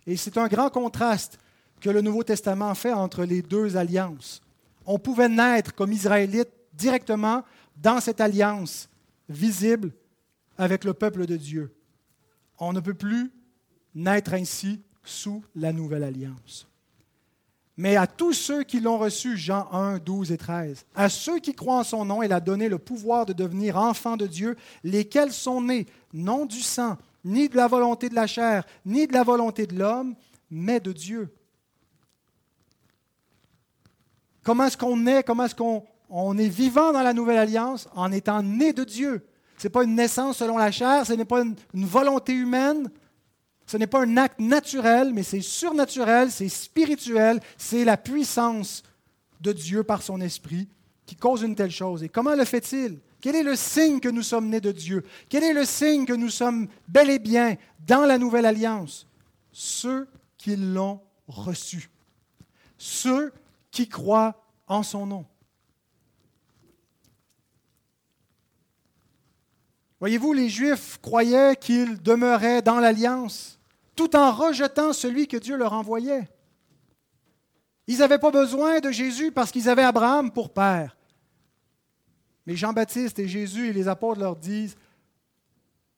Et 0.07 0.17
c'est 0.17 0.39
un 0.39 0.47
grand 0.47 0.71
contraste 0.71 1.37
que 1.81 1.91
le 1.91 2.01
Nouveau 2.01 2.23
Testament 2.23 2.73
fait 2.77 2.93
entre 2.93 3.25
les 3.25 3.43
deux 3.43 3.77
alliances. 3.77 4.41
On 4.87 4.97
pouvait 4.97 5.29
naître 5.29 5.75
comme 5.75 5.93
Israélite 5.93 6.51
directement 6.75 7.43
dans 7.77 7.99
cette 7.99 8.21
alliance 8.21 8.89
visible 9.29 9.91
avec 10.57 10.85
le 10.85 10.95
peuple 10.95 11.27
de 11.27 11.37
Dieu. 11.37 11.75
On 12.61 12.73
ne 12.73 12.79
peut 12.79 12.95
plus 12.95 13.33
naître 13.97 14.35
ainsi 14.35 14.81
sous 15.03 15.43
la 15.57 15.73
nouvelle 15.73 16.05
alliance. 16.05 16.69
Mais 17.79 17.95
à 17.95 18.09
tous 18.09 18.33
ceux 18.33 18.65
qui 18.65 18.81
l'ont 18.81 18.99
reçu, 18.99 19.37
Jean 19.37 19.69
1, 19.73 19.99
12 19.99 20.33
et 20.33 20.37
13, 20.37 20.85
à 20.97 21.09
ceux 21.09 21.39
qui 21.39 21.55
croient 21.55 21.79
en 21.79 21.85
son 21.85 22.05
nom, 22.05 22.25
il 22.25 22.33
a 22.33 22.41
donné 22.41 22.69
le 22.69 22.79
pouvoir 22.79 23.25
de 23.25 23.33
devenir 23.33 23.77
enfants 23.77 24.17
de 24.17 24.27
Dieu, 24.27 24.57
lesquels 24.83 25.33
sont 25.33 25.63
nés 25.63 25.87
non 26.13 26.45
du 26.45 26.61
sang, 26.61 26.99
ni 27.25 27.49
de 27.49 27.57
la 27.57 27.69
volonté 27.69 28.09
de 28.09 28.17
la 28.17 28.27
chair, 28.27 28.65
ni 28.85 29.07
de 29.07 29.13
la 29.13 29.23
volonté 29.23 29.65
de 29.65 29.79
l'homme, 29.79 30.17
mais 30.51 30.81
de 30.81 30.91
Dieu. 30.91 31.33
Comment 34.43 34.65
est-ce 34.65 34.77
qu'on 34.77 35.07
est, 35.07 35.23
comment 35.23 35.45
est-ce 35.45 35.55
qu'on 35.55 35.85
on 36.11 36.37
est 36.37 36.49
vivant 36.49 36.93
dans 36.93 37.03
la 37.03 37.13
nouvelle 37.13 37.39
alliance? 37.39 37.89
En 37.95 38.11
étant 38.11 38.43
né 38.43 38.73
de 38.73 38.83
Dieu. 38.83 39.25
Ce 39.57 39.69
n'est 39.69 39.71
pas 39.71 39.85
une 39.85 39.95
naissance 39.95 40.39
selon 40.39 40.59
la 40.59 40.73
chair, 40.73 41.07
ce 41.07 41.13
n'est 41.13 41.25
pas 41.25 41.43
une, 41.43 41.55
volonté 41.75 42.33
humaine, 42.33 42.91
ce 43.69 43.77
n'est 43.77 43.87
pas 43.87 44.03
un 44.03 44.17
acte 44.17 44.41
naturel, 44.41 45.13
mais 45.13 45.23
c'est 45.23 45.43
surnaturel, 45.43 46.33
c'est 46.33 46.49
spirituel, 46.49 47.39
c'est 47.59 47.85
la 47.85 47.99
puissance 47.99 48.83
de 49.43 49.53
Dieu 49.53 49.85
par 49.85 50.03
son 50.03 50.23
esprit 50.23 50.69
qui 51.05 51.17
cause 51.17 51.43
une 51.43 51.55
telle 51.55 51.71
chose. 51.71 52.03
Et 52.03 52.09
comment 52.09 52.35
le 52.35 52.47
fait-il? 52.47 52.99
Quel 53.21 53.37
est 53.37 53.43
le 53.43 53.57
signe 53.57 54.01
que 54.01 54.09
nous 54.09 54.23
sommes 54.23 54.49
nés 54.49 54.63
de 54.63 54.73
Dieu? 54.73 55.05
Quel 55.29 55.45
est 55.45 55.53
le 55.53 55.67
signe 55.67 56.07
que 56.07 56.15
nous 56.15 56.31
sommes 56.31 56.69
bel 56.89 57.11
et 57.11 57.19
bien 57.19 57.57
dans 57.87 58.07
la 58.07 58.17
nouvelle 58.17 58.47
alliance? 58.47 59.07
Ceux 59.53 60.09
qui 60.39 60.57
l'ont 60.57 61.03
reçu. 61.27 61.91
Ceux 62.79 63.35
qui 63.71 63.87
croient 63.87 64.43
en 64.67 64.83
son 64.83 65.05
nom. 65.05 65.27
Voyez-vous, 70.01 70.33
les 70.33 70.49
Juifs 70.49 70.99
croyaient 71.03 71.57
qu'ils 71.57 72.01
demeuraient 72.01 72.63
dans 72.63 72.81
l'alliance 72.81 73.58
tout 73.99 74.15
en 74.15 74.31
rejetant 74.31 74.93
celui 74.93 75.27
que 75.27 75.37
Dieu 75.37 75.57
leur 75.57 75.73
envoyait. 75.73 76.31
Ils 77.89 77.99
n'avaient 77.99 78.21
pas 78.21 78.31
besoin 78.31 78.79
de 78.79 78.93
Jésus 78.93 79.33
parce 79.33 79.51
qu'ils 79.51 79.69
avaient 79.69 79.83
Abraham 79.83 80.31
pour 80.31 80.53
père. 80.53 80.97
Mais 82.47 82.55
Jean-Baptiste 82.55 83.19
et 83.19 83.27
Jésus 83.27 83.67
et 83.67 83.73
les 83.73 83.89
apôtres 83.89 84.21
leur 84.21 84.37
disent, 84.37 84.77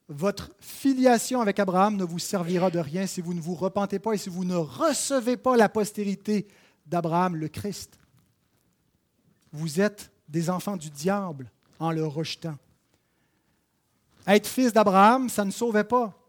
votre 0.09 0.51
filiation 0.61 1.43
avec 1.43 1.59
Abraham 1.59 1.97
ne 1.97 2.05
vous 2.05 2.19
servira 2.19 2.71
de 2.71 2.79
rien 2.79 3.07
si 3.07 3.21
vous 3.21 3.35
ne 3.35 3.41
vous 3.41 3.55
repentez 3.55 3.99
pas 3.99 4.15
et 4.15 4.19
si 4.19 4.31
vous 4.31 4.47
ne 4.47 4.57
recevez 4.57 5.37
pas 5.37 5.59
la 5.59 5.69
postérité 5.69 6.49
d'Abraham, 6.87 7.37
le 7.37 7.49
Christ. 7.49 7.99
Vous 9.53 9.79
êtes 9.79 10.11
des 10.27 10.49
enfants 10.49 10.79
du 10.79 10.89
diable 10.89 11.51
en 11.79 11.93
le 11.93 12.07
rejetant. 12.07 12.57
Être 14.27 14.47
fils 14.47 14.73
d'Abraham, 14.73 15.29
ça 15.29 15.45
ne 15.45 15.51
sauvait 15.51 15.85
pas. 15.85 16.20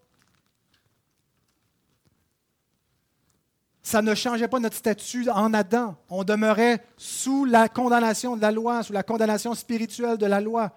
Ça 3.84 4.02
ne 4.02 4.14
changeait 4.14 4.48
pas 4.48 4.60
notre 4.60 4.78
statut 4.78 5.30
en 5.30 5.54
Adam. 5.54 5.96
On 6.10 6.24
demeurait 6.24 6.84
sous 6.98 7.46
la 7.46 7.68
condamnation 7.68 8.36
de 8.36 8.42
la 8.42 8.52
loi, 8.52 8.84
sous 8.84 8.94
la 8.94 9.04
condamnation 9.04 9.54
spirituelle 9.56 10.18
de 10.18 10.26
la 10.26 10.40
loi. 10.40 10.76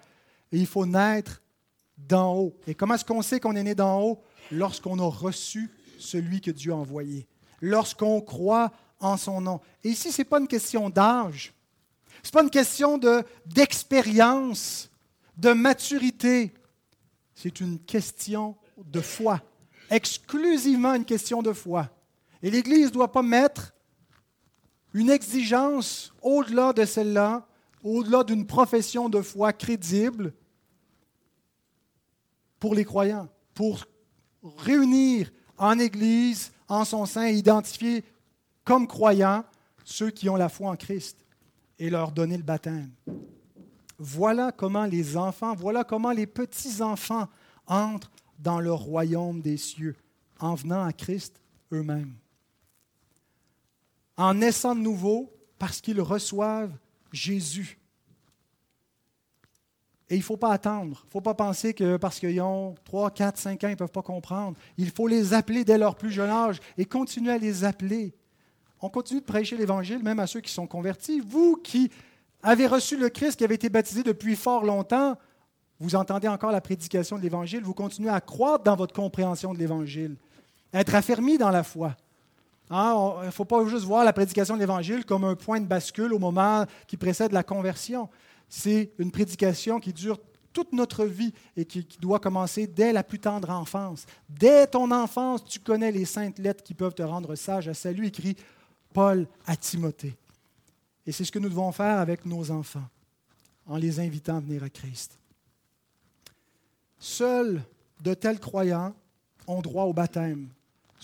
Et 0.52 0.59
il 0.59 0.66
faut 0.66 0.86
naître 0.86 1.42
d'en 1.98 2.34
haut. 2.34 2.57
Et 2.66 2.74
comment 2.74 2.94
est-ce 2.94 3.05
qu'on 3.05 3.22
sait 3.22 3.40
qu'on 3.40 3.57
est 3.57 3.62
né 3.62 3.74
d'en 3.74 4.00
haut? 4.00 4.22
Lorsqu'on 4.50 4.98
a 4.98 5.09
reçu 5.09 5.70
celui 5.98 6.40
que 6.40 6.50
Dieu 6.50 6.72
a 6.72 6.76
envoyé. 6.76 7.26
Lorsqu'on 7.61 8.20
croit 8.20 8.72
en 9.00 9.16
son 9.16 9.40
nom. 9.40 9.61
Et 9.82 9.90
ici, 9.90 10.12
ce 10.12 10.22
n'est 10.22 10.24
pas 10.24 10.40
une 10.40 10.48
question 10.48 10.88
d'âge. 10.88 11.52
Ce 12.22 12.28
n'est 12.28 12.32
pas 12.32 12.42
une 12.42 12.50
question 12.50 12.98
d'expérience, 13.46 14.90
de 15.36 15.52
maturité 15.52 16.55
c'est 17.34 17.61
une 17.61 17.78
question 17.78 18.57
de 18.78 19.00
foi, 19.00 19.42
exclusivement 19.90 20.94
une 20.94 21.05
question 21.05 21.42
de 21.42 21.52
foi. 21.52 21.90
Et 22.45 22.51
l'Église 22.51 22.88
ne 22.88 22.90
doit 22.90 23.11
pas 23.11 23.22
mettre 23.22 23.74
une 24.92 25.09
exigence 25.09 26.12
au-delà 26.20 26.74
de 26.74 26.84
celle-là, 26.84 27.47
au-delà 27.82 28.22
d'une 28.22 28.47
profession 28.47 29.09
de 29.09 29.22
foi 29.22 29.55
crédible 29.55 30.34
pour 32.61 32.74
les 32.74 32.84
croyants, 32.84 33.30
pour 33.55 33.86
réunir 34.59 35.32
en 35.57 35.78
Église, 35.78 36.53
en 36.68 36.84
son 36.84 37.07
sein, 37.07 37.28
identifier 37.28 38.05
comme 38.62 38.86
croyants 38.86 39.42
ceux 39.82 40.11
qui 40.11 40.28
ont 40.28 40.36
la 40.36 40.51
foi 40.51 40.68
en 40.68 40.76
Christ 40.76 41.24
et 41.78 41.88
leur 41.88 42.12
donner 42.12 42.36
le 42.36 42.42
baptême. 42.42 42.90
Voilà 43.99 44.53
comment 44.53 44.84
les 44.84 45.16
enfants, 45.16 45.55
voilà 45.55 45.82
comment 45.82 46.12
les 46.12 46.26
petits-enfants 46.26 47.26
entrent 47.66 48.11
dans 48.38 48.61
le 48.61 48.72
royaume 48.74 49.40
des 49.40 49.57
cieux 49.57 49.97
en 50.38 50.55
venant 50.55 50.84
à 50.84 50.92
Christ 50.92 51.40
eux-mêmes. 51.72 52.12
En 54.16 54.34
naissant 54.34 54.74
de 54.74 54.80
nouveau 54.80 55.32
parce 55.58 55.80
qu'ils 55.80 56.00
reçoivent 56.00 56.72
Jésus. 57.12 57.78
Et 60.10 60.16
il 60.16 60.18
ne 60.18 60.24
faut 60.24 60.36
pas 60.36 60.52
attendre. 60.52 61.00
Il 61.04 61.06
ne 61.06 61.10
faut 61.10 61.20
pas 61.20 61.34
penser 61.34 61.72
que 61.72 61.96
parce 61.96 62.20
qu'ils 62.20 62.40
ont 62.40 62.74
3, 62.84 63.10
4, 63.10 63.38
5 63.38 63.64
ans, 63.64 63.68
ils 63.68 63.70
ne 63.70 63.76
peuvent 63.76 63.90
pas 63.90 64.02
comprendre. 64.02 64.56
Il 64.76 64.90
faut 64.90 65.06
les 65.06 65.32
appeler 65.32 65.64
dès 65.64 65.78
leur 65.78 65.96
plus 65.96 66.10
jeune 66.10 66.30
âge 66.30 66.60
et 66.76 66.84
continuer 66.84 67.32
à 67.32 67.38
les 67.38 67.64
appeler. 67.64 68.14
On 68.80 68.90
continue 68.90 69.20
de 69.20 69.24
prêcher 69.24 69.56
l'Évangile 69.56 70.02
même 70.02 70.18
à 70.18 70.26
ceux 70.26 70.40
qui 70.40 70.52
sont 70.52 70.66
convertis. 70.66 71.20
Vous 71.20 71.56
qui 71.56 71.90
avez 72.42 72.66
reçu 72.66 72.98
le 72.98 73.08
Christ 73.08 73.38
qui 73.38 73.44
avait 73.44 73.54
été 73.54 73.70
baptisé 73.70 74.02
depuis 74.02 74.36
fort 74.36 74.64
longtemps, 74.64 75.16
vous 75.80 75.94
entendez 75.94 76.28
encore 76.28 76.52
la 76.52 76.60
prédication 76.60 77.16
de 77.16 77.22
l'Évangile, 77.22 77.62
vous 77.62 77.74
continuez 77.74 78.10
à 78.10 78.20
croître 78.20 78.64
dans 78.64 78.76
votre 78.76 78.94
compréhension 78.94 79.54
de 79.54 79.58
l'Évangile, 79.58 80.16
être 80.72 80.94
affermi 80.94 81.38
dans 81.38 81.50
la 81.50 81.62
foi. 81.62 81.96
Hein, 82.70 83.14
il 83.22 83.26
ne 83.26 83.30
faut 83.30 83.44
pas 83.44 83.64
juste 83.66 83.84
voir 83.84 84.04
la 84.04 84.12
prédication 84.12 84.54
de 84.54 84.60
l'Évangile 84.60 85.04
comme 85.04 85.24
un 85.24 85.34
point 85.34 85.60
de 85.60 85.66
bascule 85.66 86.12
au 86.12 86.18
moment 86.18 86.64
qui 86.86 86.96
précède 86.96 87.32
la 87.32 87.42
conversion. 87.42 88.08
C'est 88.48 88.92
une 88.98 89.10
prédication 89.10 89.80
qui 89.80 89.92
dure 89.92 90.18
toute 90.52 90.72
notre 90.72 91.04
vie 91.04 91.32
et 91.56 91.64
qui, 91.64 91.84
qui, 91.84 91.98
doit 91.98 92.20
commencer 92.20 92.66
dès 92.66 92.92
la 92.92 93.02
plus 93.02 93.18
tendre 93.18 93.50
enfance. 93.50 94.06
Dès 94.28 94.66
ton 94.66 94.90
enfance, 94.92 95.44
tu 95.44 95.58
connais 95.58 95.90
les 95.90 96.04
saintes 96.04 96.38
lettres 96.38 96.62
qui 96.62 96.74
peuvent 96.74 96.94
te 96.94 97.02
rendre 97.02 97.34
sage 97.34 97.68
à 97.68 97.74
salut, 97.74 98.06
écrit 98.06 98.36
Paul 98.92 99.26
à 99.46 99.56
Timothée. 99.56 100.16
Et 101.06 101.12
c'est 101.12 101.24
ce 101.24 101.32
que 101.32 101.38
nous 101.38 101.48
devons 101.48 101.72
faire 101.72 101.98
avec 101.98 102.24
nos 102.24 102.50
enfants, 102.50 102.88
en 103.66 103.76
les 103.76 104.00
invitant 104.00 104.36
à 104.36 104.40
venir 104.40 104.62
à 104.62 104.70
Christ. 104.70 105.18
Seuls 106.98 107.62
de 108.00 108.14
tels 108.14 108.40
croyants 108.40 108.94
ont 109.46 109.60
droit 109.60 109.84
au 109.84 109.92
baptême, 109.92 110.48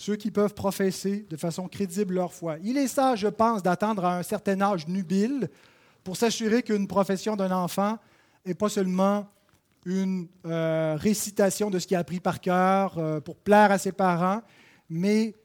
ceux 0.01 0.15
qui 0.15 0.31
peuvent 0.31 0.55
professer 0.55 1.27
de 1.29 1.37
façon 1.37 1.67
crédible 1.67 2.15
leur 2.15 2.33
foi. 2.33 2.57
Il 2.63 2.75
est 2.75 2.87
sage, 2.87 3.19
je 3.19 3.27
pense, 3.27 3.61
d'attendre 3.61 4.03
à 4.03 4.17
un 4.17 4.23
certain 4.23 4.59
âge 4.59 4.87
nubile 4.87 5.47
pour 6.03 6.17
s'assurer 6.17 6.63
qu'une 6.63 6.87
profession 6.87 7.35
d'un 7.35 7.51
enfant 7.51 7.99
n'est 8.43 8.55
pas 8.55 8.67
seulement 8.67 9.27
une 9.85 10.27
euh, 10.47 10.97
récitation 10.99 11.69
de 11.69 11.77
ce 11.77 11.85
qu'il 11.85 11.97
a 11.97 11.99
appris 11.99 12.19
par 12.19 12.41
cœur 12.41 12.97
euh, 12.97 13.19
pour 13.19 13.35
plaire 13.35 13.69
à 13.69 13.77
ses 13.77 13.91
parents, 13.91 14.41
mais 14.89 15.35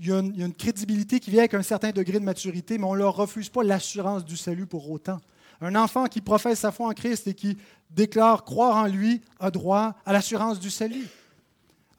il 0.00 0.08
y, 0.08 0.12
a 0.12 0.18
une, 0.18 0.54
crédibilité 0.54 1.20
qui 1.20 1.30
vient 1.30 1.42
avec 1.42 1.54
un 1.54 1.62
certain 1.62 1.92
degré 1.92 2.18
de 2.18 2.24
maturité, 2.24 2.78
mais 2.78 2.84
on 2.84 2.94
ne 2.94 2.98
leur 2.98 3.14
refuse 3.14 3.48
pas 3.48 3.62
l'assurance 3.62 4.24
du 4.24 4.36
salut 4.36 4.66
pour 4.66 4.90
autant. 4.90 5.20
Un 5.60 5.76
enfant 5.76 6.06
qui 6.06 6.20
professe 6.20 6.58
sa 6.58 6.72
foi 6.72 6.88
en 6.88 6.92
Christ 6.94 7.28
et 7.28 7.34
qui 7.34 7.56
déclare 7.90 8.42
croire 8.42 8.76
en 8.76 8.88
lui 8.88 9.22
a 9.38 9.52
droit 9.52 9.94
à 10.04 10.12
l'assurance 10.12 10.58
du 10.58 10.68
salut, 10.68 11.06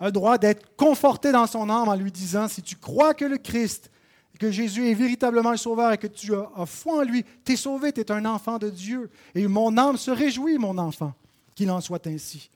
a 0.06 0.12
droit 0.12 0.38
d'être 0.38 0.76
conforté 0.76 1.32
dans 1.32 1.48
son 1.48 1.70
âme 1.70 1.90
en 1.90 1.96
lui 1.96 2.12
disant, 2.12 2.48
si 2.48 2.62
tu 2.62 2.76
crois 2.76 3.14
que 3.14 3.26
le 3.26 3.38
Christ, 3.38 3.92
que 4.40 4.52
Jésus 4.52 4.90
est 4.90 4.94
véritablement 4.94 5.52
le 5.52 5.58
Sauveur 5.58 5.92
et 5.92 5.98
que 5.98 6.08
tu 6.08 6.34
as 6.36 6.66
foi 6.66 7.00
en 7.00 7.04
lui, 7.04 7.26
tu 7.44 7.54
es 7.54 7.56
sauvé, 7.56 7.92
tu 7.92 8.02
es 8.02 8.12
un 8.12 8.26
enfant 8.26 8.58
de 8.58 8.70
Dieu. 8.70 9.10
Et 9.34 9.48
mon 9.48 9.78
âme 9.78 9.98
se 9.98 10.12
réjouit, 10.12 10.58
mon 10.58 10.78
enfant, 10.78 11.14
qu'il 11.56 11.72
en 11.72 11.82
soit 11.82 12.06
ainsi. 12.08 12.50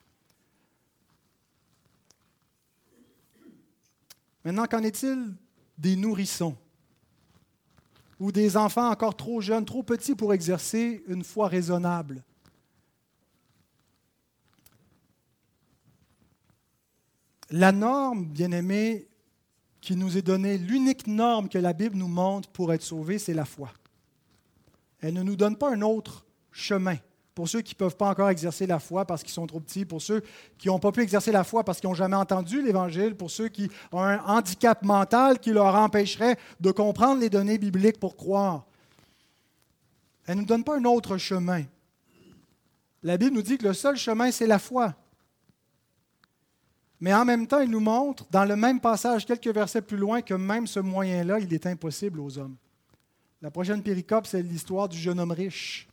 Maintenant, 4.44 4.66
qu'en 4.66 4.84
est-il 4.84 5.34
des 5.78 5.96
nourrissons 5.96 6.56
ou 8.20 8.32
des 8.32 8.58
enfants 8.58 8.90
encore 8.90 9.16
trop 9.16 9.42
jeunes, 9.42 9.66
trop 9.66 9.84
petits 9.84 10.16
pour 10.16 10.34
exercer 10.34 11.04
une 11.08 11.24
foi 11.24 11.48
raisonnable? 11.48 12.24
La 17.52 17.72
norme, 17.72 18.26
bien 18.26 18.52
aimé, 18.52 19.08
qui 19.82 19.96
nous 19.96 20.18
est 20.18 20.22
donnée, 20.22 20.58
l'unique 20.58 21.08
norme 21.08 21.50
que 21.50 21.58
la 21.58 21.74
Bible 21.74 21.98
nous 21.98 22.08
montre 22.08 22.50
pour 22.50 22.74
être 22.74 22.84
sauvés, 22.84 23.20
c'est 23.20 23.34
la 23.34 23.46
foi. 23.46 23.70
Elle 25.02 25.14
ne 25.14 25.24
nous 25.24 25.36
donne 25.36 25.56
pas 25.56 25.72
un 25.74 25.82
autre 25.82 26.26
chemin 26.52 26.98
pour 27.40 27.48
ceux 27.48 27.62
qui 27.62 27.74
ne 27.74 27.78
peuvent 27.78 27.96
pas 27.96 28.10
encore 28.10 28.30
exercer 28.30 28.68
la 28.68 28.80
foi 28.80 29.06
parce 29.06 29.24
qu'ils 29.24 29.32
sont 29.32 29.48
trop 29.48 29.62
petits, 29.62 29.86
pour 29.86 30.02
ceux 30.02 30.22
qui 30.58 30.68
n'ont 30.68 30.78
pas 30.78 30.92
pu 30.92 31.02
exercer 31.02 31.32
la 31.32 31.46
foi 31.46 31.64
parce 31.64 31.80
qu'ils 31.80 31.88
n'ont 31.88 31.96
jamais 31.96 32.18
entendu 32.18 32.62
l'Évangile, 32.62 33.16
pour 33.16 33.32
ceux 33.32 33.48
qui 33.48 33.72
ont 33.94 34.02
un 34.02 34.20
handicap 34.26 34.84
mental 34.84 35.40
qui 35.40 35.52
leur 35.52 35.74
empêcherait 35.74 36.38
de 36.60 36.72
comprendre 36.72 37.22
les 37.22 37.30
données 37.30 37.58
bibliques 37.58 37.98
pour 37.98 38.18
croire. 38.18 38.66
Elle 40.26 40.36
ne 40.36 40.42
nous 40.42 40.48
donne 40.48 40.66
pas 40.66 40.78
un 40.78 40.84
autre 40.84 41.16
chemin. 41.16 41.64
La 43.04 43.18
Bible 43.18 43.36
nous 43.36 43.42
dit 43.42 43.58
que 43.58 43.68
le 43.68 43.74
seul 43.74 43.96
chemin, 43.96 44.32
c'est 44.32 44.46
la 44.46 44.60
foi. 44.60 44.94
Mais 47.02 47.14
en 47.14 47.24
même 47.24 47.48
temps, 47.48 47.62
il 47.62 47.70
nous 47.70 47.80
montre, 47.80 48.26
dans 48.30 48.46
le 48.46 48.56
même 48.56 48.80
passage, 48.80 49.26
quelques 49.26 49.48
versets 49.48 49.82
plus 49.82 49.98
loin, 49.98 50.22
que 50.22 50.34
même 50.34 50.68
ce 50.68 50.80
moyen-là, 50.80 51.40
il 51.40 51.54
est 51.54 51.66
impossible 51.66 52.20
aux 52.20 52.38
hommes. 52.38 52.56
La 53.42 53.52
prochaine 53.52 53.82
péricope, 53.82 54.28
c'est 54.28 54.42
l'histoire 54.42 54.90
du 54.90 54.98
jeune 54.98 55.20
homme 55.20 55.32
riche. 55.32 55.88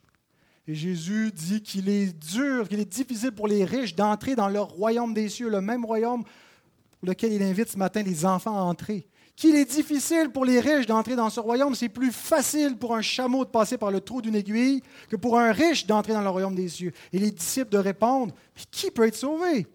Et 0.66 0.74
Jésus 0.74 1.30
dit 1.32 1.62
qu'il 1.62 1.88
est 1.88 2.12
dur, 2.12 2.68
qu'il 2.68 2.80
est 2.80 2.92
difficile 2.92 3.30
pour 3.30 3.46
les 3.46 3.64
riches 3.64 3.94
d'entrer 3.94 4.34
dans 4.34 4.48
leur 4.48 4.68
royaume 4.68 5.14
des 5.14 5.28
cieux, 5.28 5.48
le 5.48 5.61
même 5.61 5.84
royaume 5.84 6.24
pour 6.24 7.09
lequel 7.09 7.32
il 7.32 7.42
invite 7.42 7.68
ce 7.68 7.78
matin 7.78 8.02
les 8.02 8.26
enfants 8.26 8.57
à 8.57 8.62
entrer. 8.62 9.07
Qu'il 9.36 9.54
est 9.54 9.70
difficile 9.70 10.30
pour 10.30 10.44
les 10.44 10.59
riches 10.59 10.86
d'entrer 10.86 11.14
dans 11.14 11.30
ce 11.30 11.38
royaume, 11.38 11.76
c'est 11.76 11.90
plus 11.90 12.11
facile 12.11 12.76
pour 12.76 12.96
un 12.96 13.02
chameau 13.02 13.44
de 13.44 13.50
passer 13.50 13.78
par 13.78 13.92
le 13.92 14.00
trou 14.00 14.22
d'une 14.22 14.34
aiguille 14.34 14.82
que 15.09 15.14
pour 15.14 15.38
un 15.38 15.52
riche 15.52 15.86
d'entrer 15.86 16.14
dans 16.14 16.22
le 16.22 16.30
royaume 16.30 16.54
des 16.54 16.68
cieux. 16.68 16.92
Et 17.12 17.18
les 17.20 17.30
disciples 17.30 17.70
de 17.70 17.78
répondre, 17.78 18.34
qui 18.72 18.90
peut 18.90 19.07
être 19.07 19.14
sauvé? 19.14 19.68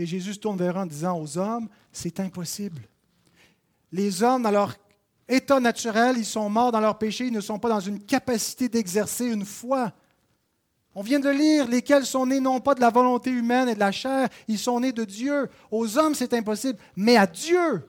Et 0.00 0.06
Jésus 0.06 0.38
tourne 0.38 0.56
vers 0.56 0.78
eux 0.78 0.80
en 0.80 0.86
disant 0.86 1.20
aux 1.20 1.36
hommes, 1.36 1.68
c'est 1.92 2.20
impossible. 2.20 2.80
Les 3.92 4.22
hommes, 4.22 4.42
dans 4.42 4.50
leur 4.50 4.74
état 5.28 5.60
naturel, 5.60 6.16
ils 6.16 6.24
sont 6.24 6.48
morts 6.48 6.72
dans 6.72 6.80
leur 6.80 6.96
péché, 6.96 7.26
ils 7.26 7.32
ne 7.32 7.42
sont 7.42 7.58
pas 7.58 7.68
dans 7.68 7.80
une 7.80 8.00
capacité 8.00 8.70
d'exercer 8.70 9.26
une 9.26 9.44
foi. 9.44 9.92
On 10.94 11.02
vient 11.02 11.20
de 11.20 11.28
lire 11.28 11.68
lesquels 11.68 12.06
sont 12.06 12.24
nés 12.24 12.40
non 12.40 12.60
pas 12.60 12.74
de 12.74 12.80
la 12.80 12.88
volonté 12.88 13.28
humaine 13.28 13.68
et 13.68 13.74
de 13.74 13.78
la 13.78 13.92
chair, 13.92 14.30
ils 14.48 14.58
sont 14.58 14.80
nés 14.80 14.92
de 14.92 15.04
Dieu. 15.04 15.50
Aux 15.70 15.98
hommes, 15.98 16.14
c'est 16.14 16.32
impossible, 16.32 16.78
mais 16.96 17.18
à 17.18 17.26
Dieu, 17.26 17.86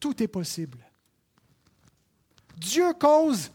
tout 0.00 0.22
est 0.22 0.28
possible. 0.28 0.78
Dieu 2.56 2.90
cause 2.94 3.50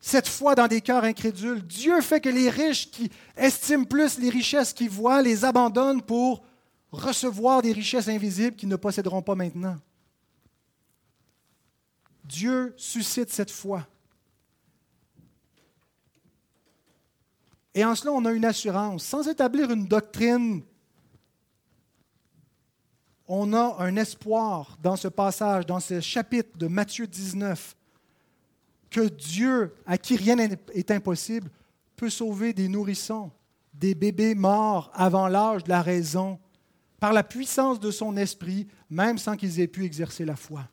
cette 0.00 0.28
foi 0.28 0.54
dans 0.54 0.66
des 0.66 0.80
cœurs 0.80 1.04
incrédules. 1.04 1.62
Dieu 1.62 2.00
fait 2.00 2.20
que 2.20 2.30
les 2.30 2.48
riches 2.48 2.90
qui 2.90 3.10
estiment 3.36 3.84
plus 3.84 4.18
les 4.18 4.30
richesses 4.30 4.72
qu'ils 4.72 4.90
voient 4.90 5.20
les 5.20 5.44
abandonnent 5.44 6.02
pour 6.02 6.42
recevoir 6.90 7.60
des 7.60 7.72
richesses 7.72 8.08
invisibles 8.08 8.56
qu'ils 8.56 8.70
ne 8.70 8.76
posséderont 8.76 9.22
pas 9.22 9.34
maintenant. 9.34 9.78
Dieu 12.24 12.72
suscite 12.76 13.30
cette 13.30 13.50
foi. 13.50 13.86
Et 17.74 17.84
en 17.84 17.94
cela, 17.94 18.12
on 18.12 18.24
a 18.24 18.32
une 18.32 18.44
assurance. 18.44 19.04
Sans 19.04 19.28
établir 19.28 19.70
une 19.70 19.86
doctrine, 19.86 20.62
on 23.28 23.52
a 23.52 23.76
un 23.78 23.96
espoir 23.96 24.76
dans 24.82 24.96
ce 24.96 25.08
passage, 25.08 25.66
dans 25.66 25.78
ce 25.78 26.00
chapitre 26.00 26.56
de 26.56 26.66
Matthieu 26.66 27.06
19, 27.06 27.76
que 28.90 29.08
Dieu, 29.08 29.74
à 29.86 29.96
qui 29.96 30.16
rien 30.16 30.36
n'est 30.36 30.92
impossible, 30.92 31.50
peut 31.96 32.10
sauver 32.10 32.52
des 32.52 32.68
nourrissons, 32.68 33.30
des 33.72 33.94
bébés 33.94 34.34
morts 34.34 34.90
avant 34.94 35.28
l'âge 35.28 35.64
de 35.64 35.68
la 35.68 35.82
raison, 35.82 36.38
par 36.98 37.12
la 37.12 37.22
puissance 37.22 37.80
de 37.80 37.90
son 37.90 38.16
esprit, 38.16 38.66
même 38.90 39.16
sans 39.16 39.36
qu'ils 39.36 39.60
aient 39.60 39.68
pu 39.68 39.84
exercer 39.84 40.24
la 40.24 40.36
foi. 40.36 40.68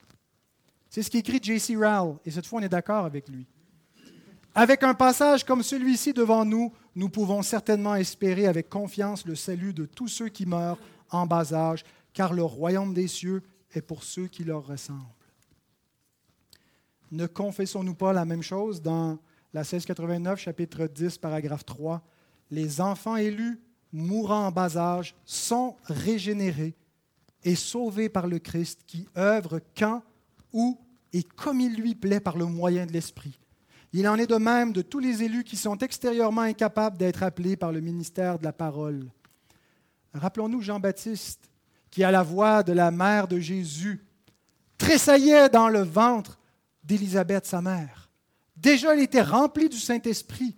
C'est 0.89 1.03
ce 1.03 1.09
qu'écrit 1.09 1.39
J.C. 1.41 1.76
Rowell, 1.76 2.18
et 2.26 2.32
cette 2.32 2.45
fois 2.45 2.59
on 2.59 2.63
est 2.63 2.70
d'accord 2.70 3.05
avec 3.05 3.30
lui. 3.30 3.45
Avec 4.55 4.82
un 4.82 4.95
passage 4.95 5.43
comme 5.43 5.61
celui-ci 5.61 6.13
devant 6.13 6.43
nous, 6.43 6.74
nous 6.95 7.09
pouvons 7.09 7.43
certainement 7.43 7.95
espérer 7.95 8.47
avec 8.47 8.70
confiance 8.70 9.26
le 9.26 9.36
salut 9.36 9.74
de 9.74 9.86
tous 9.86 10.07
ceux 10.07 10.30
qui 10.30 10.47
meurent 10.47 10.80
en 11.11 11.28
bas 11.28 11.53
âge, 11.53 11.86
car 12.13 12.34
le 12.34 12.43
royaume 12.43 12.93
des 12.93 13.07
cieux 13.07 13.43
est 13.74 13.82
pour 13.82 14.03
ceux 14.03 14.28
qui 14.28 14.43
leur 14.43 14.65
ressemblent. 14.65 15.16
Ne 17.12 17.26
confessons-nous 17.26 17.95
pas 17.95 18.12
la 18.12 18.26
même 18.26 18.41
chose 18.41 18.82
dans 18.82 19.18
la 19.53 19.62
1689, 19.62 20.39
chapitre 20.39 20.88
10, 20.88 21.18
paragraphe 21.20 21.66
3 21.66 22.01
Les 22.51 22.82
enfants 22.82 23.16
élus 23.16 23.62
mourant 23.93 24.47
en 24.47 24.51
bas 24.51 24.78
âge 24.78 25.16
sont 25.24 25.78
régénérés 25.86 26.76
et 27.43 27.55
sauvés 27.55 28.10
par 28.10 28.28
le 28.28 28.39
Christ 28.39 28.82
qui 28.86 29.08
œuvre 29.18 29.62
quand, 29.78 30.03
où 30.51 30.78
et 31.14 31.24
comme 31.24 31.62
il 31.62 31.76
lui 31.76 31.95
plaît 31.95 32.20
par 32.20 32.38
le 32.38 32.45
moyen 32.45 32.86
de 32.86 32.91
l'Esprit. 32.91 33.39
Il 33.93 34.05
en 34.10 34.16
est 34.16 34.28
de 34.28 34.36
même 34.36 34.74
de 34.74 34.82
tous 34.82 34.99
les 34.99 35.24
élus 35.24 35.45
qui 35.45 35.55
sont 35.55 35.78
extérieurement 35.78 36.41
incapables 36.41 36.97
d'être 36.97 37.24
appelés 37.24 37.55
par 37.55 37.72
le 37.72 37.80
ministère 37.80 38.38
de 38.38 38.43
la 38.43 38.51
parole. 38.51 39.05
Rappelons-nous 40.14 40.62
Jean-Baptiste, 40.62 41.49
qui, 41.89 42.03
à 42.03 42.12
la 42.12 42.22
voix 42.22 42.64
de 42.64 42.74
la 42.74 42.91
mère 42.91 43.30
de 43.30 43.39
Jésus, 43.39 44.03
tressaillait 44.78 45.47
dans 45.47 45.70
le 45.70 45.82
ventre 45.82 46.38
d'Élisabeth, 46.88 47.45
sa 47.45 47.61
mère. 47.61 48.09
Déjà, 48.55 48.95
il 48.95 49.03
était 49.03 49.21
rempli 49.21 49.69
du 49.69 49.77
Saint-Esprit 49.77 50.57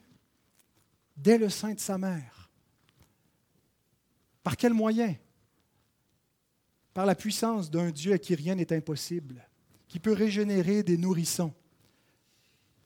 dès 1.17 1.37
le 1.37 1.49
sein 1.49 1.73
de 1.73 1.79
sa 1.79 1.97
mère. 1.97 2.49
Par 4.43 4.55
quel 4.55 4.73
moyen? 4.73 5.15
Par 6.93 7.05
la 7.05 7.15
puissance 7.15 7.69
d'un 7.69 7.91
Dieu 7.91 8.13
à 8.13 8.17
qui 8.17 8.35
rien 8.35 8.55
n'est 8.55 8.71
impossible 8.71 9.45
qui 9.89 9.99
peut 9.99 10.13
régénérer 10.13 10.83
des 10.83 10.97
nourrissons, 10.97 11.51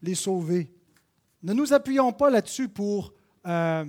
les 0.02 0.16
sauver. 0.16 0.74
Ne 1.44 1.54
nous 1.54 1.74
appuyons 1.74 2.14
pas 2.14 2.30
là-dessus 2.30 2.70
pour 2.70 3.14
euh, 3.46 3.86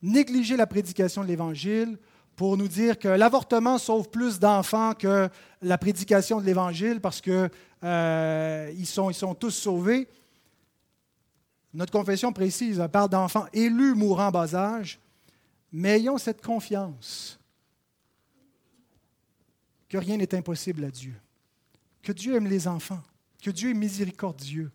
négliger 0.00 0.56
la 0.56 0.68
prédication 0.68 1.22
de 1.22 1.26
l'Évangile, 1.26 1.98
pour 2.36 2.56
nous 2.56 2.68
dire 2.68 2.98
que 2.98 3.08
l'avortement 3.08 3.76
sauve 3.76 4.08
plus 4.08 4.38
d'enfants 4.38 4.94
que 4.94 5.28
la 5.60 5.76
prédication 5.76 6.40
de 6.40 6.46
l'Évangile 6.46 7.00
parce 7.00 7.20
qu'ils 7.20 7.50
euh, 7.82 8.72
ils 8.76 8.86
sont 8.86 9.34
tous 9.34 9.50
sauvés. 9.50 10.08
Notre 11.72 11.92
confession 11.92 12.32
précise, 12.32 12.80
elle 12.80 12.88
parle 12.88 13.08
d'enfants 13.08 13.46
élus 13.52 13.94
mourant 13.94 14.30
bas 14.30 14.54
âge, 14.54 14.98
mais 15.72 15.98
ayons 15.98 16.18
cette 16.18 16.44
confiance 16.44 17.38
que 19.88 19.98
rien 19.98 20.16
n'est 20.16 20.34
impossible 20.34 20.84
à 20.84 20.90
Dieu 20.90 21.14
que 22.02 22.12
Dieu 22.12 22.36
aime 22.36 22.46
les 22.46 22.66
enfants, 22.66 23.02
que 23.42 23.50
Dieu 23.50 23.70
est 23.70 23.74
miséricordieux. 23.74 24.70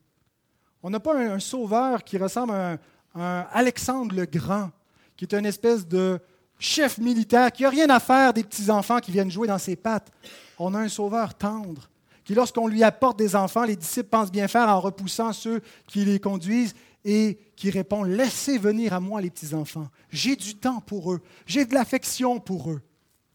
On 0.83 0.89
n'a 0.89 0.99
pas 0.99 1.17
un, 1.17 1.39
sauveur 1.39 2.03
qui 2.03 2.17
ressemble 2.17 2.53
à 2.53 2.77
un, 3.15 3.47
Alexandre 3.51 4.15
le 4.15 4.25
Grand, 4.25 4.71
qui 5.15 5.25
est 5.25 5.33
une 5.33 5.45
espèce 5.45 5.87
de 5.87 6.19
chef 6.59 6.97
militaire 6.97 7.51
qui 7.51 7.63
n'a 7.63 7.69
rien 7.69 7.89
à 7.89 7.99
faire 7.99 8.33
des 8.33 8.43
petits-enfants 8.43 8.99
qui 8.99 9.11
viennent 9.11 9.31
jouer 9.31 9.47
dans 9.47 9.57
ses 9.57 9.75
pattes. 9.75 10.11
On 10.59 10.73
a 10.73 10.79
un 10.79 10.89
sauveur 10.89 11.33
tendre, 11.33 11.89
qui 12.25 12.33
lorsqu'on 12.33 12.67
lui 12.67 12.83
apporte 12.83 13.17
des 13.17 13.35
enfants, 13.35 13.63
les 13.63 13.75
disciples 13.75 14.09
pensent 14.09 14.31
bien 14.31 14.47
faire 14.47 14.67
en 14.67 14.81
repoussant 14.81 15.31
ceux 15.31 15.61
qui 15.87 16.03
les 16.03 16.19
conduisent 16.19 16.73
et 17.05 17.37
qui 17.55 17.69
répond, 17.69 18.03
laissez 18.03 18.57
venir 18.57 18.93
à 18.93 18.99
moi 18.99 19.21
les 19.21 19.29
petits-enfants. 19.29 19.87
J'ai 20.09 20.35
du 20.35 20.55
temps 20.55 20.81
pour 20.81 21.13
eux, 21.13 21.21
j'ai 21.45 21.65
de 21.65 21.73
l'affection 21.75 22.39
pour 22.39 22.71
eux. 22.71 22.81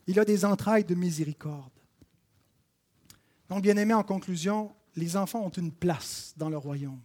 Il 0.08 0.18
a 0.18 0.24
des 0.24 0.44
entrailles 0.44 0.84
de 0.84 0.96
miséricorde. 0.96 1.70
Donc, 3.48 3.62
bien 3.62 3.76
aimé, 3.76 3.94
en 3.94 4.02
conclusion, 4.02 4.72
les 4.96 5.16
enfants 5.16 5.44
ont 5.44 5.50
une 5.50 5.70
place 5.70 6.34
dans 6.36 6.48
le 6.48 6.56
royaume. 6.56 7.00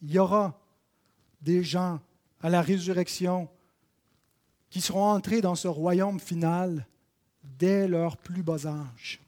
Il 0.00 0.12
y 0.12 0.18
aura 0.18 0.60
des 1.40 1.64
gens 1.64 2.00
à 2.40 2.50
la 2.50 2.62
résurrection 2.62 3.48
qui 4.70 4.80
seront 4.80 5.10
entrés 5.10 5.40
dans 5.40 5.56
ce 5.56 5.66
royaume 5.66 6.20
final 6.20 6.86
dès 7.42 7.88
leur 7.88 8.16
plus 8.16 8.44
bas 8.44 8.66
âge. 8.66 9.20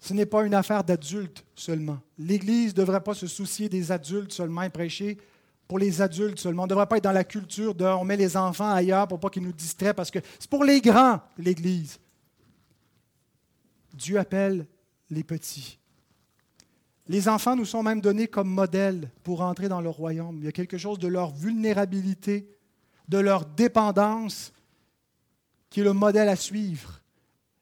Ce 0.00 0.14
n'est 0.14 0.26
pas 0.26 0.44
une 0.44 0.54
affaire 0.54 0.82
d'adultes 0.82 1.44
seulement. 1.54 1.98
L'Église 2.18 2.70
ne 2.70 2.78
devrait 2.78 3.02
pas 3.02 3.14
se 3.14 3.26
soucier 3.26 3.68
des 3.68 3.92
adultes 3.92 4.32
seulement 4.32 4.62
et 4.62 4.70
prêcher 4.70 5.18
pour 5.68 5.78
les 5.78 6.00
adultes 6.00 6.40
seulement. 6.40 6.62
On 6.62 6.66
ne 6.66 6.70
devrait 6.70 6.86
pas 6.86 6.96
être 6.96 7.04
dans 7.04 7.12
la 7.12 7.24
culture 7.24 7.74
de 7.74 7.84
on 7.84 8.04
met 8.04 8.16
les 8.16 8.36
enfants 8.36 8.72
ailleurs 8.72 9.06
pour 9.06 9.20
pas 9.20 9.28
qu'ils 9.28 9.42
nous 9.42 9.52
distraient 9.52 9.94
parce 9.94 10.10
que 10.10 10.18
c'est 10.38 10.48
pour 10.48 10.64
les 10.64 10.80
grands, 10.80 11.20
l'Église. 11.36 12.00
Dieu 13.92 14.18
appelle 14.18 14.66
les 15.10 15.22
petits. 15.22 15.78
Les 17.06 17.28
enfants 17.28 17.56
nous 17.56 17.64
sont 17.64 17.82
même 17.82 18.00
donnés 18.00 18.28
comme 18.28 18.48
modèle 18.48 19.10
pour 19.22 19.42
entrer 19.42 19.68
dans 19.68 19.80
le 19.80 19.90
royaume. 19.90 20.38
Il 20.38 20.44
y 20.44 20.48
a 20.48 20.52
quelque 20.52 20.78
chose 20.78 20.98
de 20.98 21.08
leur 21.08 21.34
vulnérabilité, 21.34 22.48
de 23.08 23.18
leur 23.18 23.44
dépendance 23.44 24.52
qui 25.68 25.80
est 25.80 25.84
le 25.84 25.92
modèle 25.92 26.28
à 26.28 26.36
suivre. 26.36 27.00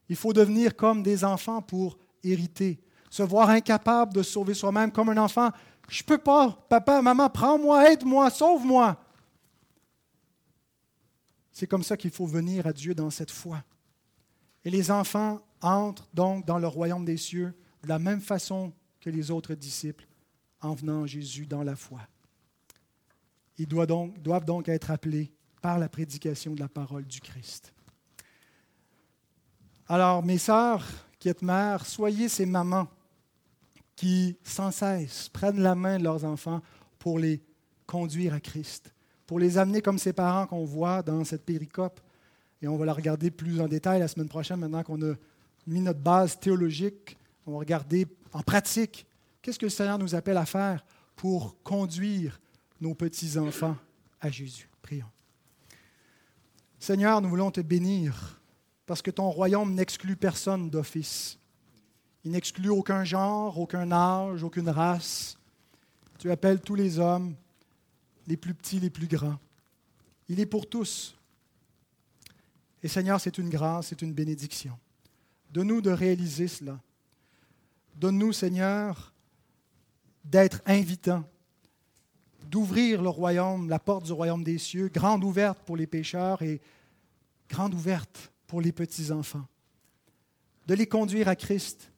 Il 0.08 0.16
faut 0.16 0.32
devenir 0.32 0.76
comme 0.76 1.02
des 1.02 1.24
enfants 1.24 1.62
pour 1.62 1.98
hériter, 2.22 2.80
se 3.10 3.22
voir 3.22 3.50
incapable 3.50 4.12
de 4.12 4.22
sauver 4.22 4.54
soi-même 4.54 4.92
comme 4.92 5.08
un 5.10 5.16
enfant. 5.18 5.50
Je 5.88 6.02
ne 6.02 6.06
peux 6.06 6.18
pas, 6.18 6.50
papa, 6.68 7.00
maman, 7.00 7.28
prends-moi, 7.30 7.92
aide-moi, 7.92 8.30
sauve-moi. 8.30 8.96
C'est 11.52 11.66
comme 11.66 11.82
ça 11.82 11.96
qu'il 11.96 12.10
faut 12.10 12.26
venir 12.26 12.66
à 12.66 12.72
Dieu 12.72 12.94
dans 12.94 13.10
cette 13.10 13.30
foi. 13.30 13.64
Et 14.64 14.70
les 14.70 14.90
enfants 14.90 15.40
entrent 15.60 16.08
donc 16.12 16.44
dans 16.46 16.58
le 16.58 16.68
royaume 16.68 17.04
des 17.04 17.16
cieux 17.16 17.54
de 17.82 17.88
la 17.88 17.98
même 17.98 18.20
façon 18.20 18.72
que 19.00 19.10
les 19.10 19.30
autres 19.30 19.54
disciples 19.54 20.06
en 20.60 20.74
venant 20.74 21.04
à 21.04 21.06
Jésus 21.06 21.46
dans 21.46 21.62
la 21.62 21.76
foi. 21.76 22.00
ils 23.56 23.66
doivent 23.66 23.86
donc, 23.86 24.20
doivent 24.20 24.44
donc 24.44 24.68
être 24.68 24.90
appelés 24.90 25.32
par 25.60 25.78
la 25.78 25.88
prédication 25.88 26.54
de 26.54 26.60
la 26.60 26.68
parole 26.68 27.04
du 27.06 27.20
Christ. 27.20 27.72
Alors, 29.88 30.22
mes 30.22 30.38
sœurs 30.38 30.86
qui 31.18 31.28
êtes 31.28 31.42
mères, 31.42 31.86
soyez 31.86 32.28
ces 32.28 32.46
mamans 32.46 32.88
qui, 33.96 34.36
sans 34.44 34.70
cesse, 34.70 35.28
prennent 35.28 35.60
la 35.60 35.74
main 35.74 35.98
de 35.98 36.04
leurs 36.04 36.24
enfants 36.24 36.62
pour 36.98 37.18
les 37.18 37.42
conduire 37.86 38.34
à 38.34 38.40
Christ, 38.40 38.92
pour 39.26 39.40
les 39.40 39.58
amener 39.58 39.82
comme 39.82 39.98
ces 39.98 40.12
parents 40.12 40.46
qu'on 40.46 40.64
voit 40.64 41.02
dans 41.02 41.24
cette 41.24 41.44
péricope. 41.44 42.00
Et 42.62 42.68
on 42.68 42.76
va 42.76 42.84
la 42.84 42.92
regarder 42.92 43.30
plus 43.30 43.60
en 43.60 43.66
détail 43.66 43.98
la 43.98 44.08
semaine 44.08 44.28
prochaine, 44.28 44.60
maintenant 44.60 44.82
qu'on 44.82 45.02
a 45.02 45.14
mis 45.66 45.80
notre 45.80 46.00
base 46.00 46.38
théologique. 46.38 47.16
On 47.46 47.52
va 47.52 47.58
regarder 47.58 48.06
en 48.32 48.42
pratique 48.42 49.06
qu'est-ce 49.42 49.58
que 49.58 49.66
le 49.66 49.70
Seigneur 49.70 49.98
nous 49.98 50.14
appelle 50.14 50.36
à 50.36 50.46
faire 50.46 50.84
pour 51.16 51.60
conduire 51.62 52.38
nos 52.80 52.94
petits-enfants 52.94 53.76
à 54.20 54.30
Jésus. 54.30 54.68
Prions. 54.82 55.10
Seigneur, 56.78 57.20
nous 57.20 57.28
voulons 57.28 57.50
te 57.50 57.60
bénir 57.60 58.37
parce 58.88 59.02
que 59.02 59.10
ton 59.10 59.28
royaume 59.28 59.74
n'exclut 59.74 60.16
personne 60.16 60.70
d'office. 60.70 61.38
Il 62.24 62.30
n'exclut 62.30 62.70
aucun 62.70 63.04
genre, 63.04 63.58
aucun 63.58 63.92
âge, 63.92 64.42
aucune 64.42 64.70
race. 64.70 65.36
Tu 66.18 66.30
appelles 66.30 66.62
tous 66.62 66.74
les 66.74 66.98
hommes, 66.98 67.36
les 68.26 68.38
plus 68.38 68.54
petits, 68.54 68.80
les 68.80 68.88
plus 68.88 69.06
grands. 69.06 69.38
Il 70.30 70.40
est 70.40 70.46
pour 70.46 70.66
tous. 70.66 71.14
Et 72.82 72.88
Seigneur, 72.88 73.20
c'est 73.20 73.36
une 73.36 73.50
grâce, 73.50 73.88
c'est 73.88 74.00
une 74.00 74.14
bénédiction. 74.14 74.78
Donne-nous 75.50 75.82
de 75.82 75.90
réaliser 75.90 76.48
cela. 76.48 76.80
Donne-nous, 77.94 78.32
Seigneur, 78.32 79.12
d'être 80.24 80.62
invitants 80.64 81.24
d'ouvrir 82.46 83.02
le 83.02 83.10
royaume, 83.10 83.68
la 83.68 83.78
porte 83.78 84.06
du 84.06 84.12
royaume 84.12 84.42
des 84.42 84.56
cieux, 84.56 84.88
grande 84.88 85.24
ouverte 85.24 85.58
pour 85.66 85.76
les 85.76 85.86
pécheurs 85.86 86.40
et 86.40 86.62
grande 87.50 87.74
ouverte 87.74 88.32
pour 88.48 88.60
les 88.60 88.72
petits-enfants. 88.72 89.46
De 90.66 90.74
les 90.74 90.88
conduire 90.88 91.28
à 91.28 91.36
Christ, 91.36 91.92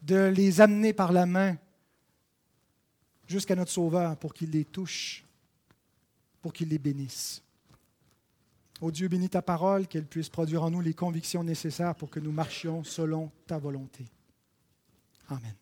de 0.00 0.32
les 0.34 0.62
amener 0.62 0.94
par 0.94 1.12
la 1.12 1.26
main 1.26 1.58
jusqu'à 3.28 3.54
notre 3.54 3.70
Sauveur 3.70 4.16
pour 4.16 4.32
qu'il 4.32 4.50
les 4.50 4.64
touche, 4.64 5.24
pour 6.40 6.54
qu'il 6.54 6.68
les 6.68 6.78
bénisse. 6.78 7.42
Ô 8.80 8.90
Dieu, 8.90 9.08
bénis 9.08 9.30
ta 9.30 9.42
parole, 9.42 9.86
qu'elle 9.86 10.06
puisse 10.06 10.28
produire 10.28 10.62
en 10.62 10.70
nous 10.70 10.80
les 10.80 10.94
convictions 10.94 11.42
nécessaires 11.42 11.94
pour 11.94 12.10
que 12.10 12.20
nous 12.20 12.32
marchions 12.32 12.84
selon 12.84 13.30
ta 13.46 13.58
volonté. 13.58 14.06
Amen. 15.28 15.54